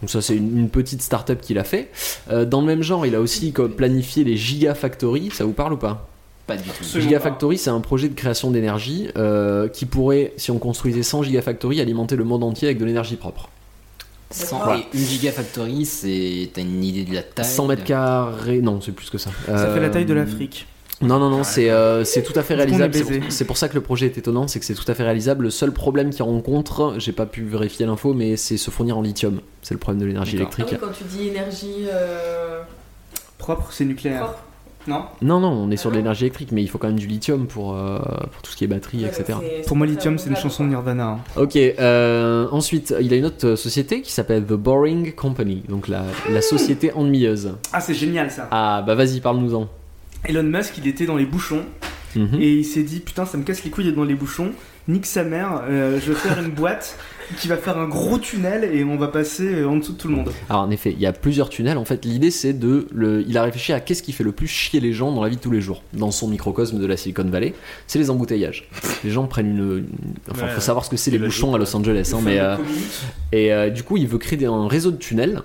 [0.00, 1.90] Donc ça, c'est une, une petite start-up qu'il a fait.
[2.30, 5.76] Euh, dans le même genre, il a aussi planifié les Gigafactories, ça vous parle ou
[5.78, 6.08] pas?
[6.46, 7.00] Pas du tout.
[7.00, 11.80] Gigafactory, c'est un projet de création d'énergie euh, qui pourrait, si on construisait 100 Gigafactory,
[11.80, 13.48] alimenter le monde entier avec de l'énergie propre.
[14.30, 14.80] Cent- Voilà.
[14.80, 16.50] et Une gigafactory, c'est.
[16.52, 19.30] T'as une idée de la taille 100 mètres carrés, non, c'est plus que ça.
[19.46, 20.66] Ça Euh, fait la taille de l'Afrique.
[21.04, 22.96] Non, non, non, c'est euh, c'est tout à fait réalisable.
[22.96, 24.84] est C'est pour, c'est pour ça que le projet est étonnant, c'est que c'est tout
[24.90, 25.44] à fait réalisable.
[25.44, 29.02] Le seul problème qu'il rencontre, j'ai pas pu vérifier l'info, mais c'est se fournir en
[29.02, 29.40] lithium.
[29.62, 30.52] C'est le problème de l'énergie D'accord.
[30.58, 30.78] Ah électrique.
[30.82, 31.86] oui, quand tu dis énergie.
[31.92, 32.62] euh,
[33.38, 34.20] Propre, c'est nucléaire.
[34.24, 34.38] propre,
[34.86, 37.06] Non Non, non, on est sur de l'énergie électrique, mais il faut quand même du
[37.06, 37.98] lithium pour, euh,
[38.32, 39.38] pour tout ce qui est batterie, ouais, etc.
[39.40, 41.06] c'est- Pour moi, Lithium, c'est une chanson de Nirvana.
[41.08, 41.18] hein.
[41.36, 46.04] Ok, euh, ensuite, il a une autre société qui s'appelle The Boring Company, donc la,
[46.30, 47.52] la société ennuyeuse.
[47.72, 48.48] Ah, c'est génial ça.
[48.50, 49.68] Ah, bah vas-y, parle-nous-en.
[50.28, 51.64] Elon Musk, il était dans les bouchons
[52.16, 52.40] Mhm.
[52.40, 54.52] et il s'est dit Putain, ça me casse les couilles d'être dans les bouchons.
[54.86, 56.98] Nique sa mère, euh, je vais faire une boîte
[57.40, 60.08] qui va faire un gros tunnel et on va passer euh, en dessous de tout
[60.08, 60.30] le monde.
[60.50, 61.78] Alors en effet, il y a plusieurs tunnels.
[61.78, 64.46] En fait, l'idée c'est de, le, il a réfléchi à qu'est-ce qui fait le plus
[64.46, 66.96] chier les gens dans la vie de tous les jours, dans son microcosme de la
[66.98, 67.54] Silicon Valley.
[67.86, 68.68] C'est les embouteillages.
[69.04, 69.86] Les gens prennent une, une-
[70.30, 72.56] enfin, Ouais, faut savoir ce que c'est les bouchons à Los Angeles, hein, mais euh,
[73.32, 75.40] et euh, du coup, il veut créer un réseau de tunnels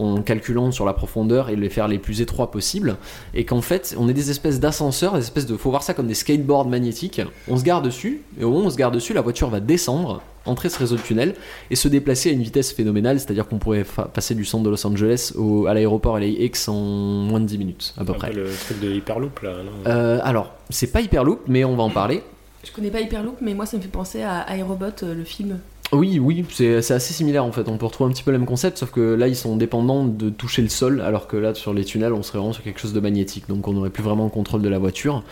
[0.00, 2.96] en calculant sur la profondeur et les faire les plus étroits possibles
[3.34, 6.06] et qu'en fait on est des espèces d'ascenseurs des espèces de faut voir ça comme
[6.06, 9.12] des skateboards magnétiques on se gare dessus et au moment où on se gare dessus
[9.12, 11.34] la voiture va descendre entrer ce réseau de tunnels
[11.70, 14.44] et se déplacer à une vitesse phénoménale c'est à dire qu'on pourrait fa- passer du
[14.46, 18.14] centre de Los Angeles au- à l'aéroport LAX en moins de 10 minutes à peu
[18.14, 19.50] près le truc de Hyperloop là.
[19.62, 19.70] non?
[19.90, 22.22] Euh, alors c'est pas Hyperloop mais on va en parler
[22.64, 25.58] Je connais pas Hyperloop, mais moi ça me fait penser à Aerobot, euh, le film.
[25.92, 27.68] Oui, oui, c'est assez similaire en fait.
[27.68, 30.04] On peut retrouver un petit peu le même concept, sauf que là ils sont dépendants
[30.04, 32.78] de toucher le sol, alors que là sur les tunnels on serait vraiment sur quelque
[32.78, 35.24] chose de magnétique, donc on n'aurait plus vraiment le contrôle de la voiture.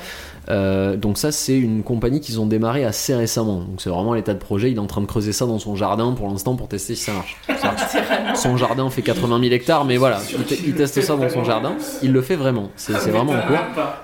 [0.49, 3.61] Euh, donc ça c'est une compagnie qu'ils ont démarré assez récemment.
[3.61, 4.71] Donc c'est vraiment à l'état de projet.
[4.73, 7.05] Il est en train de creuser ça dans son jardin pour l'instant pour tester si
[7.05, 7.37] ça marche.
[8.35, 11.45] Son jardin fait 80 000 hectares, mais voilà, il, te- il teste ça dans son
[11.45, 11.75] jardin.
[12.03, 12.71] Il le fait vraiment.
[12.75, 13.59] C'est c'est vraiment en cours.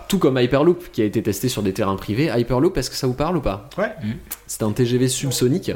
[0.07, 2.31] Tout comme Hyperloop qui a été testé sur des terrains privés.
[2.37, 3.91] Hyperloop, est-ce que ça vous parle ou pas Ouais.
[4.47, 5.73] C'est un TGV subsonique.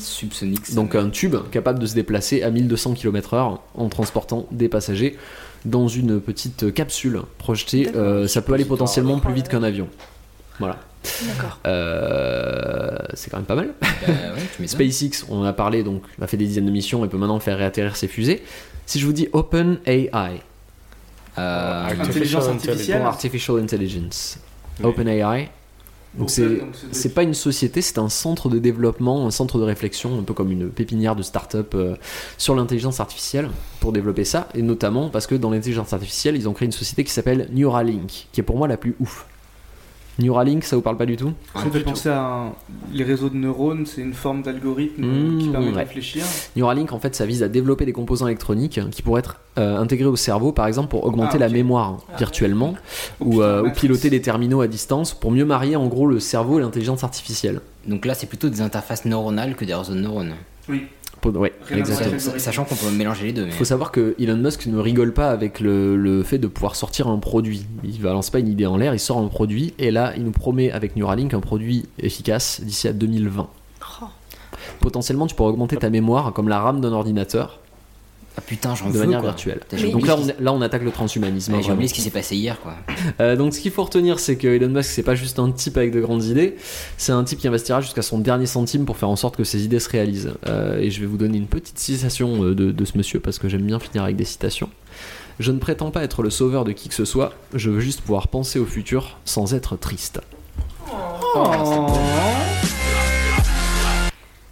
[0.00, 0.74] Subsonic.
[0.74, 5.16] Donc un tube capable de se déplacer à 1200 km/h en transportant des passagers
[5.64, 7.90] dans une petite capsule projetée.
[7.96, 9.88] Euh, ça peut aller potentiellement plus vite qu'un avion.
[10.58, 10.78] Voilà.
[11.26, 11.58] D'accord.
[11.66, 13.70] Euh, c'est quand même pas mal.
[13.80, 13.88] Bah
[14.60, 14.66] ouais.
[14.66, 17.40] SpaceX, on en a parlé, donc a fait des dizaines de missions et peut maintenant
[17.40, 18.42] faire réatterrir ses fusées.
[18.86, 20.10] Si je vous dis OpenAI,
[21.38, 23.02] Euh, Intelligence pour artificielle.
[23.02, 24.38] Artificial Intelligence,
[24.80, 24.86] Oui.
[24.86, 25.48] OpenAI,
[26.14, 30.22] donc c'est pas une société, c'est un centre de développement, un centre de réflexion, un
[30.22, 31.96] peu comme une pépinière de start-up euh,
[32.38, 33.50] sur l'intelligence artificielle
[33.80, 37.04] pour développer ça, et notamment parce que dans l'intelligence artificielle, ils ont créé une société
[37.04, 39.26] qui s'appelle Neuralink, qui est pour moi la plus ouf.
[40.18, 42.52] Neuralink, ça vous parle pas du tout Ça me fait penser à un-
[42.92, 46.24] les réseaux de neurones, c'est une forme d'algorithme Mmh, qui permet de réfléchir.
[46.56, 50.06] Neuralink, en fait, ça vise à développer des composants électroniques qui pourraient être euh, intégrés
[50.08, 52.74] au cerveau, par exemple, pour augmenter Ah, la mémoire virtuellement,
[53.20, 56.06] Oh, ou, putain, euh, ou piloter des terminaux à distance, pour mieux marier en gros
[56.06, 57.60] le cerveau et l'intelligence artificielle.
[57.86, 60.34] Donc là, c'est plutôt des interfaces neuronales que des réseaux de neurones.
[60.68, 60.86] Oui.
[61.36, 62.18] Ouais, exactement.
[62.38, 63.44] Sachant qu'on peut mélanger les deux.
[63.44, 63.50] Mais...
[63.50, 66.76] Il faut savoir que Elon Musk ne rigole pas avec le, le fait de pouvoir
[66.76, 67.66] sortir un produit.
[67.84, 70.32] Il balance pas une idée en l'air, il sort un produit, et là, il nous
[70.32, 73.48] promet avec Neuralink un produit efficace d'ici à 2020.
[74.02, 74.04] Oh.
[74.80, 77.60] Potentiellement, tu pourras augmenter ta mémoire comme la RAM d'un ordinateur
[78.38, 79.00] Ah putain, j'en de veux.
[79.00, 79.30] manière quoi.
[79.30, 79.58] virtuelle.
[79.58, 81.52] Putain, j'ai Donc oublié là on, est- là, on attaque le transhumanisme.
[81.54, 81.88] Ouais, J'ai oublié vraiment.
[81.88, 82.74] ce qui s'est passé hier, quoi.
[83.20, 85.76] Euh, donc ce qu'il faut retenir, c'est que Elon Musk, c'est pas juste un type
[85.76, 86.54] avec de grandes idées,
[86.96, 89.64] c'est un type qui investira jusqu'à son dernier centime pour faire en sorte que ses
[89.64, 90.34] idées se réalisent.
[90.46, 93.38] Euh, et je vais vous donner une petite citation euh, de, de ce monsieur parce
[93.40, 94.70] que j'aime bien finir avec des citations.
[95.40, 98.00] Je ne prétends pas être le sauveur de qui que ce soit, je veux juste
[98.02, 100.20] pouvoir penser au futur sans être triste.
[101.34, 101.86] Oh.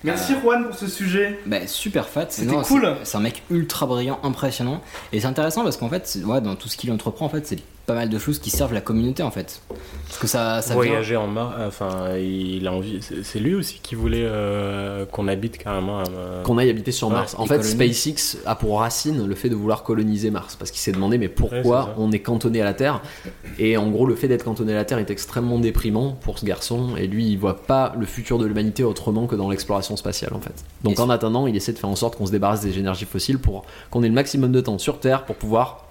[0.04, 1.38] Merci Juan pour ce sujet.
[1.46, 2.26] Bah, super fat.
[2.28, 2.96] C'était cool.
[3.02, 4.80] c'est- un mec ultra brillant, impressionnant.
[5.12, 7.58] Et c'est intéressant parce qu'en fait, ouais, dans tout ce qu'il entreprend, en fait, c'est
[7.86, 9.60] pas mal de choses qui servent la communauté en fait.
[10.08, 13.00] Parce que ça, ça vient- Voyager en Mars, enfin, il a envie.
[13.00, 16.00] c'est- lui aussi qui voulait euh, qu'on habite carrément.
[16.10, 17.34] euh, Qu'on aille habiter sur ouais, Mars.
[17.38, 17.94] En fait, colonies.
[17.94, 20.56] SpaceX a pour racine le fait de vouloir coloniser Mars.
[20.56, 23.02] Parce qu'il s'est demandé, mais pourquoi on est cantonné à la Terre?
[23.58, 26.44] Et en gros, le fait d'être cantonné à la Terre est extrêmement déprimant pour ce
[26.44, 26.96] garçon.
[26.96, 30.40] Et lui, il voit pas le futur de l'humanité autrement que dans l'exploration spatiale, en
[30.40, 30.64] fait.
[30.82, 33.04] Donc Et en attendant, il essaie de faire en sorte qu'on se débarrasse des énergies
[33.06, 35.84] fossiles pour qu'on ait le maximum de temps sur Terre pour pouvoir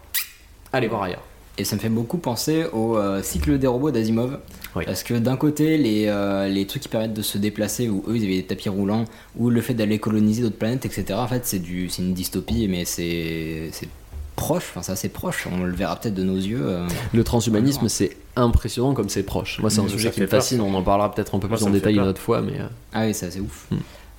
[0.74, 1.24] aller voir ailleurs.
[1.58, 4.40] Et ça me fait beaucoup penser au euh, cycle des robots d'Asimov.
[4.86, 8.18] Parce que d'un côté, les, euh, les trucs qui permettent de se déplacer, où eux
[8.18, 9.06] ils avaient des tapis roulants,
[9.38, 11.06] ou le fait d'aller coloniser d'autres planètes, etc.
[11.14, 13.88] En fait, c'est du- c'est une dystopie, mais c'est c'est
[14.36, 15.48] proche, enfin c'est assez proche.
[15.50, 16.60] On le verra peut-être de nos yeux.
[16.62, 16.86] euh.
[17.14, 19.60] Le transhumanisme, c'est impressionnant comme c'est proche.
[19.62, 20.60] Moi, c'est un sujet qui me peur, fascine.
[20.60, 22.56] On en parlera peut-être un peu Moi, plus en détail une autre fois, mais.
[22.92, 23.68] Ah oui, ça c'est ouf.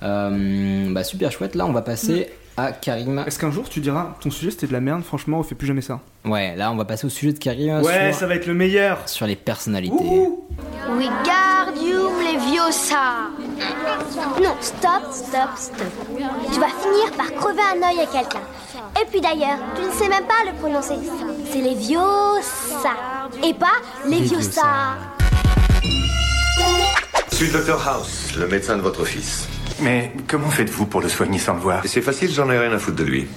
[0.03, 1.53] Euh, bah super chouette.
[1.55, 3.23] Là, on va passer à Karim.
[3.27, 5.67] Est-ce qu'un jour tu diras ton sujet c'était de la merde, franchement on fait plus
[5.67, 7.81] jamais ça Ouais, là, on va passer au sujet de Karim.
[7.81, 9.95] Ouais, sur- ça va être le meilleur Sur les personnalités.
[10.89, 13.29] Wingardium Leviosa.
[14.43, 15.87] Non, stop, stop, stop.
[16.51, 18.41] Tu vas finir par crever un œil à quelqu'un.
[19.01, 20.95] Et puis d'ailleurs, tu ne sais même pas le prononcer.
[21.51, 22.93] C'est Leviosa.
[23.43, 24.97] Et pas Leviosa.
[27.31, 29.47] Je suis le docteur House, le médecin de votre fils.
[29.81, 32.79] Mais comment faites-vous pour le soigner sans le voir C'est facile, j'en ai rien à
[32.79, 33.27] foutre de lui.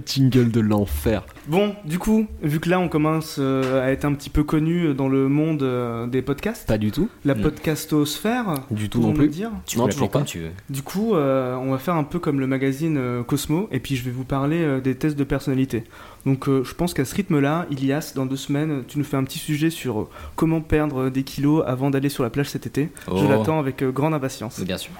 [0.06, 1.24] Jingle de l'enfer.
[1.48, 4.94] Bon, du coup, vu que là on commence euh, à être un petit peu connu
[4.94, 6.66] dans le monde euh, des podcasts.
[6.68, 7.08] Pas du tout.
[7.24, 7.40] La Mm.
[7.42, 8.54] podcastosphère.
[8.70, 9.24] Du tout non plus.
[9.24, 9.50] le dire.
[9.66, 10.50] Tu peux l'appeler comme tu veux.
[10.70, 13.96] Du coup, euh, on va faire un peu comme le magazine euh, Cosmo, et puis
[13.96, 15.84] je vais vous parler euh, des tests de personnalité.
[16.24, 19.24] Donc, euh, je pense qu'à ce rythme-là, Ilias, dans deux semaines, tu nous fais un
[19.24, 22.90] petit sujet sur euh, comment perdre des kilos avant d'aller sur la plage cet été.
[23.08, 23.28] Je Oh.
[23.28, 24.60] l'attends avec euh, grande impatience.
[24.60, 24.92] Bien sûr.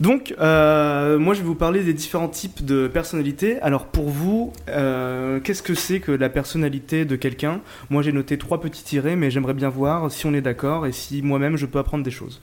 [0.00, 3.60] Donc, euh, moi, je vais vous parler des différents types de personnalités.
[3.62, 7.60] Alors, pour vous, euh, qu'est-ce que c'est que la personnalité de quelqu'un?
[7.90, 10.92] Moi, j'ai noté trois petits tirés, mais j'aimerais bien voir si on est d'accord et
[10.92, 12.40] si moi-même je peux apprendre des choses.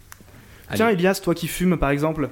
[0.67, 0.77] Allez.
[0.77, 2.29] Tiens, Elias, toi qui fumes, par exemple,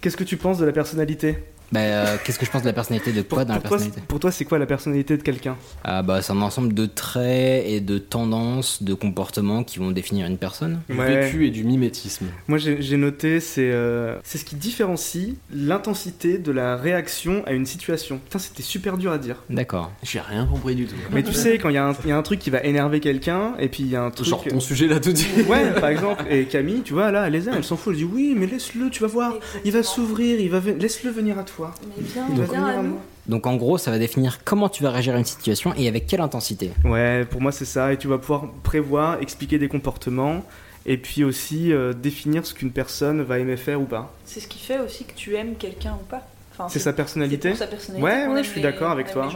[0.00, 1.38] qu'est-ce que tu penses de la personnalité?
[1.70, 3.76] Bah, euh, qu'est-ce que je pense de la personnalité de quoi dans la pour, toi,
[3.76, 5.56] personnalité c'est- pour toi, c'est quoi la personnalité de quelqu'un?
[5.84, 10.26] Ah bah c'est un ensemble de traits et de tendances, de comportements qui vont définir
[10.26, 10.80] une personne.
[10.88, 11.26] Du Ouais.
[11.26, 12.26] vécu et du mimétisme.
[12.48, 17.66] Moi, j'ai noté, c'est euh, c'est ce qui différencie l'intensité de la réaction à une
[17.66, 18.18] situation.
[18.18, 19.36] Putain, c'était super dur à dire.
[19.50, 19.92] D'accord.
[20.02, 20.94] J'ai rien compris du tout.
[21.12, 22.62] Mais tu sais, quand il y, a un- il y a un truc qui va
[22.62, 24.26] énerver quelqu'un, et puis il y a un truc.
[24.26, 25.46] Genre ton sujet là tout de suite.
[25.48, 27.98] Ouais, par exemple, et Camille, tu vois, là, elle les aime, elle s'en fout, elle
[27.98, 31.42] dit oui, mais laisse-le, tu vas voir, il va s'ouvrir, il va laisse-le venir à
[31.42, 31.57] toi.
[31.66, 32.82] À.
[33.26, 36.06] Donc en gros, ça va définir comment tu vas réagir à une situation et avec
[36.06, 36.70] quelle intensité.
[36.84, 40.44] Ouais, pour moi c'est ça, et tu vas pouvoir prévoir, expliquer des comportements,
[40.86, 44.14] et puis aussi euh, définir ce qu'une personne va aimer faire ou pas.
[44.24, 46.26] C'est ce qui fait aussi que tu aimes quelqu'un ou pas.
[46.58, 49.28] Enfin, C'est sa personnalité pour sa personnalité Ouais, je suis d'accord avec toi.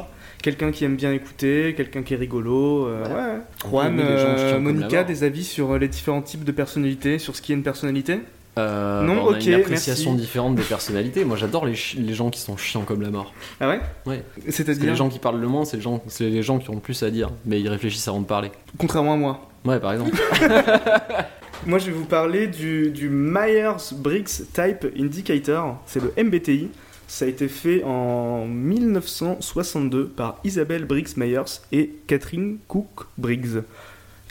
[0.43, 3.35] Quelqu'un qui aime bien écouter, quelqu'un qui est rigolo, euh, Voilà.
[3.35, 3.41] ouais.
[3.70, 7.53] Juan, euh, Monica, des avis sur euh, les différents types de personnalités, sur ce qui
[7.53, 8.20] est une personnalité?
[8.59, 10.26] Euh, Non, on a ok, une appréciation merci.
[10.26, 11.24] différente des personnalités.
[11.24, 11.74] Moi, j'adore les,
[12.14, 13.32] gens qui sont chiants comme la mort.
[13.61, 14.22] Ah ouais Ouais.
[14.50, 16.74] C'est-à-dire les gens qui parlent le moins, c'est les gens, c'est les gens qui ont
[16.74, 18.53] le plus à dire, mais ils réfléchissent avant de parler.
[18.78, 19.50] Contrairement à moi.
[19.64, 20.16] Ouais, par exemple.
[21.66, 25.80] Moi, je vais vous parler du, du Myers-Briggs Type Indicator.
[25.86, 26.68] C'est le MBTI.
[27.07, 33.62] Ça a été fait en 1962 par Isabelle Briggs Myers et Catherine Cook Briggs.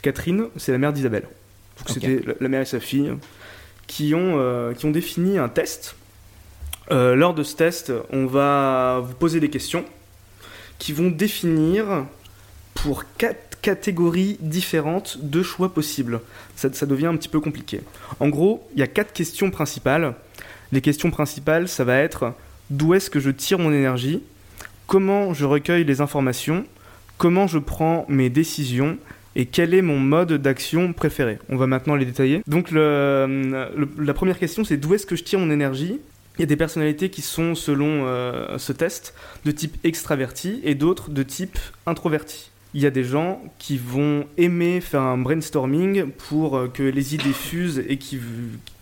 [0.02, 1.22] Catherine, c'est la mère d'Isabelle.
[1.22, 1.94] Donc Ok.
[1.94, 3.10] c'était la- la mère et sa fille
[3.86, 5.96] qui ont, euh, qui ont défini un test.
[6.90, 9.84] Euh, lors de ce test, on va vous poser des questions
[10.78, 12.06] qui vont définir
[12.74, 16.20] pour quatre catégories différentes de choix possibles.
[16.56, 17.80] Ça, ça devient un petit peu compliqué.
[18.18, 20.14] En gros, il y a quatre questions principales.
[20.72, 22.34] Les questions principales, ça va être
[22.70, 24.22] d'où est-ce que je tire mon énergie,
[24.86, 26.64] comment je recueille les informations,
[27.18, 28.98] comment je prends mes décisions?
[29.36, 31.38] Et quel est mon mode d'action préféré?
[31.48, 32.42] On va maintenant les détailler.
[32.46, 36.00] Donc la première question, c'est d'où est-ce que je tire mon énergie?
[36.38, 39.14] Il y a des personnalités qui sont, selon euh, ce test,
[39.44, 42.50] de type extraverti et d'autres de type introverti.
[42.72, 47.14] Il y a des gens qui vont aimer faire un brainstorming pour euh, que les
[47.14, 48.18] idées fusent et qui,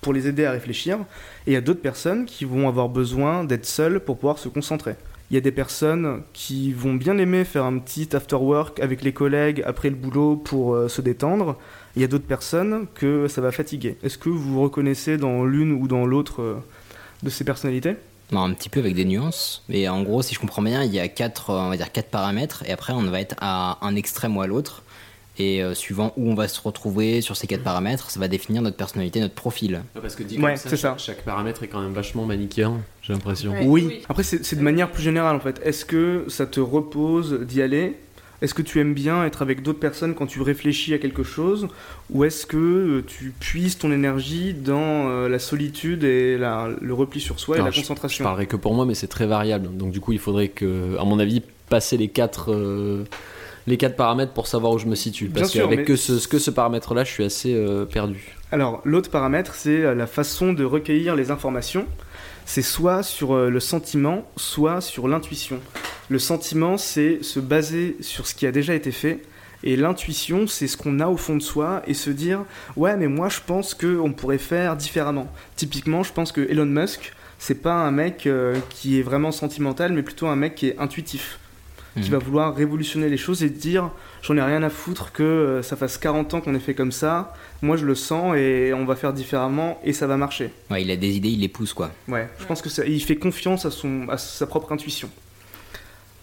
[0.00, 0.98] pour les aider à réfléchir.
[1.48, 4.48] Et il y a d'autres personnes qui vont avoir besoin d'être seules pour pouvoir se
[4.48, 4.94] concentrer.
[5.30, 9.02] Il y a des personnes qui vont bien aimer faire un petit after work avec
[9.02, 11.56] les collègues après le boulot pour euh, se détendre.
[11.94, 13.96] Il y a d'autres personnes que ça va fatiguer.
[14.02, 16.56] Est-ce que vous vous reconnaissez dans l'une ou dans l'autre euh,
[17.22, 17.94] de ces personnalités?
[18.32, 19.62] Non, un petit peu avec des nuances.
[19.68, 21.92] Mais en gros, si je comprends bien, il y a quatre, euh, on va dire
[21.92, 24.82] quatre paramètres et après on va être à un extrême ou à l'autre.
[25.40, 28.60] Et euh, suivant où on va se retrouver sur ces quatre paramètres, ça va définir
[28.60, 29.80] notre personnalité, notre profil.
[30.00, 30.94] Parce que dit Ouais, comme ça, chaque, ça.
[30.98, 33.54] chaque paramètre est quand même vachement manichéen, j'ai l'impression.
[33.64, 34.02] Oui.
[34.08, 35.60] Après, c'est de manière plus générale en fait.
[35.64, 37.94] Est-ce que ça te repose d'y aller?
[38.42, 41.68] Est-ce que tu aimes bien être avec d'autres personnes quand tu réfléchis à quelque chose?
[42.10, 46.94] Ou est-ce que euh, tu puises ton énergie dans euh, la solitude et la- le
[46.94, 48.22] repli sur soi et la je- concentration?
[48.22, 49.68] Je parlerai que pour moi, mais c'est très variable.
[49.76, 53.04] Donc du coup, il faudrait que, à mon avis, passer les quatre, euh,
[53.70, 55.26] les quatre paramètres pour savoir où je me situe.
[55.28, 58.36] Parce qu'avec mais- que ce, que ce paramètre-là, je suis assez euh, perdu.
[58.52, 61.86] Alors, l'autre paramètre, c'est euh, la façon de recueillir les informations.
[62.44, 65.60] C'est soit sur euh, le sentiment, soit sur l'intuition.
[66.08, 69.22] Le sentiment, c'est se baser sur ce qui a déjà été fait.
[69.62, 72.40] Et l'intuition, c'est ce qu'on a au fond de soi et se dire
[72.76, 75.30] Ouais, mais moi, je pense qu'on pourrait faire différemment.
[75.54, 79.92] Typiquement, je pense que Elon Musk, c'est pas un mec euh, qui est vraiment sentimental,
[79.92, 81.38] mais plutôt un mec qui est intuitif
[81.94, 82.10] qui Mhm.
[82.10, 83.90] va vouloir révolutionner les choses et dire
[84.22, 86.92] j'en ai rien à foutre que euh, ça fasse 40 ans qu'on ait fait comme
[86.92, 90.52] ça, moi je le sens et on va faire différemment et ça va marcher.
[90.70, 91.90] Ouais, il a des idées, il les pousse quoi.
[92.08, 95.10] Ouais, je pense que ça, il fait confiance à, son, à sa propre intuition.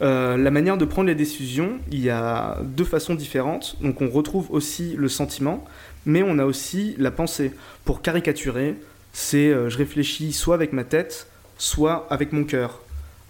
[0.01, 3.75] Euh, la manière de prendre les décisions, il y a deux façons différentes.
[3.81, 5.65] Donc on retrouve aussi le sentiment,
[6.05, 7.51] mais on a aussi la pensée.
[7.83, 8.75] Pour caricaturer,
[9.11, 11.27] c'est euh, je réfléchis soit avec ma tête,
[11.57, 12.81] soit avec mon cœur.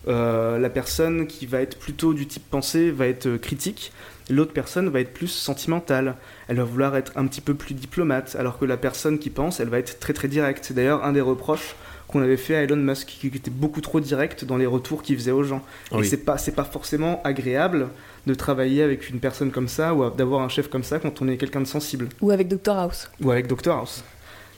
[0.07, 3.91] Euh, la personne qui va être plutôt du type pensée va être euh, critique,
[4.29, 6.15] l'autre personne va être plus sentimentale.
[6.47, 9.59] Elle va vouloir être un petit peu plus diplomate, alors que la personne qui pense,
[9.59, 10.65] elle va être très très directe.
[10.65, 11.75] C'est d'ailleurs un des reproches
[12.07, 15.17] qu'on avait fait à Elon Musk, qui était beaucoup trop direct dans les retours qu'il
[15.17, 15.61] faisait aux gens.
[15.97, 17.89] Et c'est pas, c'est pas forcément agréable
[18.25, 21.27] de travailler avec une personne comme ça ou d'avoir un chef comme ça quand on
[21.27, 22.07] est quelqu'un de sensible.
[22.21, 23.09] Ou avec Dr House.
[23.21, 24.05] Ou avec Dr House.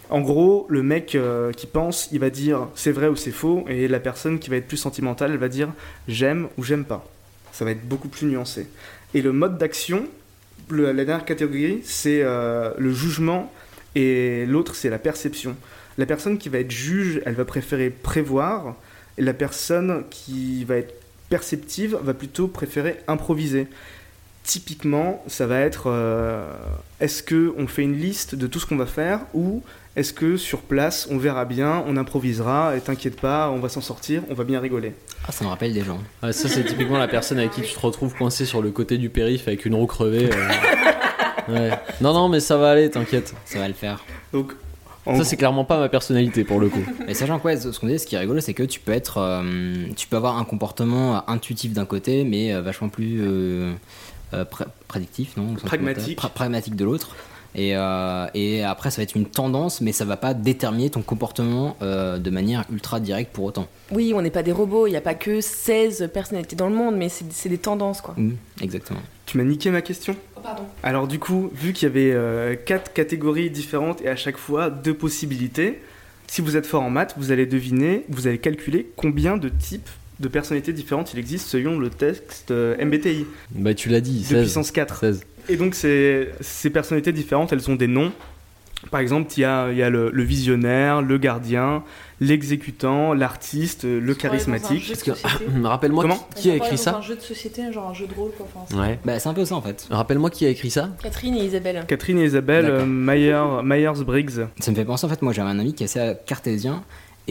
[0.10, 3.64] En gros, le mec euh, qui pense, il va dire c'est vrai ou c'est faux,
[3.68, 5.70] et la personne qui va être plus sentimentale, elle va dire
[6.08, 7.08] j'aime ou j'aime pas.
[7.52, 8.68] Ça va être beaucoup plus nuancé.
[9.14, 10.08] Et le mode d'action,
[10.72, 13.52] la dernière catégorie, c'est euh, le jugement,
[13.96, 15.56] et l'autre, c'est la perception.
[15.98, 18.76] La personne qui va être juge, elle va préférer prévoir,
[19.18, 20.94] et la personne qui va être
[21.30, 23.68] perceptive va plutôt préférer improviser.
[24.44, 26.52] Typiquement, ça va être euh,
[27.00, 29.62] est-ce que on fait une liste de tout ce qu'on va faire ou
[30.00, 33.82] est-ce que sur place on verra bien, on improvisera et t'inquiète pas, on va s'en
[33.82, 34.94] sortir, on va bien rigoler.
[35.28, 36.00] Ah, ça me rappelle des gens.
[36.24, 38.98] Ouais, ça, c'est typiquement la personne avec qui tu te retrouves coincé sur le côté
[38.98, 40.30] du périph' avec une roue crevée.
[40.34, 40.48] euh.
[41.48, 41.72] Ouais.
[42.00, 43.34] Non, non, mais ça va aller, t'inquiète.
[43.46, 44.04] Ça va le faire.
[44.34, 44.54] Donc,
[45.06, 46.84] Ça, c'est clairement pas ma personnalité pour le coup.
[47.08, 49.18] Et sachant quoi, ce qu'on dit, ce qui est rigolo, c'est que tu peux être,
[49.18, 53.74] euh, tu peux avoir un comportement intuitif d'un côté, mais euh, vachement plus euh,
[54.36, 56.20] euh, pré- prédictif, non Pragmatique.
[56.20, 57.16] Pra- pragmatique de l'autre.
[57.56, 61.02] Et, euh, et après, ça va être une tendance, mais ça va pas déterminer ton
[61.02, 63.68] comportement euh, de manière ultra directe pour autant.
[63.92, 66.76] Oui, on n'est pas des robots, il n'y a pas que 16 personnalités dans le
[66.76, 68.16] monde, mais c'est des tendances quoi.
[68.62, 69.02] Exactement.
[69.26, 70.16] Tu m'as niqué ma question?
[70.42, 70.64] Pardon.
[70.84, 74.70] Alors du coup, vu qu'il y avait euh, quatre catégories différentes et à chaque fois
[74.70, 75.82] deux possibilités,
[76.28, 79.90] si vous êtes fort en maths, vous allez deviner, vous allez calculer combien de types
[80.20, 83.26] de personnalités différentes il existe selon le texte euh, MBTI.
[83.52, 84.42] Bah, tu l'as dit, De 16.
[84.42, 85.00] puissance 4.
[85.00, 85.22] 16.
[85.50, 88.12] Et donc ces, ces personnalités différentes, elles ont des noms.
[88.92, 91.84] Par exemple, il y a, il y a le, le visionnaire, le gardien,
[92.22, 94.90] l'exécutant, l'artiste, le charismatique.
[94.90, 95.20] de société.
[95.64, 98.14] Rappelle-moi Comment qui, qui a écrit ça Un jeu de société, genre un jeu de
[98.14, 98.48] rôle quoi.
[98.54, 98.98] Enfin, c'est- Ouais.
[99.04, 99.86] Bah, c'est un peu ça en fait.
[99.90, 101.84] Rappelle-moi qui a écrit ça Catherine et Isabelle.
[101.88, 102.86] Catherine et Isabelle euh,
[103.64, 104.48] Myers-Briggs.
[104.60, 106.84] Ça me fait penser en fait, moi j'avais un ami qui est assez cartésien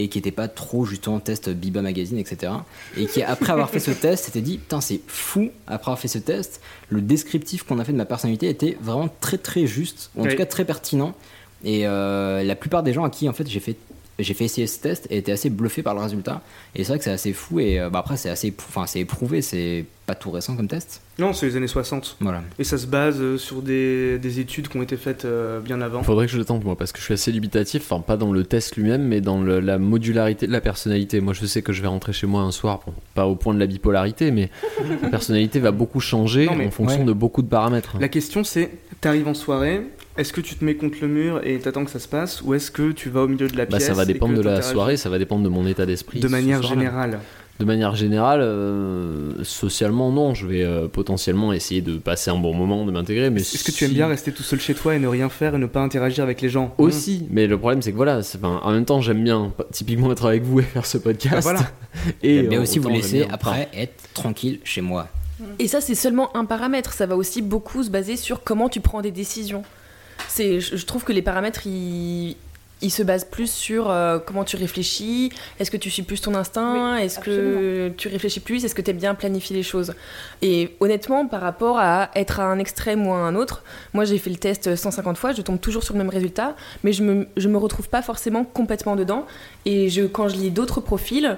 [0.02, 2.52] et qui était pas trop justement test Biba Magazine, etc.
[2.96, 6.08] Et qui après avoir fait ce test s'était dit putain c'est fou après avoir fait
[6.08, 10.10] ce test, le descriptif qu'on a fait de ma personnalité était vraiment très très juste,
[10.16, 10.30] ou en Oui.
[10.30, 11.14] tout cas très pertinent.
[11.64, 13.76] Et euh, la plupart des gens à qui en fait j'ai fait
[14.18, 16.42] j'ai fait essayer ce test étaient assez bluffés par le résultat.
[16.74, 19.00] Et c'est vrai que c'est assez fou et euh, bah, après c'est assez, enfin c'est
[19.00, 21.02] éprouvé, c'est pas tout récent comme test.
[21.18, 22.16] Non, c'est les années 60.
[22.20, 22.42] Voilà.
[22.58, 25.80] Et ça se base euh, sur des, des études qui ont été faites euh, bien
[25.82, 26.02] avant.
[26.02, 28.32] Faudrait que je le tente moi parce que je suis assez dubitatif, enfin pas dans
[28.32, 31.20] le test lui-même mais dans le- la modularité de la personnalité.
[31.20, 33.54] Moi je sais que je vais rentrer chez moi un soir, bon, pas au point
[33.54, 34.50] de la bipolarité mais
[35.02, 37.04] la personnalité va beaucoup changer Non, mais- en fonction ouais.
[37.04, 37.96] de beaucoup de paramètres.
[38.00, 38.70] La question c'est,
[39.00, 39.82] t'arrives en soirée,
[40.18, 42.54] est-ce que tu te mets contre le mur et t'attends que ça se passe, ou
[42.54, 44.62] est-ce que tu vas au milieu de la Bah, pièce ça va dépendre de la
[44.62, 46.20] soirée, ça va dépendre de mon état d'esprit.
[46.20, 47.20] De manière générale.
[47.58, 52.54] De manière générale, euh, socialement non, je vais euh, potentiellement essayer de passer un bon
[52.54, 53.30] moment, de m'intégrer.
[53.30, 55.56] Mais Est-ce que tu aimes bien rester tout seul chez toi et ne rien faire
[55.56, 56.72] et ne pas interagir avec les gens?
[56.78, 60.44] Aussi, mais le problème c'est que voilà, en même temps j'aime bien typiquement être avec
[60.44, 61.34] vous et faire ce podcast.
[61.34, 61.60] Bah voilà.
[62.22, 65.08] Et Mais euh, aussi vous laisser après être tranquille chez moi.
[65.58, 66.92] Et ça, c'est seulement un paramètre.
[66.92, 69.62] Ça va aussi beaucoup se baser sur comment tu prends des décisions.
[70.28, 72.36] C'est, je trouve que les paramètres, ils,
[72.80, 76.34] il se base plus sur euh, comment tu réfléchis, est-ce que tu suis plus ton
[76.34, 79.94] instinct, Oui, est-ce que tu réfléchis plus, est-ce que tu aimes bien planifier les choses?
[80.42, 83.64] Et honnêtement, par rapport à être à un extrême ou à un autre,
[83.94, 86.92] moi j'ai fait le test 150 fois, je tombe toujours sur le même résultat, mais
[86.92, 89.26] je me, je me retrouve pas forcément complètement dedans.
[89.64, 91.36] Et je, quand je lis d'autres profils,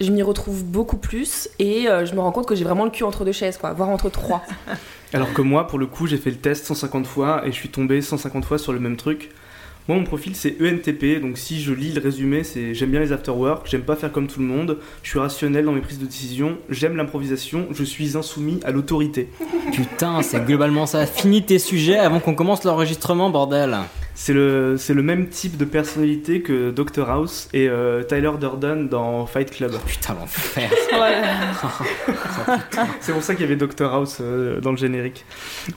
[0.00, 2.90] je m'y retrouve beaucoup plus et euh, je me rends compte que j'ai vraiment le
[2.90, 4.44] cul entre deux chaises, quoi, voire entre trois.
[5.14, 7.70] Alors que moi, pour le coup, j'ai fait le test 150 fois et je suis
[7.70, 9.30] tombé 150 fois sur le même truc.
[9.88, 13.10] Moi, mon profil, c'est ENTP, donc si je lis le résumé, c'est j'aime bien les
[13.10, 16.04] afterwork, j'aime pas faire comme tout le monde, je suis rationnel dans mes prises de
[16.04, 19.30] décision, j'aime l'improvisation, je suis insoumis à l'autorité.
[19.72, 21.06] Putain, c'est globalement ça.
[21.06, 23.78] Finis tes sujets avant qu'on commence l'enregistrement, bordel.
[24.20, 28.88] C'est le, c'est le même type de personnalité que Dr House et euh, Tyler Durden
[28.88, 29.78] dans Fight Club.
[29.86, 30.68] Putain, l'enfer.
[33.00, 35.24] c'est pour ça qu'il y avait Dr House euh, dans le générique.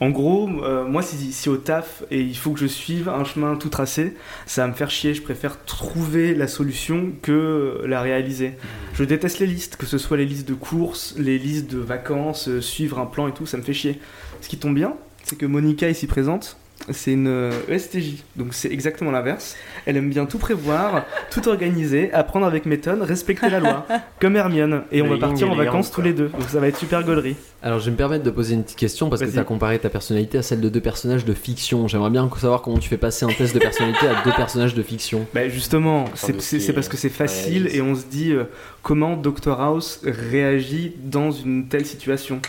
[0.00, 3.22] En gros, euh, moi, si, si au taf et il faut que je suive un
[3.22, 5.14] chemin tout tracé, ça va me faire chier.
[5.14, 8.54] Je préfère trouver la solution que la réaliser.
[8.94, 12.58] Je déteste les listes, que ce soit les listes de courses, les listes de vacances,
[12.58, 14.00] suivre un plan et tout, ça me fait chier.
[14.40, 16.56] Ce qui tombe bien, c'est que Monica ici présente.
[16.90, 19.56] C'est une euh, ESTJ, donc c'est exactement l'inverse.
[19.86, 23.86] Elle aime bien tout prévoir, tout organiser, apprendre avec méthode, respecter la loi,
[24.20, 24.82] comme Hermione.
[24.90, 27.04] Et on Le va partir en vacances tous les deux, donc ça va être super
[27.04, 27.36] gaulerie.
[27.62, 29.78] Alors je vais me permettre de poser une petite question parce que tu as comparé
[29.78, 31.86] ta personnalité à celle de deux personnages de fiction.
[31.86, 34.82] J'aimerais bien savoir comment tu fais passer un test de personnalité à deux personnages de
[34.82, 35.26] fiction.
[35.34, 37.76] Bah justement, c'est parce que c'est facile réalise.
[37.76, 38.44] et on se dit euh,
[38.82, 42.40] comment Dr House réagit dans une telle situation.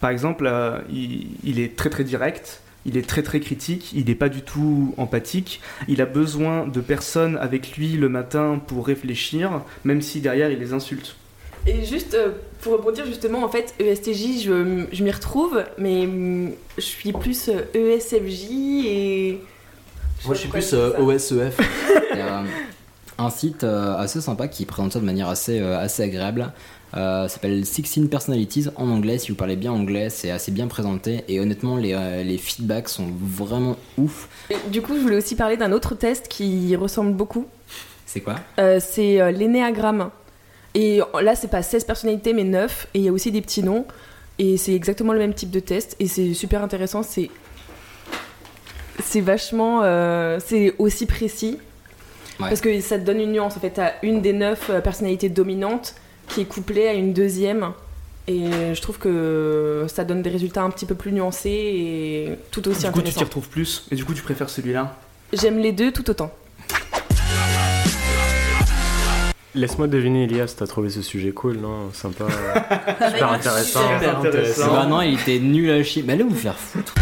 [0.00, 4.06] Par exemple, euh, il, il est très très direct, il est très très critique, il
[4.06, 8.86] n'est pas du tout empathique, il a besoin de personnes avec lui le matin pour
[8.86, 11.14] réfléchir, même si derrière il les insulte.
[11.66, 12.30] Et juste euh,
[12.62, 17.12] pour rebondir justement, en fait, E ESTJ, je, je m'y retrouve, mais hum, je suis
[17.12, 18.50] plus euh, ESFJ
[18.86, 19.40] et...
[20.24, 21.60] Moi je suis plus euh, OSEF.
[22.14, 22.42] Il y a
[23.18, 26.52] un site assez sympa qui présente ça de manière assez, assez agréable.
[26.96, 29.18] Euh, s'appelle 16 Personalities en anglais.
[29.18, 31.24] Si vous parlez bien anglais, c'est assez bien présenté.
[31.28, 34.28] Et honnêtement, les, euh, les feedbacks sont vraiment ouf.
[34.70, 37.46] Du coup, je voulais aussi parler d'un autre test qui ressemble beaucoup.
[38.06, 38.36] C'est quoi?
[38.58, 40.10] Euh, c'est euh, l'énéagramme.
[40.74, 42.88] Et là, c'est pas 16 personnalités, mais 9.
[42.94, 43.84] Et il y a aussi des petits noms.
[44.38, 45.96] Et c'est exactement le même type de test.
[45.98, 47.02] Et c'est super intéressant.
[47.02, 47.30] C'est.
[49.02, 49.82] C'est vachement.
[50.40, 51.58] c'est aussi précis.
[52.40, 52.48] Ouais.
[52.48, 53.56] Parce que ça te donne une nuance.
[53.56, 55.94] En fait, t'as une des 9 euh, personnalités dominantes
[56.28, 57.72] qui est couplée à une deuxième.
[58.26, 62.68] Et je trouve que ça donne des résultats un petit peu plus nuancés et tout
[62.68, 63.24] aussi du coup, tu t'y intéressants.
[63.24, 64.96] retrouves plus et du coup, tu préfères celui-là?
[65.32, 66.30] J'aime les deux tout autant.
[69.54, 71.90] Laisse-moi deviner, Elias, t'as trouvé ce sujet cool, non?
[71.94, 72.26] Sympa.
[73.10, 73.80] super intéressant.
[73.94, 74.72] Super intéressant.
[74.72, 76.02] Bah non, il était nul à chier.
[76.06, 76.94] Mais allez vous faire foutre.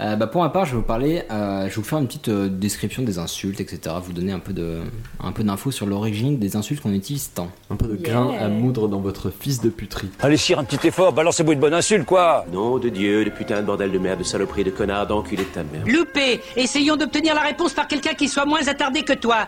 [0.00, 2.06] Euh, bah pour ma part, je vais vous parler, euh, je vais vous faire une
[2.06, 3.96] petite euh, description des insultes, etc.
[4.02, 4.80] Vous donner un peu de,
[5.22, 7.50] un peu d'infos sur l'origine des insultes qu'on utilise tant.
[7.68, 10.08] Un peu de grain à moudre dans votre fils de puterie.
[10.20, 13.60] Allez, Cyr, un petit effort, balancez-moi une bonne insulte, quoi Nom de Dieu, de putain
[13.60, 15.84] de bordel de merde, de saloperie, de connard, d'enculé de ta mère.
[15.86, 19.46] Loupé Essayons d'obtenir la réponse par quelqu'un qui soit moins attardé que toi.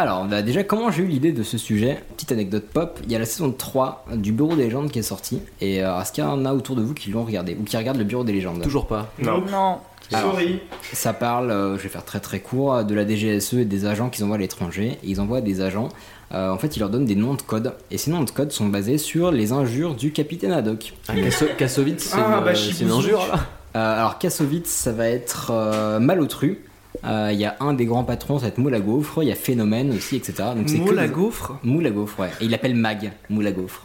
[0.00, 3.16] Alors, bah déjà, comment j'ai eu l'idée de ce sujet Petite anecdote pop, il y
[3.16, 5.40] a la saison 3 du Bureau des légendes qui est sortie.
[5.60, 7.76] Et euh, est-ce qu'il y en a autour de vous qui l'ont regardé Ou qui
[7.76, 8.62] regardent le Bureau des légendes?
[8.62, 9.12] Toujours pas.
[9.22, 9.40] Non.
[9.50, 9.78] Non.
[10.12, 10.60] Alors, Sorry.
[10.92, 14.08] Ça parle, euh, je vais faire très très court, de la DGSE et des agents
[14.08, 14.98] qu'ils envoient à l'étranger.
[15.04, 15.88] Ils envoient des agents,
[16.32, 17.74] euh, en fait, ils leur donnent des noms de code.
[17.92, 20.94] Et ces noms de code sont basés sur les injures du capitaine Haddock.
[21.08, 23.38] Ah, Kasso- Kassovitz, c'est Ah, une, bah, c'est une injure là.
[23.76, 26.58] Euh, alors, Kassovitz, ça va être euh, Malotru.
[27.04, 29.22] Euh, Il y a un des grands patrons, ça va être Moule à Gaufre.
[29.22, 30.34] Il y a Phénomène aussi, etc.
[30.56, 32.30] Donc, c'est Moule que à gaufre Moule à Gaufre, ouais.
[32.40, 33.84] Et il l'appelle Mag, Moule à Gaufre.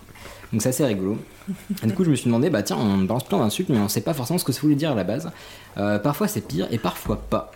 [0.52, 1.18] Donc c'est assez rigolo.
[1.84, 3.90] Et du coup, je me suis demandé, bah tiens, on balance plein d'insultes, mais on
[3.90, 5.32] sait pas forcément ce que ça voulait dire à la base.
[5.78, 7.52] Euh, parfois c'est pire et parfois pas.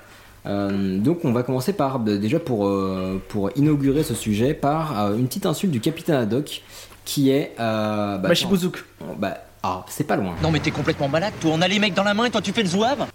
[0.46, 5.00] Euh, donc on va commencer par, bah, déjà pour, euh, pour inaugurer ce sujet, par
[5.00, 6.62] euh, une petite insulte du capitaine Haddock
[7.06, 7.54] qui est...
[7.60, 8.84] Euh, bah, Machibouzouk.
[9.02, 10.34] attends, Bah, ah, c'est pas loin.
[10.44, 11.52] Non mais t'es complètement malade, toi.
[11.54, 13.06] On a les mecs dans la main et toi tu fais le zouave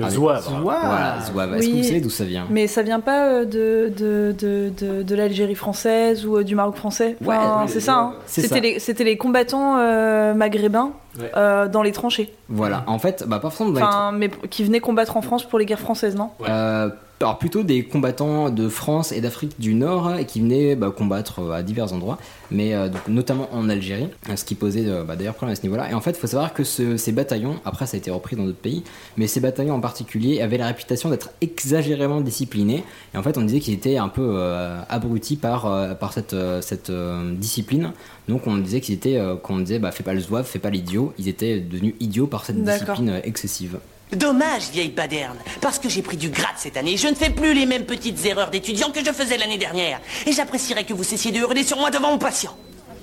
[0.00, 0.48] Ah, Zouave.
[0.62, 1.54] Voilà, Zouave.
[1.56, 1.78] Est-ce que Oui.
[1.82, 5.14] vous savez d'où ça vient Mais ça vient pas euh, de, de, de, de, de
[5.16, 7.16] l'Algérie française ou euh, du Maroc français?
[7.20, 8.14] Enfin, Ouais, C'est ça, hein.
[8.26, 11.32] C'était les, c'était les combattants euh, maghrébins Ouais.
[11.36, 12.32] euh, dans les tranchées.
[12.48, 15.42] Voilà, en fait, bah pas forcément dans les Enfin, mais qui venaient combattre en France
[15.42, 16.30] pour les guerres françaises, non?
[16.48, 20.92] Euh, alors plutôt des combattants de France et d'Afrique du Nord et qui venaient bah,
[20.96, 22.18] combattre euh, à divers endroits,
[22.50, 25.56] mais euh, donc, notamment en Algérie, euh, ce qui posait euh, bah, d'ailleurs problème à
[25.56, 25.90] ce niveau-là.
[25.90, 28.36] Et en fait, il faut savoir que ce- ces bataillons, après ça a été repris
[28.36, 28.84] dans d'autres pays,
[29.16, 32.84] mais ces bataillons en particulier avaient la réputation d'être exagérément disciplinés.
[33.14, 36.92] Et en fait, on disait qu'ils étaient un peu euh, abrutis par, par cette, cette
[37.36, 37.92] discipline.
[38.28, 41.12] Donc on disait qu'ils étaient, qu'on disait, bah, fais pas le zouave, fais pas l'idiot.
[41.18, 42.56] Ils étaient devenus idiots par cette
[42.96, 43.78] discipline excessive.
[44.12, 46.96] Dommage, vieille baderne, parce que j'ai pris du grade cette année.
[46.96, 50.00] Je ne fais plus les mêmes petites erreurs d'étudiant que je faisais l'année dernière.
[50.26, 52.56] Et j'apprécierais que vous cessiez de hurler sur moi devant mon patient.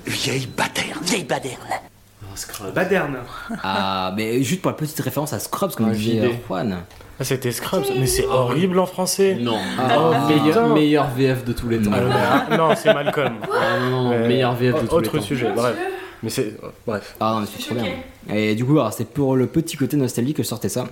[0.07, 0.99] Vieille baderne.
[1.03, 1.59] Vieille baderne.
[2.73, 3.17] Baderne.
[3.63, 6.79] Ah, mais juste pour la petite référence à Scrubs, comme disait euh, Juan.
[7.17, 9.37] Ah, c'était Scrubs, mais c'est horrible en français.
[9.39, 9.57] Non.
[9.79, 11.91] Ah, Oh, meilleur, meilleur VF de tous les temps.
[11.93, 13.35] Ah, non, c'est Malcolm.
[13.53, 15.23] Ah, non, non, meilleur VF de tous les Autre temps.
[15.23, 15.75] sujet, bref.
[16.25, 16.53] Mais c'est.
[16.85, 17.15] Bref.
[17.21, 17.93] Ah non, mais c'est trop bien.
[18.35, 20.85] Et du coup, alors, c'est pour le petit côté nostalgique que je sortais ça.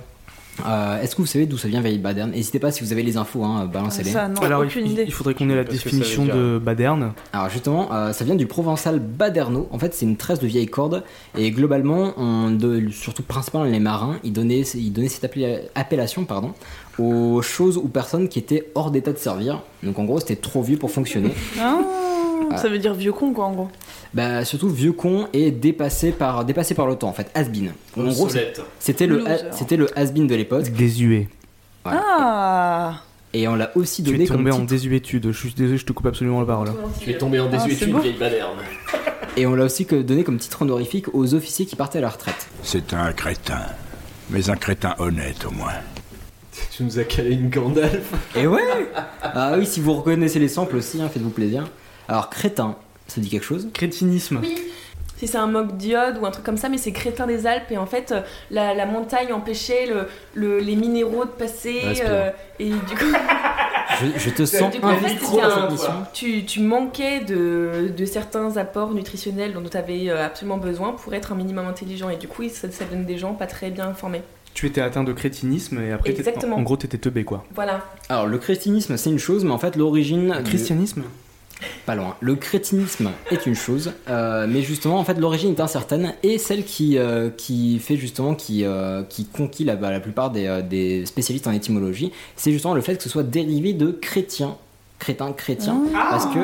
[0.68, 2.30] Euh, Est-ce que vous savez d'où ça vient Vieille Baderne?
[2.30, 4.12] N'hésitez pas si vous avez les infos, hein, balancez-les.
[4.12, 5.04] Ça, non, Alors, aucune il, idée.
[5.08, 7.14] il faudrait qu'on ait la Parce que ça définition dire- de baderne.
[7.34, 9.68] Alors justement, euh, ça vient du provençal baderno.
[9.72, 11.02] En fait, c'est une tresse de vieille corde.
[11.36, 15.26] Et globalement, on de- surtout principalement les marins, ils donnaient, ils donnaient cette
[15.74, 16.52] appellation pardon,
[17.00, 19.64] aux choses ou personnes qui étaient hors d'état de servir.
[19.82, 21.32] Donc en gros, c'était trop vieux pour fonctionner.
[21.60, 21.80] Ah,
[22.58, 23.70] ça veut dire vieux con, quoi, en gros.
[24.14, 27.72] Bah, surtout vieux con et dépassé par, dépassé par le temps, en fait, has-been.
[27.98, 28.28] En gros,
[28.80, 30.70] c'était le, c'était le has-been de l'époque.
[30.72, 31.28] Désuet.
[31.86, 33.02] Ah
[33.34, 34.70] Et on l'a aussi Tu donné es comme tombé en titre.
[34.70, 35.32] désuétude.
[35.32, 36.72] Je suis désolé, je te coupe absolument la parole.
[37.00, 38.60] Tu es tombé en Ah, désuétude, vieille baderne.
[39.38, 42.48] Et on l'a aussi donné comme titre honorifique aux officiers qui partaient à la retraite.
[42.62, 43.62] C'est un crétin.
[44.30, 45.74] Mais un crétin honnête au moins.
[46.72, 48.14] Tu nous as calé une Gandalf.
[48.36, 48.62] Et ouais
[49.24, 51.66] Ah oui, si vous reconnaissez les samples aussi, hein, faites-vous plaisir.
[52.08, 52.76] Alors, crétin,
[53.08, 54.42] ça dit quelque chose Crétinisme.
[55.18, 57.72] Si c'est un moque diode ou un truc comme ça, mais c'est crétin des Alpes
[57.72, 58.22] et en fait euh,
[58.52, 63.06] la, la montagne empêchait le, le- les minéraux de passer euh, et du coup,
[64.02, 65.94] je, je te sens coup, dans un- cette mission.
[66.14, 71.32] tu, tu manquais de, de certains apports nutritionnels dont tu avais absolument besoin pour être
[71.32, 74.24] un minimum intelligent et du coup ça, ça donne des gens pas très bien informés.
[74.54, 76.58] Tu étais atteint de crétinisme et après, Exactement.
[76.58, 77.46] en gros, t'étais teubé quoi.
[77.56, 77.82] Voilà.
[78.10, 80.32] Alors, le christianisme, c'est une chose, mais en fait, l'origine.
[80.44, 81.04] du- Christianisme?
[81.86, 82.16] Pas loin.
[82.20, 86.64] Le crétinisme est une chose, euh, mais justement, en fait, l'origine est incertaine et celle
[86.64, 91.06] qui, euh, qui fait justement, qui, euh, qui conquit la, bah, la plupart des, des
[91.06, 94.56] spécialistes en étymologie, c'est justement le fait que ce soit dérivé de chrétien.
[95.00, 95.82] Crétin, chrétien.
[95.92, 96.40] Parce que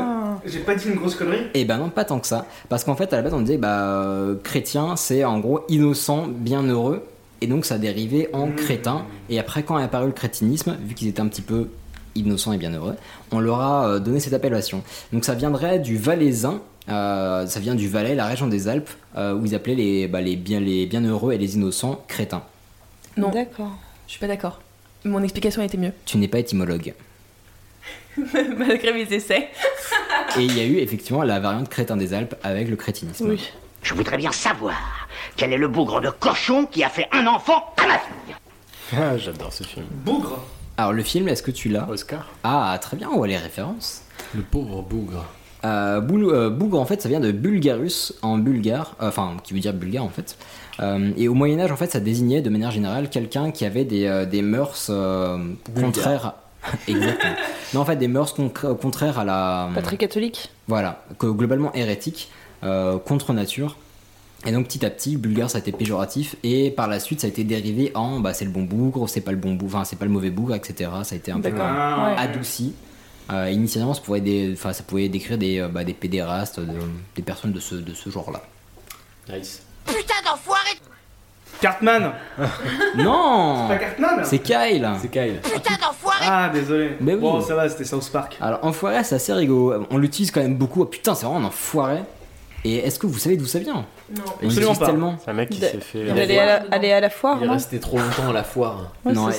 [0.45, 2.45] J'ai pas dit une grosse connerie Eh ben non, pas tant que ça.
[2.67, 6.27] Parce qu'en fait, à la base, on disait, bah, euh, chrétien, c'est en gros innocent,
[6.27, 7.05] bienheureux.
[7.39, 9.05] Et donc, ça a dérivé en crétin.
[9.29, 11.69] Et après, quand est apparu le crétinisme, vu qu'ils étaient un petit peu
[12.15, 12.95] innocents et bienheureux,
[13.31, 14.83] on leur a euh, donné cette appellation.
[15.13, 16.61] Donc, ça viendrait du valaisin.
[16.89, 20.21] euh, ça vient du Valais, la région des Alpes, euh, où ils appelaient les, bah,
[20.21, 22.43] les, bien, les bienheureux et les innocents crétins.
[23.17, 23.75] Non, D'accord.
[24.07, 24.59] je suis pas d'accord.
[25.05, 25.91] Mon explication a été mieux.
[26.05, 26.93] Tu n'es pas étymologue.
[28.57, 29.49] Malgré mes essais.
[30.37, 33.29] Et il y a eu effectivement la variante crétin des Alpes avec le crétinisme.
[33.29, 33.49] Oui.
[33.81, 35.07] Je voudrais bien savoir
[35.37, 38.35] quel est le bougre de cochon qui a fait un enfant à ma fille.
[38.97, 39.85] Ah, j'adore ce film.
[39.89, 40.43] Bougre?
[40.79, 44.03] Alors, le film, est-ce que tu l'as Oscar Ah, très bien, on voit les références.
[44.33, 45.25] Le pauvre bougre.
[45.65, 49.53] Euh, boul- euh, bougre en fait ça vient de bulgarus en bulgare, euh, enfin qui
[49.53, 50.37] veut dire bulgare en fait.
[50.79, 53.83] Euh, et au Moyen Âge en fait ça désignait de manière générale quelqu'un qui avait
[53.83, 55.37] des, euh, des mœurs euh,
[55.75, 56.25] contraires.
[56.27, 56.43] à-
[56.87, 57.33] Exactement.
[57.73, 58.47] Non en fait des mœurs con-
[58.81, 59.69] contraires à la.
[59.75, 60.49] Pas très catholique?
[60.69, 62.31] Voilà, que globalement hérétique,
[62.63, 63.75] euh, contre nature.
[64.45, 67.27] Et donc petit à petit, bulgare ça a été péjoratif et par la suite ça
[67.27, 69.83] a été dérivé en bah c'est le bon bougre, c'est pas le bon bougre, enfin
[69.85, 70.89] c'est pas le mauvais bougre, etc.
[71.03, 72.15] Ça a été un peu euh, Ouais.
[72.17, 72.73] adouci.
[73.31, 76.65] Euh, initialement ça pouvait, des, enfin, ça pouvait décrire des, euh, bah, des pédérastes, de-
[77.15, 78.41] des personnes de ce, de ce genre-là.
[79.31, 79.61] Nice.
[79.85, 80.69] Putain d'enfoiré
[81.61, 82.11] Cartman
[82.95, 85.39] Non C'est pas Cartman C'est Kyle C'est Kyle.
[85.43, 86.95] Putain d'enfoiré Ah, désolé.
[87.01, 87.19] Mais oui.
[87.21, 88.37] Bon, ça va, c'était South Park.
[88.41, 91.49] Alors enfoiré c'est assez rigolo, on l'utilise quand même beaucoup, Oh, putain c'est vraiment un
[91.49, 91.97] enfoiré.
[92.63, 93.85] Et est-ce que vous savez d'où ça vient?
[94.15, 94.23] Non.
[94.41, 94.85] On Absolument pas.
[94.87, 95.17] tellement.
[95.23, 96.01] C'est un mec qui De- s'est fait.
[96.01, 98.91] Il allait à la, aller à la foire, Il resté trop longtemps à la foire.
[99.05, 99.29] Ouais, non,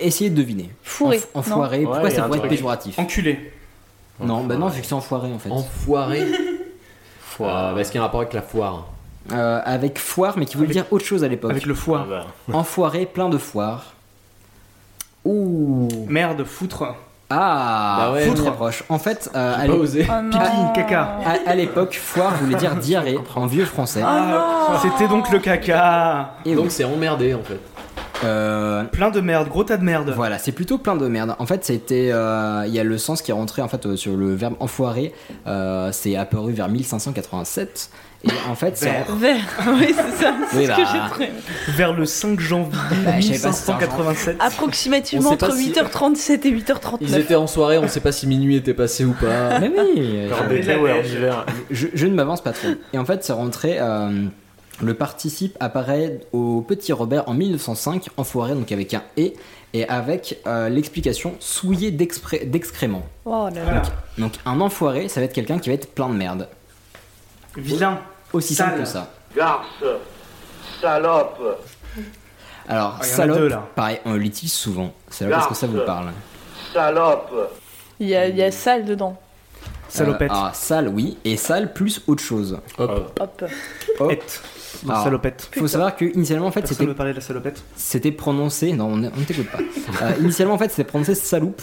[0.00, 0.70] essayez de deviner.
[0.82, 1.84] Fourré, Enf- enfoiré, non.
[1.90, 3.52] pourquoi Ouais, ça pourrait être péjoratif Enculé.
[4.20, 5.50] Non, bah non, vu que c'est enfoiré en fait.
[5.50, 6.24] Enfoiré.
[7.20, 7.74] Foire.
[7.74, 8.86] bah, est-ce qu'il y a un rapport avec la foire
[9.32, 11.50] Euh, avec foire, mais qui voulait Avec- dire autre chose à l'époque.
[11.50, 12.06] Avec le Ah foie.
[12.08, 12.26] bah.
[12.54, 13.92] Enfoiré, plein de foire.
[15.24, 15.88] Ouh.
[16.08, 16.94] Merde, foutre.
[17.28, 18.22] Ah, Bah ouais.
[18.26, 18.46] foutre.
[18.46, 18.84] Approche.
[18.88, 20.06] En fait, euh, à J'ai pas l'é- osé.
[20.08, 21.18] Oh caca.
[21.24, 24.00] à, à l'époque, foire voulait dire diarrhée en vieux français.
[24.04, 26.34] Ah, c'était donc le caca.
[26.44, 27.58] Et Donc c'est emmerdé en fait.
[28.24, 30.12] euh, Plein de merde, gros tas de merde.
[30.14, 31.34] voilà, c'est plutôt plein de merde.
[31.40, 33.96] En fait, c'était, euh, il y a le sens qui est rentré en fait euh,
[33.96, 35.12] sur le verbe enfoiré.
[35.48, 37.90] Euh, c'est apparu vers 1587.
[38.26, 39.04] Et en fait, c'est.
[39.18, 39.36] Vert.
[39.68, 40.34] oui, c'est ça.
[40.50, 40.76] C'est Oui, ce bah.
[40.76, 41.30] que j'ai trouvé.
[41.76, 42.70] Vers le 5 janvier
[43.04, 44.36] Bah, je savais pas si c'était un 1587.
[44.40, 46.96] Approximativement entre si- 8h37 et 8h39.
[47.00, 49.58] Ils étaient en soirée, on sait pas si minuit était passé ou pas.
[49.60, 50.28] Mais oui,
[51.70, 52.68] je, je ne m'avance pas trop.
[52.92, 53.76] Et en fait, c'est rentré.
[53.80, 54.24] euh,
[54.82, 59.32] le participe apparaît au Petit Robert en 1905, enfoiré, donc avec un et,
[59.72, 63.06] et avec euh, l'explication souillé d'excréments.
[63.24, 63.82] Oh là là.
[64.18, 66.48] Donc un enfoiré, ça va être quelqu'un qui va être plein de merde.
[67.56, 68.00] Vilain.
[68.36, 68.68] Aussi Sale.
[68.68, 69.08] simple que ça.
[69.36, 69.66] Garce,
[70.80, 71.60] salope,
[72.68, 73.68] Alors, Ah, il y en a salope, deux, là.
[73.74, 74.92] pareil, on l'utilise souvent.
[75.10, 76.10] Salope, est-ce que ça vous parle
[76.72, 77.50] Salope.
[78.00, 79.16] Il y a, il y a sale dedans.
[79.88, 80.30] Salopette.
[80.30, 81.16] Euh, ah, sale, oui.
[81.24, 82.58] Et sale plus autre chose.
[82.76, 83.12] Hop.
[83.20, 83.44] Hop.
[84.00, 84.10] Hop.
[84.12, 84.16] Et.
[84.16, 85.48] Donc, Alors, salopette.
[85.56, 88.74] Faut savoir que initialement en fait Personne c'était veut parler de la salopette c'était prononcé
[88.74, 89.58] non on, on t'écoute pas.
[90.02, 91.62] Euh, initialement en fait c'était prononcé saloupe.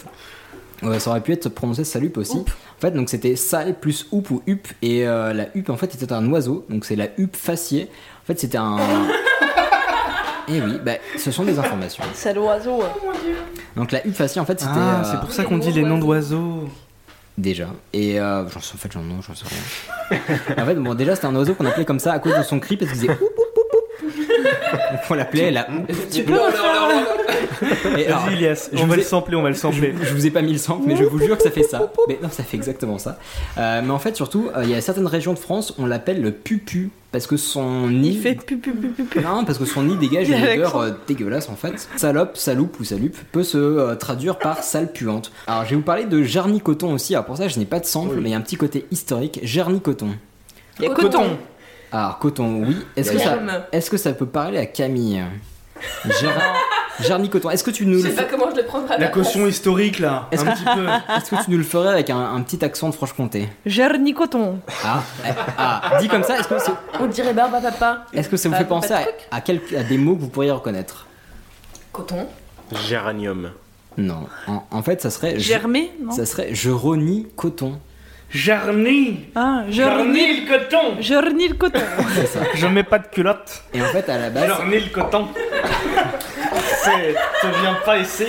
[0.84, 2.38] Ouais, ça aurait pu être prononcé salupe aussi.
[2.38, 5.94] En fait donc c'était sal plus oup ou hup et euh, la hup en fait
[5.96, 7.90] était un oiseau donc c'est la hup faciée.
[8.24, 8.78] En fait c'était un
[10.50, 12.04] Et oui, bah, ce sont des informations.
[12.14, 12.84] Sale oiseau.
[13.78, 15.84] Donc la hup faciée en fait c'était Ah, euh, c'est pour ça qu'on dit les
[15.84, 16.68] noms d'oiseaux.
[17.38, 17.70] Déjà.
[17.94, 20.20] Et euh, j'en sais, en fait, j'en sais rien.
[20.62, 22.60] en fait, bon, déjà, c'était un oiseau qu'on appelait comme ça à cause de son
[22.60, 23.40] cri parce qu'il faisait oup,
[25.10, 25.68] on l'appelait la.
[26.12, 29.94] Tu peux Vas-y, Ilias, je on vous va ai- le sampler, on va le sampler.
[30.02, 31.64] Je, je vous ai pas mis le sample, mais je vous jure que ça fait
[31.64, 31.92] ça.
[32.08, 33.18] Mais non, ça fait exactement ça.
[33.58, 36.22] Euh, mais en fait, surtout, euh, il y a certaines régions de France, on l'appelle
[36.22, 38.14] le pupu parce que son nid.
[38.16, 39.20] Il fait pu pu pu pu pu.
[39.22, 41.88] Non, parce que son nid dégage une odeur euh, dégueulasse en fait.
[41.96, 45.32] Salope, saloupe ou salupe peut se euh, traduire par sale puante.
[45.48, 47.14] Alors, je vais vous parler de Jarny-Coton aussi.
[47.16, 48.86] Alors, pour ça, je n'ai pas de sample, mais il y a un petit côté
[48.92, 49.40] historique.
[49.44, 50.10] Jarny-Coton.
[50.80, 51.38] Il y a coton.
[51.94, 52.76] Alors, coton, oui.
[52.98, 55.22] Est-ce que, ça, comme- est-ce que ça peut parler à Camille
[56.06, 56.34] Jar-
[57.02, 57.50] Jarny-Coton.
[57.50, 59.08] Est-ce que tu nous Je le sais pas fais- comment je le prendrai à La
[59.10, 59.56] caution place.
[59.56, 63.50] historique là, Est-ce que- tu nous le ferais avec un, un petit accent de Franche-Comté
[63.66, 64.60] Gerny coton.
[64.84, 68.06] ah, eh, ah, dit comme ça, est-ce que, c'est- On dirait barbe à papa.
[68.14, 70.52] est-ce que ça vous fait penser à, à, quel- à des mots que vous pourriez
[70.52, 71.08] reconnaître
[71.92, 72.28] Coton.
[72.88, 73.52] Géranium.
[73.98, 74.26] Non.
[74.48, 75.36] En, en fait, ça serait.
[75.36, 76.12] je- Germé Non?
[76.12, 77.80] Ça serait je renie coton.
[78.34, 81.80] Jarny Ah, le coton Gerny le coton.
[82.16, 82.40] C'est ça.
[82.56, 83.64] Je mets pas de culotte.
[83.74, 85.28] Et en fait, à la base, Jarny le coton.
[86.84, 87.14] C'est.
[87.42, 88.26] Te viens pas ici.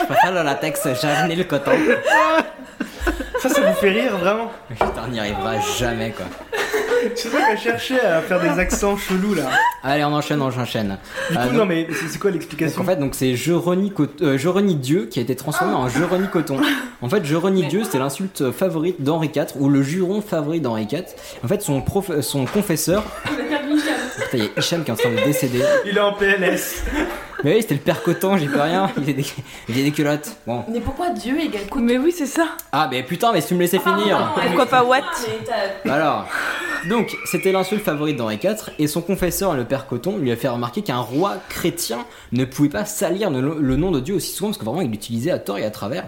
[0.00, 1.72] je préfère le latex, jarni le coton.
[3.38, 4.50] Ça, ça vous fait rire vraiment?
[4.68, 6.26] Putain, on n'y arrivera jamais quoi.
[7.16, 9.44] Tu sais qu'à chercher à faire des accents chelous là.
[9.82, 10.98] Allez, on enchaîne, on enchaîne.
[11.30, 14.38] Du Euh, coup, donc- non mais c'est quoi l'explication en fait, donc c'est je euh,
[14.38, 16.58] je renie Dieu qui a été transformé en je renie coton.
[17.00, 20.86] En fait, je renie Dieu, c'était l'insulte favorite d'Henri IV ou le juron favori d'Henri
[20.90, 21.02] IV.
[21.44, 23.02] En fait, son prof, son confesseur.
[23.24, 23.42] Putain,
[24.34, 25.62] il y a Hicham qui est en train de décéder.
[25.84, 26.84] Il est en PLS.
[27.44, 28.90] Mais oui, c'était le père coton, j'y peux rien.
[28.98, 29.26] Il est des,
[29.68, 30.36] il est des culottes.
[30.46, 30.64] Bon.
[30.68, 32.48] Mais pourquoi Dieu égale coton Mais oui, c'est ça.
[32.72, 34.32] Ah, mais putain, mais si tu me laissais finir.
[34.34, 35.00] Pourquoi pas what
[35.84, 36.26] Alors,
[36.88, 40.48] donc, c'était l'insulte favorite d'Henri IV, et son confesseur, le père Coton, lui a fait
[40.48, 44.48] remarquer qu'un roi chrétien ne pouvait pas salir le, le nom de Dieu aussi souvent,
[44.50, 46.04] parce que vraiment, il l'utilisait à tort et à travers.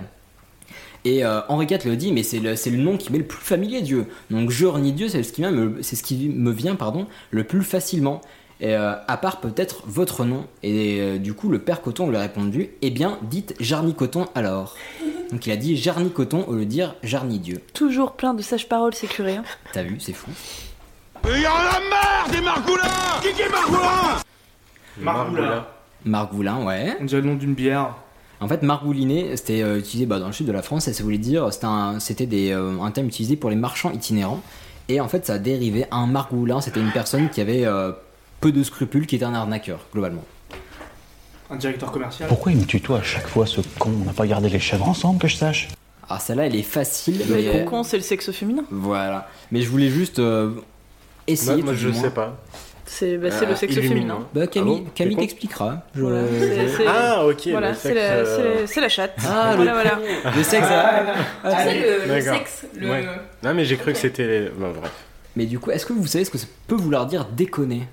[1.05, 3.27] Et euh, Henri IV le dit, mais c'est le, c'est le nom qui m'est le
[3.27, 4.06] plus familier, Dieu.
[4.31, 7.06] Donc, je renie Dieu, c'est ce qui, vient me- c'est ce qui me vient pardon,
[7.31, 8.20] le plus facilement.
[8.61, 10.47] Et, euh, à part peut-être votre nom.
[10.63, 14.27] Et euh, du coup, le père Coton lui a répondu, eh bien, dites Jarny Coton
[14.35, 14.77] alors.
[15.31, 17.61] Donc, il a dit Jarny Coton au lieu de dire Jarny Dieu.
[17.73, 19.37] Toujours plein de sages-paroles, c'est curé.
[19.37, 19.45] hein.
[19.73, 20.31] T'as vu, c'est fou.
[21.27, 22.83] Il y en a marre des margoulins
[23.23, 24.21] Qui qui est margoulin
[25.01, 25.67] Margoulin.
[26.05, 26.97] Margoulin, ouais.
[27.01, 27.95] On dirait le nom d'une bière.
[28.41, 31.03] En fait, margouliner, c'était euh, utilisé bah, dans le sud de la France et ça
[31.03, 34.43] voulait dire, c'était un, c'était des, euh, un terme utilisé pour les marchands itinérants.
[34.89, 35.87] Et en fait, ça a dérivé.
[35.91, 37.93] Un margoulin, c'était une personne qui avait euh,
[38.45, 40.23] peu de scrupules, qui était un arnaqueur, globalement.
[41.51, 42.29] Un directeur commercial.
[42.29, 44.87] Pourquoi il me tutoie à chaque fois ce con On n'a pas gardé les chèvres
[44.87, 45.69] ensemble que je sache
[46.11, 47.23] Alors, celle-là, elle est facile.
[47.27, 48.65] Le mais- concon, c'est le sexe féminin.
[48.71, 49.29] Voilà.
[49.51, 50.51] Mais je voulais juste euh,
[51.27, 51.62] essayer.
[51.62, 52.03] Moi, moi, tout je moins.
[52.03, 52.37] sais pas.
[52.85, 54.19] C'est bah, c'est Ah, le sexe féminin.
[54.35, 55.83] Bah, Camille, Ah bon Camille con t'expliquera.
[55.95, 59.16] Je- Ah, ok, Voilà, le c'est sexe, la, euh, c'est- la chatte.
[59.27, 59.99] Ah, voilà, le, voilà.
[60.37, 60.66] le sexe.
[60.71, 61.03] ah,
[61.45, 62.91] Tu sais, le, le sexe, le.
[62.91, 63.05] Ouais.
[63.43, 64.27] Non, mais j'ai cru que c'était.
[64.27, 64.93] les- Bon, bref.
[65.35, 67.89] Mais du coup, est-ce que vous savez ce que ça peut vouloir dire déconner?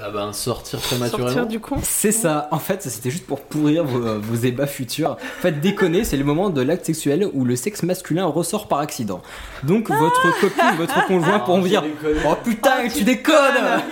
[0.00, 1.46] Ah ben, sortir Sortir prématurément.
[1.46, 1.76] du con.
[1.82, 5.12] C'est ça, en fait, c'était juste pour pourrir vos, euh, vos ébats futurs.
[5.12, 8.78] En fait, déconner, c'est le moment de l'acte sexuel où le sexe masculin ressort par
[8.78, 9.20] accident.
[9.64, 11.82] Donc, votre copine, votre conjoint pourront vous dire
[12.26, 13.82] Oh putain, tu déconnes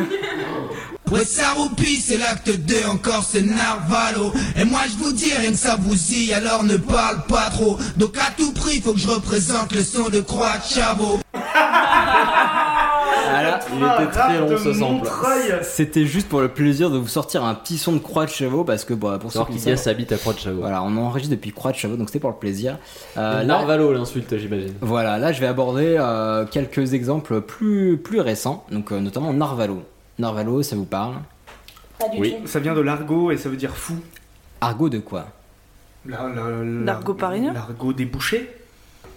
[1.10, 4.32] Ouais, ça roupie, c'est l'acte 2, encore c'est Narvalo.
[4.56, 7.78] Et moi je vous dis rien que ça bousille, alors ne parle pas trop.
[7.96, 11.20] Donc à tout prix, faut que je représente le son de Croix de Chabot.
[13.40, 13.60] Voilà.
[13.72, 15.08] Il était très long ce sample.
[15.62, 18.64] C'était juste pour le plaisir de vous sortir un petit son de Croix de Chevaux
[18.64, 20.60] parce que, bah, pour ceux Alors qui savent, à Croix de Chavaux.
[20.60, 22.78] voilà, on enregistre depuis Croix de Chevaux, donc c'était pour le plaisir.
[23.16, 24.74] Euh, là- Narvalo l'insulte, j'imagine.
[24.80, 29.82] Voilà, là je vais aborder euh, quelques exemples plus, plus récents, donc euh, notamment Narvalo.
[30.18, 31.14] Narvalo, ça vous parle?
[31.98, 32.34] Pas du Oui.
[32.40, 32.46] tout.
[32.46, 33.96] Ça vient de l'argot et ça veut dire fou.
[34.60, 35.26] Argot de quoi?
[36.06, 37.52] La- la- la- L'argot parisien?
[37.52, 38.48] L'argot des bouchers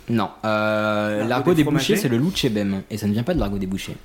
[0.09, 3.39] Non, euh, L'argot des des bouchers c'est le louchébem, et ça ne vient pas de
[3.39, 3.95] l'argot des bouchers.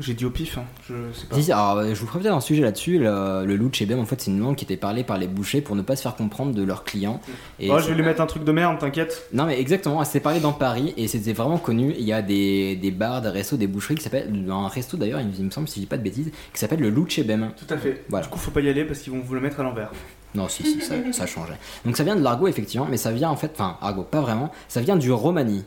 [0.00, 0.62] J'ai dit au pif, hein.
[0.88, 1.34] je sais pas.
[1.42, 3.00] Si, alors, euh, je vous ferai peut-être un sujet là-dessus.
[3.00, 5.26] Le, le loup de Chebem, en fait, c'est une langue qui était parlée par les
[5.26, 7.20] bouchers pour ne pas se faire comprendre de leurs clients.
[7.58, 9.26] Et Oh, je c'est- vais lui mettre un truc de merde, t'inquiète.
[9.32, 11.96] Non, mais exactement, c'était parlé dans Paris et c'était vraiment connu.
[11.98, 14.32] Il y a des, des bars, des restos, des boucheries qui s'appellent.
[14.48, 16.90] Un resto d'ailleurs, il me semble, si je dis pas de bêtises, qui s'appelle le
[16.90, 17.50] loup de Chebem.
[17.56, 18.04] Tout à fait.
[18.08, 18.24] Voilà.
[18.24, 19.90] Du coup, faut pas y aller parce qu'ils vont vous le mettre à l'envers.
[20.34, 21.56] Non, si, si, ça, ça changeait.
[21.84, 24.50] Donc ça vient de l'argot, effectivement, mais ça vient en fait, enfin, argot, pas vraiment,
[24.68, 25.64] ça vient du romani.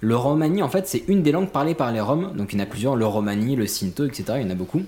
[0.00, 2.60] Le romani, en fait, c'est une des langues parlées par les Roms, donc il y
[2.60, 4.82] en a plusieurs, le romani, le sinto, etc., il y en a beaucoup.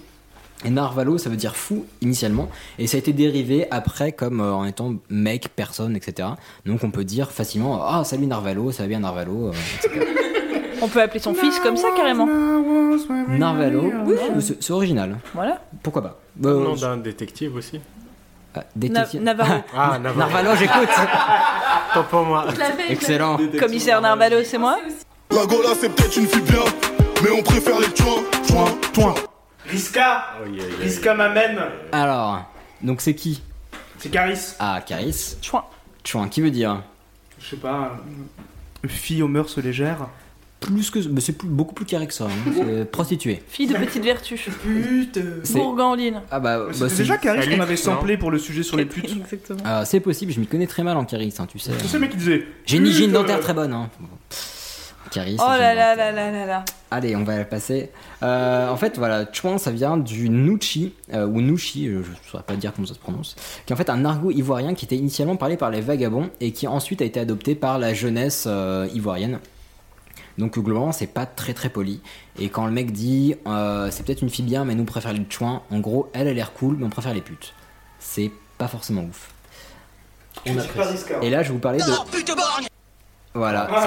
[0.65, 4.53] Et narvalo, ça veut dire fou initialement, et ça a été dérivé après comme euh,
[4.53, 6.29] en étant mec, personne, etc.
[6.67, 9.53] Donc on peut dire facilement, ah, salut Narvalo, ça va bien Narvalo, euh,
[9.85, 10.07] etc.
[10.83, 12.27] On peut appeler son fils comme ça carrément.
[13.29, 15.19] Narvalo, oui, c'est c'est original.
[15.35, 15.63] Voilà.
[15.83, 16.21] Pourquoi pas?
[16.41, 17.81] Le Euh, nom d'un détective aussi.
[18.55, 19.63] Ah, détective- Na- Navarro.
[19.77, 20.19] Ah, Navarro.
[20.19, 20.89] Narvalo, j'écoute
[21.95, 22.47] Tant pour moi.
[22.89, 24.79] Excellent Commissaire Narvalo, c'est moi
[25.31, 26.61] La Gola, c'est peut-être une fille bien,
[27.23, 29.15] mais on préfère les chouins, chouins, chouins.
[29.69, 30.25] Riska
[30.81, 31.61] Riska m'amène
[31.93, 32.43] Alors,
[32.83, 33.43] donc c'est qui
[33.99, 34.55] C'est Caris.
[34.59, 35.37] Ah, Caris.
[35.43, 35.65] Chouin.
[36.05, 36.83] Chouin, qui veut dire
[37.39, 37.93] Je sais pas.
[38.85, 40.09] euh, Fille aux mœurs légères.
[40.61, 40.99] Plus que.
[41.09, 42.25] mais c'est plus- beaucoup plus carré que ça.
[42.27, 42.53] hein.
[42.55, 43.43] C'est prostituée.
[43.49, 44.35] Fille de petite vertu.
[44.37, 45.21] Putain.
[45.43, 46.21] C'est- Bourgandine.
[46.31, 49.11] Ah bah, bah, c'est- déjà Caris qu'on avait samplé pour le sujet sur les putes.
[49.11, 49.61] Exactement.
[49.65, 51.73] Ah, c'est possible, je m'y connais très mal en Caris, hein, tu sais.
[51.81, 52.45] Tu sais, mec qui disait.
[52.67, 53.73] J'ai une hygiène dentaire très bonne.
[53.73, 53.89] Hein.
[55.11, 55.37] Caris.
[55.41, 56.65] Oh là là là là là là.
[56.93, 57.91] Allez, on va la passer.
[58.23, 62.15] Euh, en fait, voilà, Chouin, ça vient du Nuchi, euh, ou Nushi, euh, je ne
[62.31, 63.35] saurais pas dire comment ça se prononce,
[63.67, 66.53] qui est en fait un argot ivoirien qui était initialement parlé par les vagabonds et
[66.53, 69.41] qui ensuite a été adopté par la jeunesse euh, ivoirienne.
[70.41, 72.01] Donc globalement, c'est pas très très poli.
[72.39, 75.13] Et quand le mec dit euh, c'est peut-être une fille bien, mais nous on préfère
[75.13, 77.55] les chouins, en gros, elle a l'air cool, mais on préfère les putes.
[77.99, 79.31] C'est pas forcément ouf.
[80.47, 81.19] On a pas Riska.
[81.23, 81.85] Et là, je vais vous parler de.
[83.35, 83.69] Voilà.
[83.71, 83.87] Ah.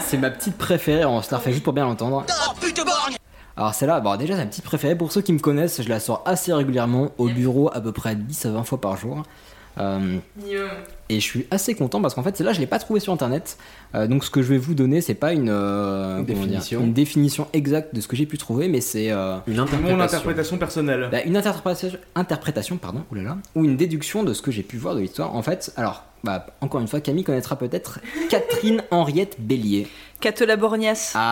[0.00, 2.24] C'est ma petite préférée, on se la refait juste pour bien l'entendre.
[3.56, 5.98] Alors celle-là, bon déjà c'est ma petite préférée, pour ceux qui me connaissent, je la
[5.98, 9.24] sors assez régulièrement au bureau à peu près 10 à 20 fois par jour.
[9.78, 10.18] Euh,
[11.08, 13.56] et je suis assez content parce qu'en fait celle-là je l'ai pas trouvée sur internet.
[13.94, 16.80] Euh, donc ce que je vais vous donner c'est pas une, euh, Une dire, définition.
[16.80, 20.00] une définition exacte de ce que j'ai pu trouver, mais c'est euh, Une Mon interprétation.
[20.02, 21.08] interprétation personnelle.
[21.10, 24.94] bah, une interprétation, interprétation pardon, oulala, ou une déduction de ce que j'ai pu voir
[24.94, 25.34] de l'histoire.
[25.34, 29.86] En fait, alors bah, encore une fois Camille connaîtra peut-être Catherine Henriette Bélier.
[30.20, 31.12] Catola Borgnas.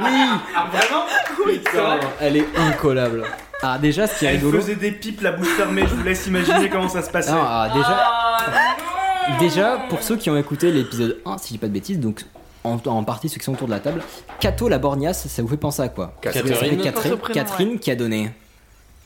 [0.00, 0.38] Ah
[0.70, 1.04] Vraiment
[1.44, 3.24] Putain, elle est incollable.
[3.62, 4.60] Ah déjà ce qui est Elle rigolo.
[4.60, 7.32] faisait des pipes la bouche fermée, je vous laisse imaginer comment ça se passait.
[7.32, 11.66] Non, ah, déjà, déjà, pour ceux qui ont écouté l'épisode 1, si je dis pas
[11.66, 12.24] de bêtises, donc
[12.64, 14.00] en, en partie ceux qui sont autour de la table,
[14.40, 16.14] Cato la borgnasse, ça vous fait penser à quoi?
[16.20, 16.46] Catherine.
[16.46, 16.82] Ça fait Catherine.
[16.82, 18.30] Catherine, Prénom, Catherine qui a donné.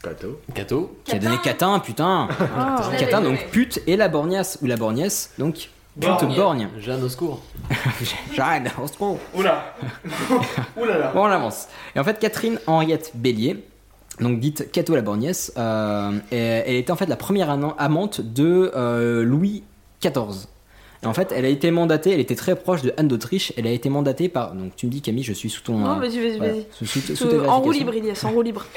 [0.02, 0.40] Cato.
[0.54, 0.98] Cato.
[1.04, 2.76] Qui a donné Catin, putain Ah.
[2.98, 5.70] Catin, donc pute, et la borgnasse, ou la borgnesse, donc pute
[6.08, 6.34] Borgne.
[6.36, 6.68] borgne.
[6.78, 7.40] Jeanne au secours.
[8.34, 9.18] Jeanne, au secours.
[9.34, 9.74] Oula
[10.76, 11.68] Oula là Bon, on avance.
[11.94, 13.64] Et en fait, Catherine Henriette Bélier,
[14.22, 18.70] donc dite Cato la Borgnesse, euh, et- elle était en fait la première amante de
[18.76, 19.62] euh, Louis
[20.02, 20.46] XIV.
[21.04, 23.66] Et en fait, elle a été mandatée, elle était très proche de Anne d'Autriche, elle
[23.66, 24.54] a été mandatée par.
[24.54, 25.78] Donc tu me dis Camille, je suis sous ton.
[25.78, 27.48] Non, euh, vas-y, vas-y, vas-y.
[27.48, 28.64] En roue libre, Ilias, en roue libre.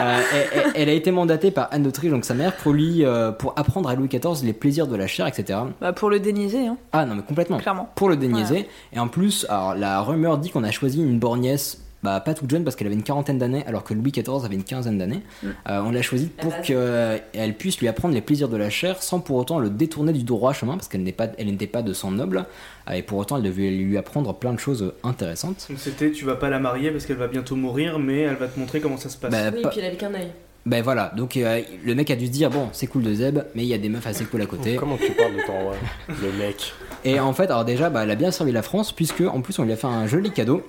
[0.00, 0.20] Euh,
[0.54, 3.52] elle, elle- a été mandatée par Anne d'Autriche, donc sa mère, pour lui, euh, pour
[3.56, 5.58] apprendre à Louis XIV les plaisirs de la chair, etc.
[5.78, 7.58] Bah, pour le déniaiser, hein, Ah non, mais complètement.
[7.58, 7.90] clairement.
[7.96, 8.66] Pour le déniaiser.
[8.94, 12.50] Et en plus, alors, la rumeur dit qu'on a choisi une borgnesse, bah, pas toute
[12.50, 15.22] jeune parce qu'elle avait une quarantaine d'années, alors que Louis XIV avait une quinzaine d'années.
[15.42, 15.46] Mm.
[15.68, 19.20] Euh, on l'a choisie pour qu'elle puisse lui apprendre les plaisirs de la chair sans
[19.20, 21.92] pour autant le détourner du droit chemin, parce qu'elle n'est pas- elle n'était pas de
[21.92, 22.44] sang noble.
[22.88, 25.66] Euh, et pour autant, elle devait lui apprendre plein de choses intéressantes.
[25.68, 28.46] Donc c'était tu vas pas la marier parce qu'elle va bientôt mourir, mais elle va
[28.48, 29.30] te montrer comment ça se passe.
[29.30, 30.28] Bah, Oui, pas- puis elle avait qu'un œil.
[30.66, 33.38] Ben voilà, donc euh, le mec a dû se dire bon, c'est cool de Zeb,
[33.54, 34.76] mais il y a des meufs assez cool à côté.
[34.76, 35.74] Comment tu parles de ton roi
[36.08, 36.74] Le mec.
[37.02, 39.58] Et en fait, alors déjà, bah, elle a bien servi la France, puisque en plus
[39.58, 40.62] on lui a fait un joli cadeau.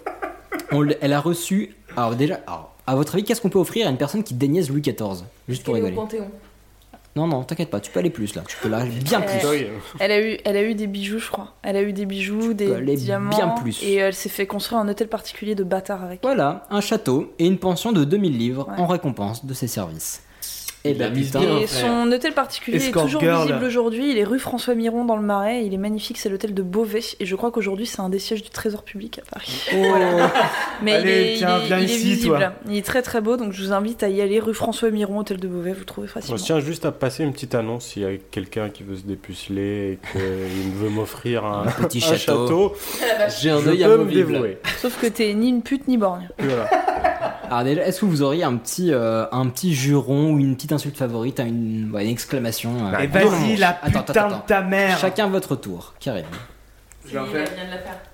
[0.72, 1.76] On elle a reçu.
[1.96, 4.70] Alors déjà, alors, à votre avis, qu'est-ce qu'on peut offrir à une personne qui déniaise
[4.70, 5.94] Louis XIV Juste pour rigoler.
[5.96, 6.30] Panthéon?
[7.14, 8.44] Non, non, t'inquiète pas, tu peux aller plus là.
[8.48, 9.46] Tu peux là bien plus.
[10.00, 11.56] Elle a eu, elle a eu des bijoux, je crois.
[11.62, 13.30] Elle a eu des bijoux, des diamants.
[13.36, 13.84] bien plus.
[13.84, 16.22] Et elle s'est fait construire un hôtel particulier de bâtard avec.
[16.24, 18.80] Voilà, un château et une pension de 2000 livres Ouais.
[18.80, 20.24] en récompense de ses services.
[20.84, 21.40] Et Il bah a mis putain.
[21.42, 21.60] bien.
[21.60, 21.82] Et frère.
[21.92, 23.42] son hôtel particulier Escort est toujours girl.
[23.48, 24.12] visible aujourd'hui.
[24.12, 25.64] Il est rue François Miron dans le Marais.
[25.66, 26.18] Il est magnifique.
[26.18, 27.02] C'est l'hôtel de Beauvais.
[27.20, 29.68] Et je crois qu'aujourd'hui, c'est un des sièges du Trésor public à Paris.
[29.74, 30.32] Voilà.
[30.82, 32.38] Mais Allez, il est, tiens, il est- viens il est ici, visible.
[32.38, 32.54] toi.
[32.68, 33.38] Il est très très beau.
[33.38, 34.40] Donc je vous invite à y aller.
[34.40, 35.74] Rue François Miron, hôtel de Beauvais.
[35.74, 36.38] Vous trouvez On facilement.
[36.38, 39.04] se tient juste à passer une petite annonce s'il y a quelqu'un qui veut se
[39.04, 42.74] dépuceler et qu'il veut m'offrir un, Un petit un château.
[43.40, 44.58] J'ai un je œil peux me dévouer.
[44.80, 46.28] Sauf que t'es ni une pute ni borgne.
[46.40, 46.70] Voilà.
[47.52, 50.72] Alors déjà, est-ce que vous auriez un petit, euh, un petit juron ou une petite
[50.72, 55.58] insulte favorite, une, exclamation euh, bah, Et vas-y, la putain de ta mère Chacun votre
[55.58, 56.24] tour, Karine.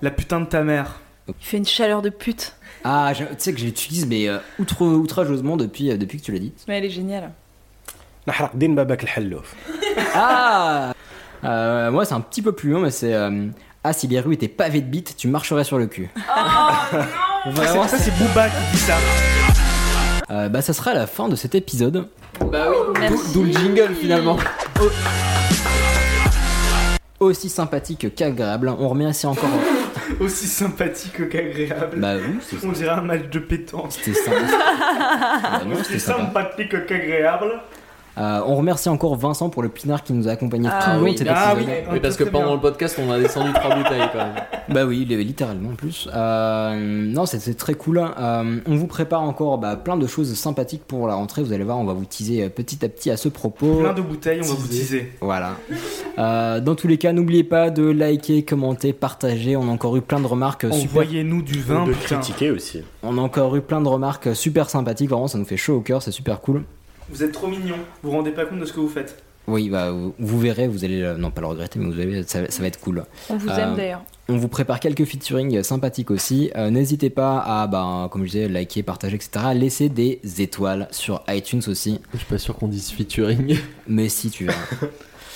[0.02, 0.98] La, putain de ta mère.
[1.28, 2.56] Il fait une chaleur de pute.
[2.82, 6.52] Ah, tu sais que j'utilise, mais euh, outre, outrageusement depuis, depuis que tu l'as dit.
[6.66, 7.30] Mais elle est géniale.
[10.14, 10.92] Ah
[11.44, 13.14] Moi, c'est un petit peu plus long, mais c'est
[13.84, 16.10] Ah, si les rues étaient pavées de bites, tu marcherais sur le cul.
[16.16, 18.96] Oh non Vraiment, ça, c'est Booba qui dit ça.
[20.30, 22.08] Euh, bah, ça sera la fin de cet épisode.
[22.40, 23.32] Bah oui, Merci.
[23.32, 24.36] D'où le jingle finalement.
[27.20, 28.68] Au- Aussi sympathique qu'agréable.
[28.78, 29.48] On remercie encore.
[30.20, 31.98] Aussi sympathique qu'agréable.
[32.00, 33.90] Bah oui, c'est On dirait un match de pétanque.
[33.92, 34.36] C'était sympa.
[35.42, 37.60] Bah non, sympathique qu'agréable.
[38.18, 40.96] Euh, on remercie encore Vincent pour le pinard qui nous a accompagné Ah tout le
[40.98, 41.12] long oui.
[41.12, 41.64] de cet Ah oui.
[41.92, 42.54] Oui, parce que pendant bien.
[42.56, 44.34] le podcast, on a descendu trois bouteilles quand même.
[44.68, 46.10] Bah oui, li- littéralement en plus.
[46.14, 47.98] Euh, non, c'est très cool.
[48.20, 51.42] Euh, on vous prépare encore bah, plein de choses sympathiques pour la rentrée.
[51.42, 53.76] Vous allez voir, on va vous teaser petit à petit à ce propos.
[53.76, 55.10] Plein de bouteilles, on va vous teaser.
[55.22, 55.52] Voilà.
[56.18, 59.56] Euh, dans tous les cas, n'oubliez pas de liker, commenter, partager.
[59.56, 60.84] On a encore eu plein de remarques super.
[60.90, 62.16] Envoyez-nous du vin, de putain.
[62.16, 62.82] critiquer aussi.
[63.02, 65.08] On a encore eu plein de remarques super sympathiques.
[65.08, 66.02] Vraiment, ça nous fait chaud au cœur.
[66.02, 66.64] C'est super cool.
[67.10, 67.76] Vous êtes trop mignons.
[68.02, 69.22] Vous vous rendez pas compte de ce que vous faites.
[69.46, 72.22] Oui, bah, vous, vous verrez, vous allez, euh, non pas le regretter, mais vous allez,
[72.24, 73.04] ça, ça va être cool.
[73.30, 74.02] On vous Euh, aime d'ailleurs.
[74.28, 76.50] On vous prépare quelques featuring sympathiques aussi.
[76.54, 79.30] Euh, N'hésitez pas à, bah, comme je disais, liker, partager, etc.
[79.54, 81.98] Laisser des étoiles sur iTunes aussi.
[82.12, 83.56] Je suis pas sûr qu'on dise featuring.
[83.88, 84.52] Mais si tu veux.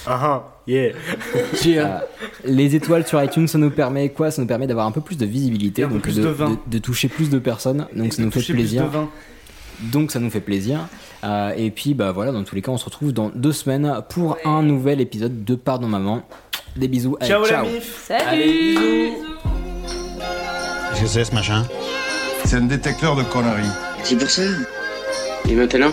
[0.06, 0.92] Ah ah, yeah.
[1.66, 1.98] Euh,
[2.44, 4.30] les étoiles sur iTunes, ça nous permet quoi?
[4.30, 6.50] Ça nous permet d'avoir un peu plus de visibilité, donc plus de, de vin.
[6.50, 7.86] de- de toucher plus de personnes.
[7.94, 8.82] Donc Et ça nous fait toucher plus plaisir.
[8.84, 9.08] de vin.
[9.90, 10.86] Donc ça nous fait plaisir.
[11.24, 14.00] Euh, et puis bah voilà, dans tous les cas, on se retrouve dans deux semaines
[14.08, 16.22] pour un nouvel épisode de Pardon Maman.
[16.76, 17.16] Des bisous.
[17.20, 17.64] Allez, Ciao, ciao.
[17.66, 18.04] la mif.
[18.06, 19.26] Salut Allez, bisous.
[20.90, 21.64] Qu'est-ce que c'est ce machin
[22.44, 23.68] C'est un détecteur de conneries.
[24.04, 24.42] C'est pour ça.
[25.48, 25.90] Et maintenant,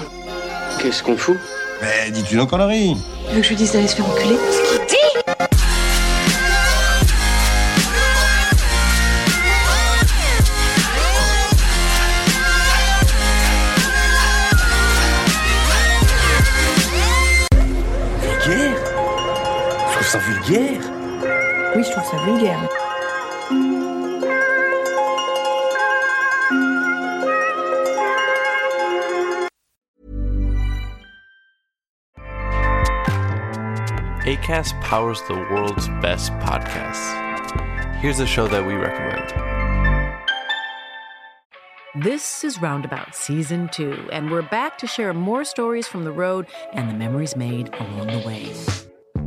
[0.81, 1.37] qu'est-ce qu'on fout?
[1.81, 2.95] Mais dis-tu nos conneries
[3.29, 4.35] Tu veux que je lui dise d'aller se faire enculer?
[4.35, 5.28] Vulgaire
[20.09, 20.81] ça vulgaire.
[21.75, 22.57] Oui, je trouve ça vulgaire.
[34.25, 37.13] ACAST powers the world's best podcasts.
[38.01, 39.31] Here's a show that we recommend.
[42.03, 46.47] This is Roundabout Season 2, and we're back to share more stories from the road
[46.73, 48.88] and the memories made along the way.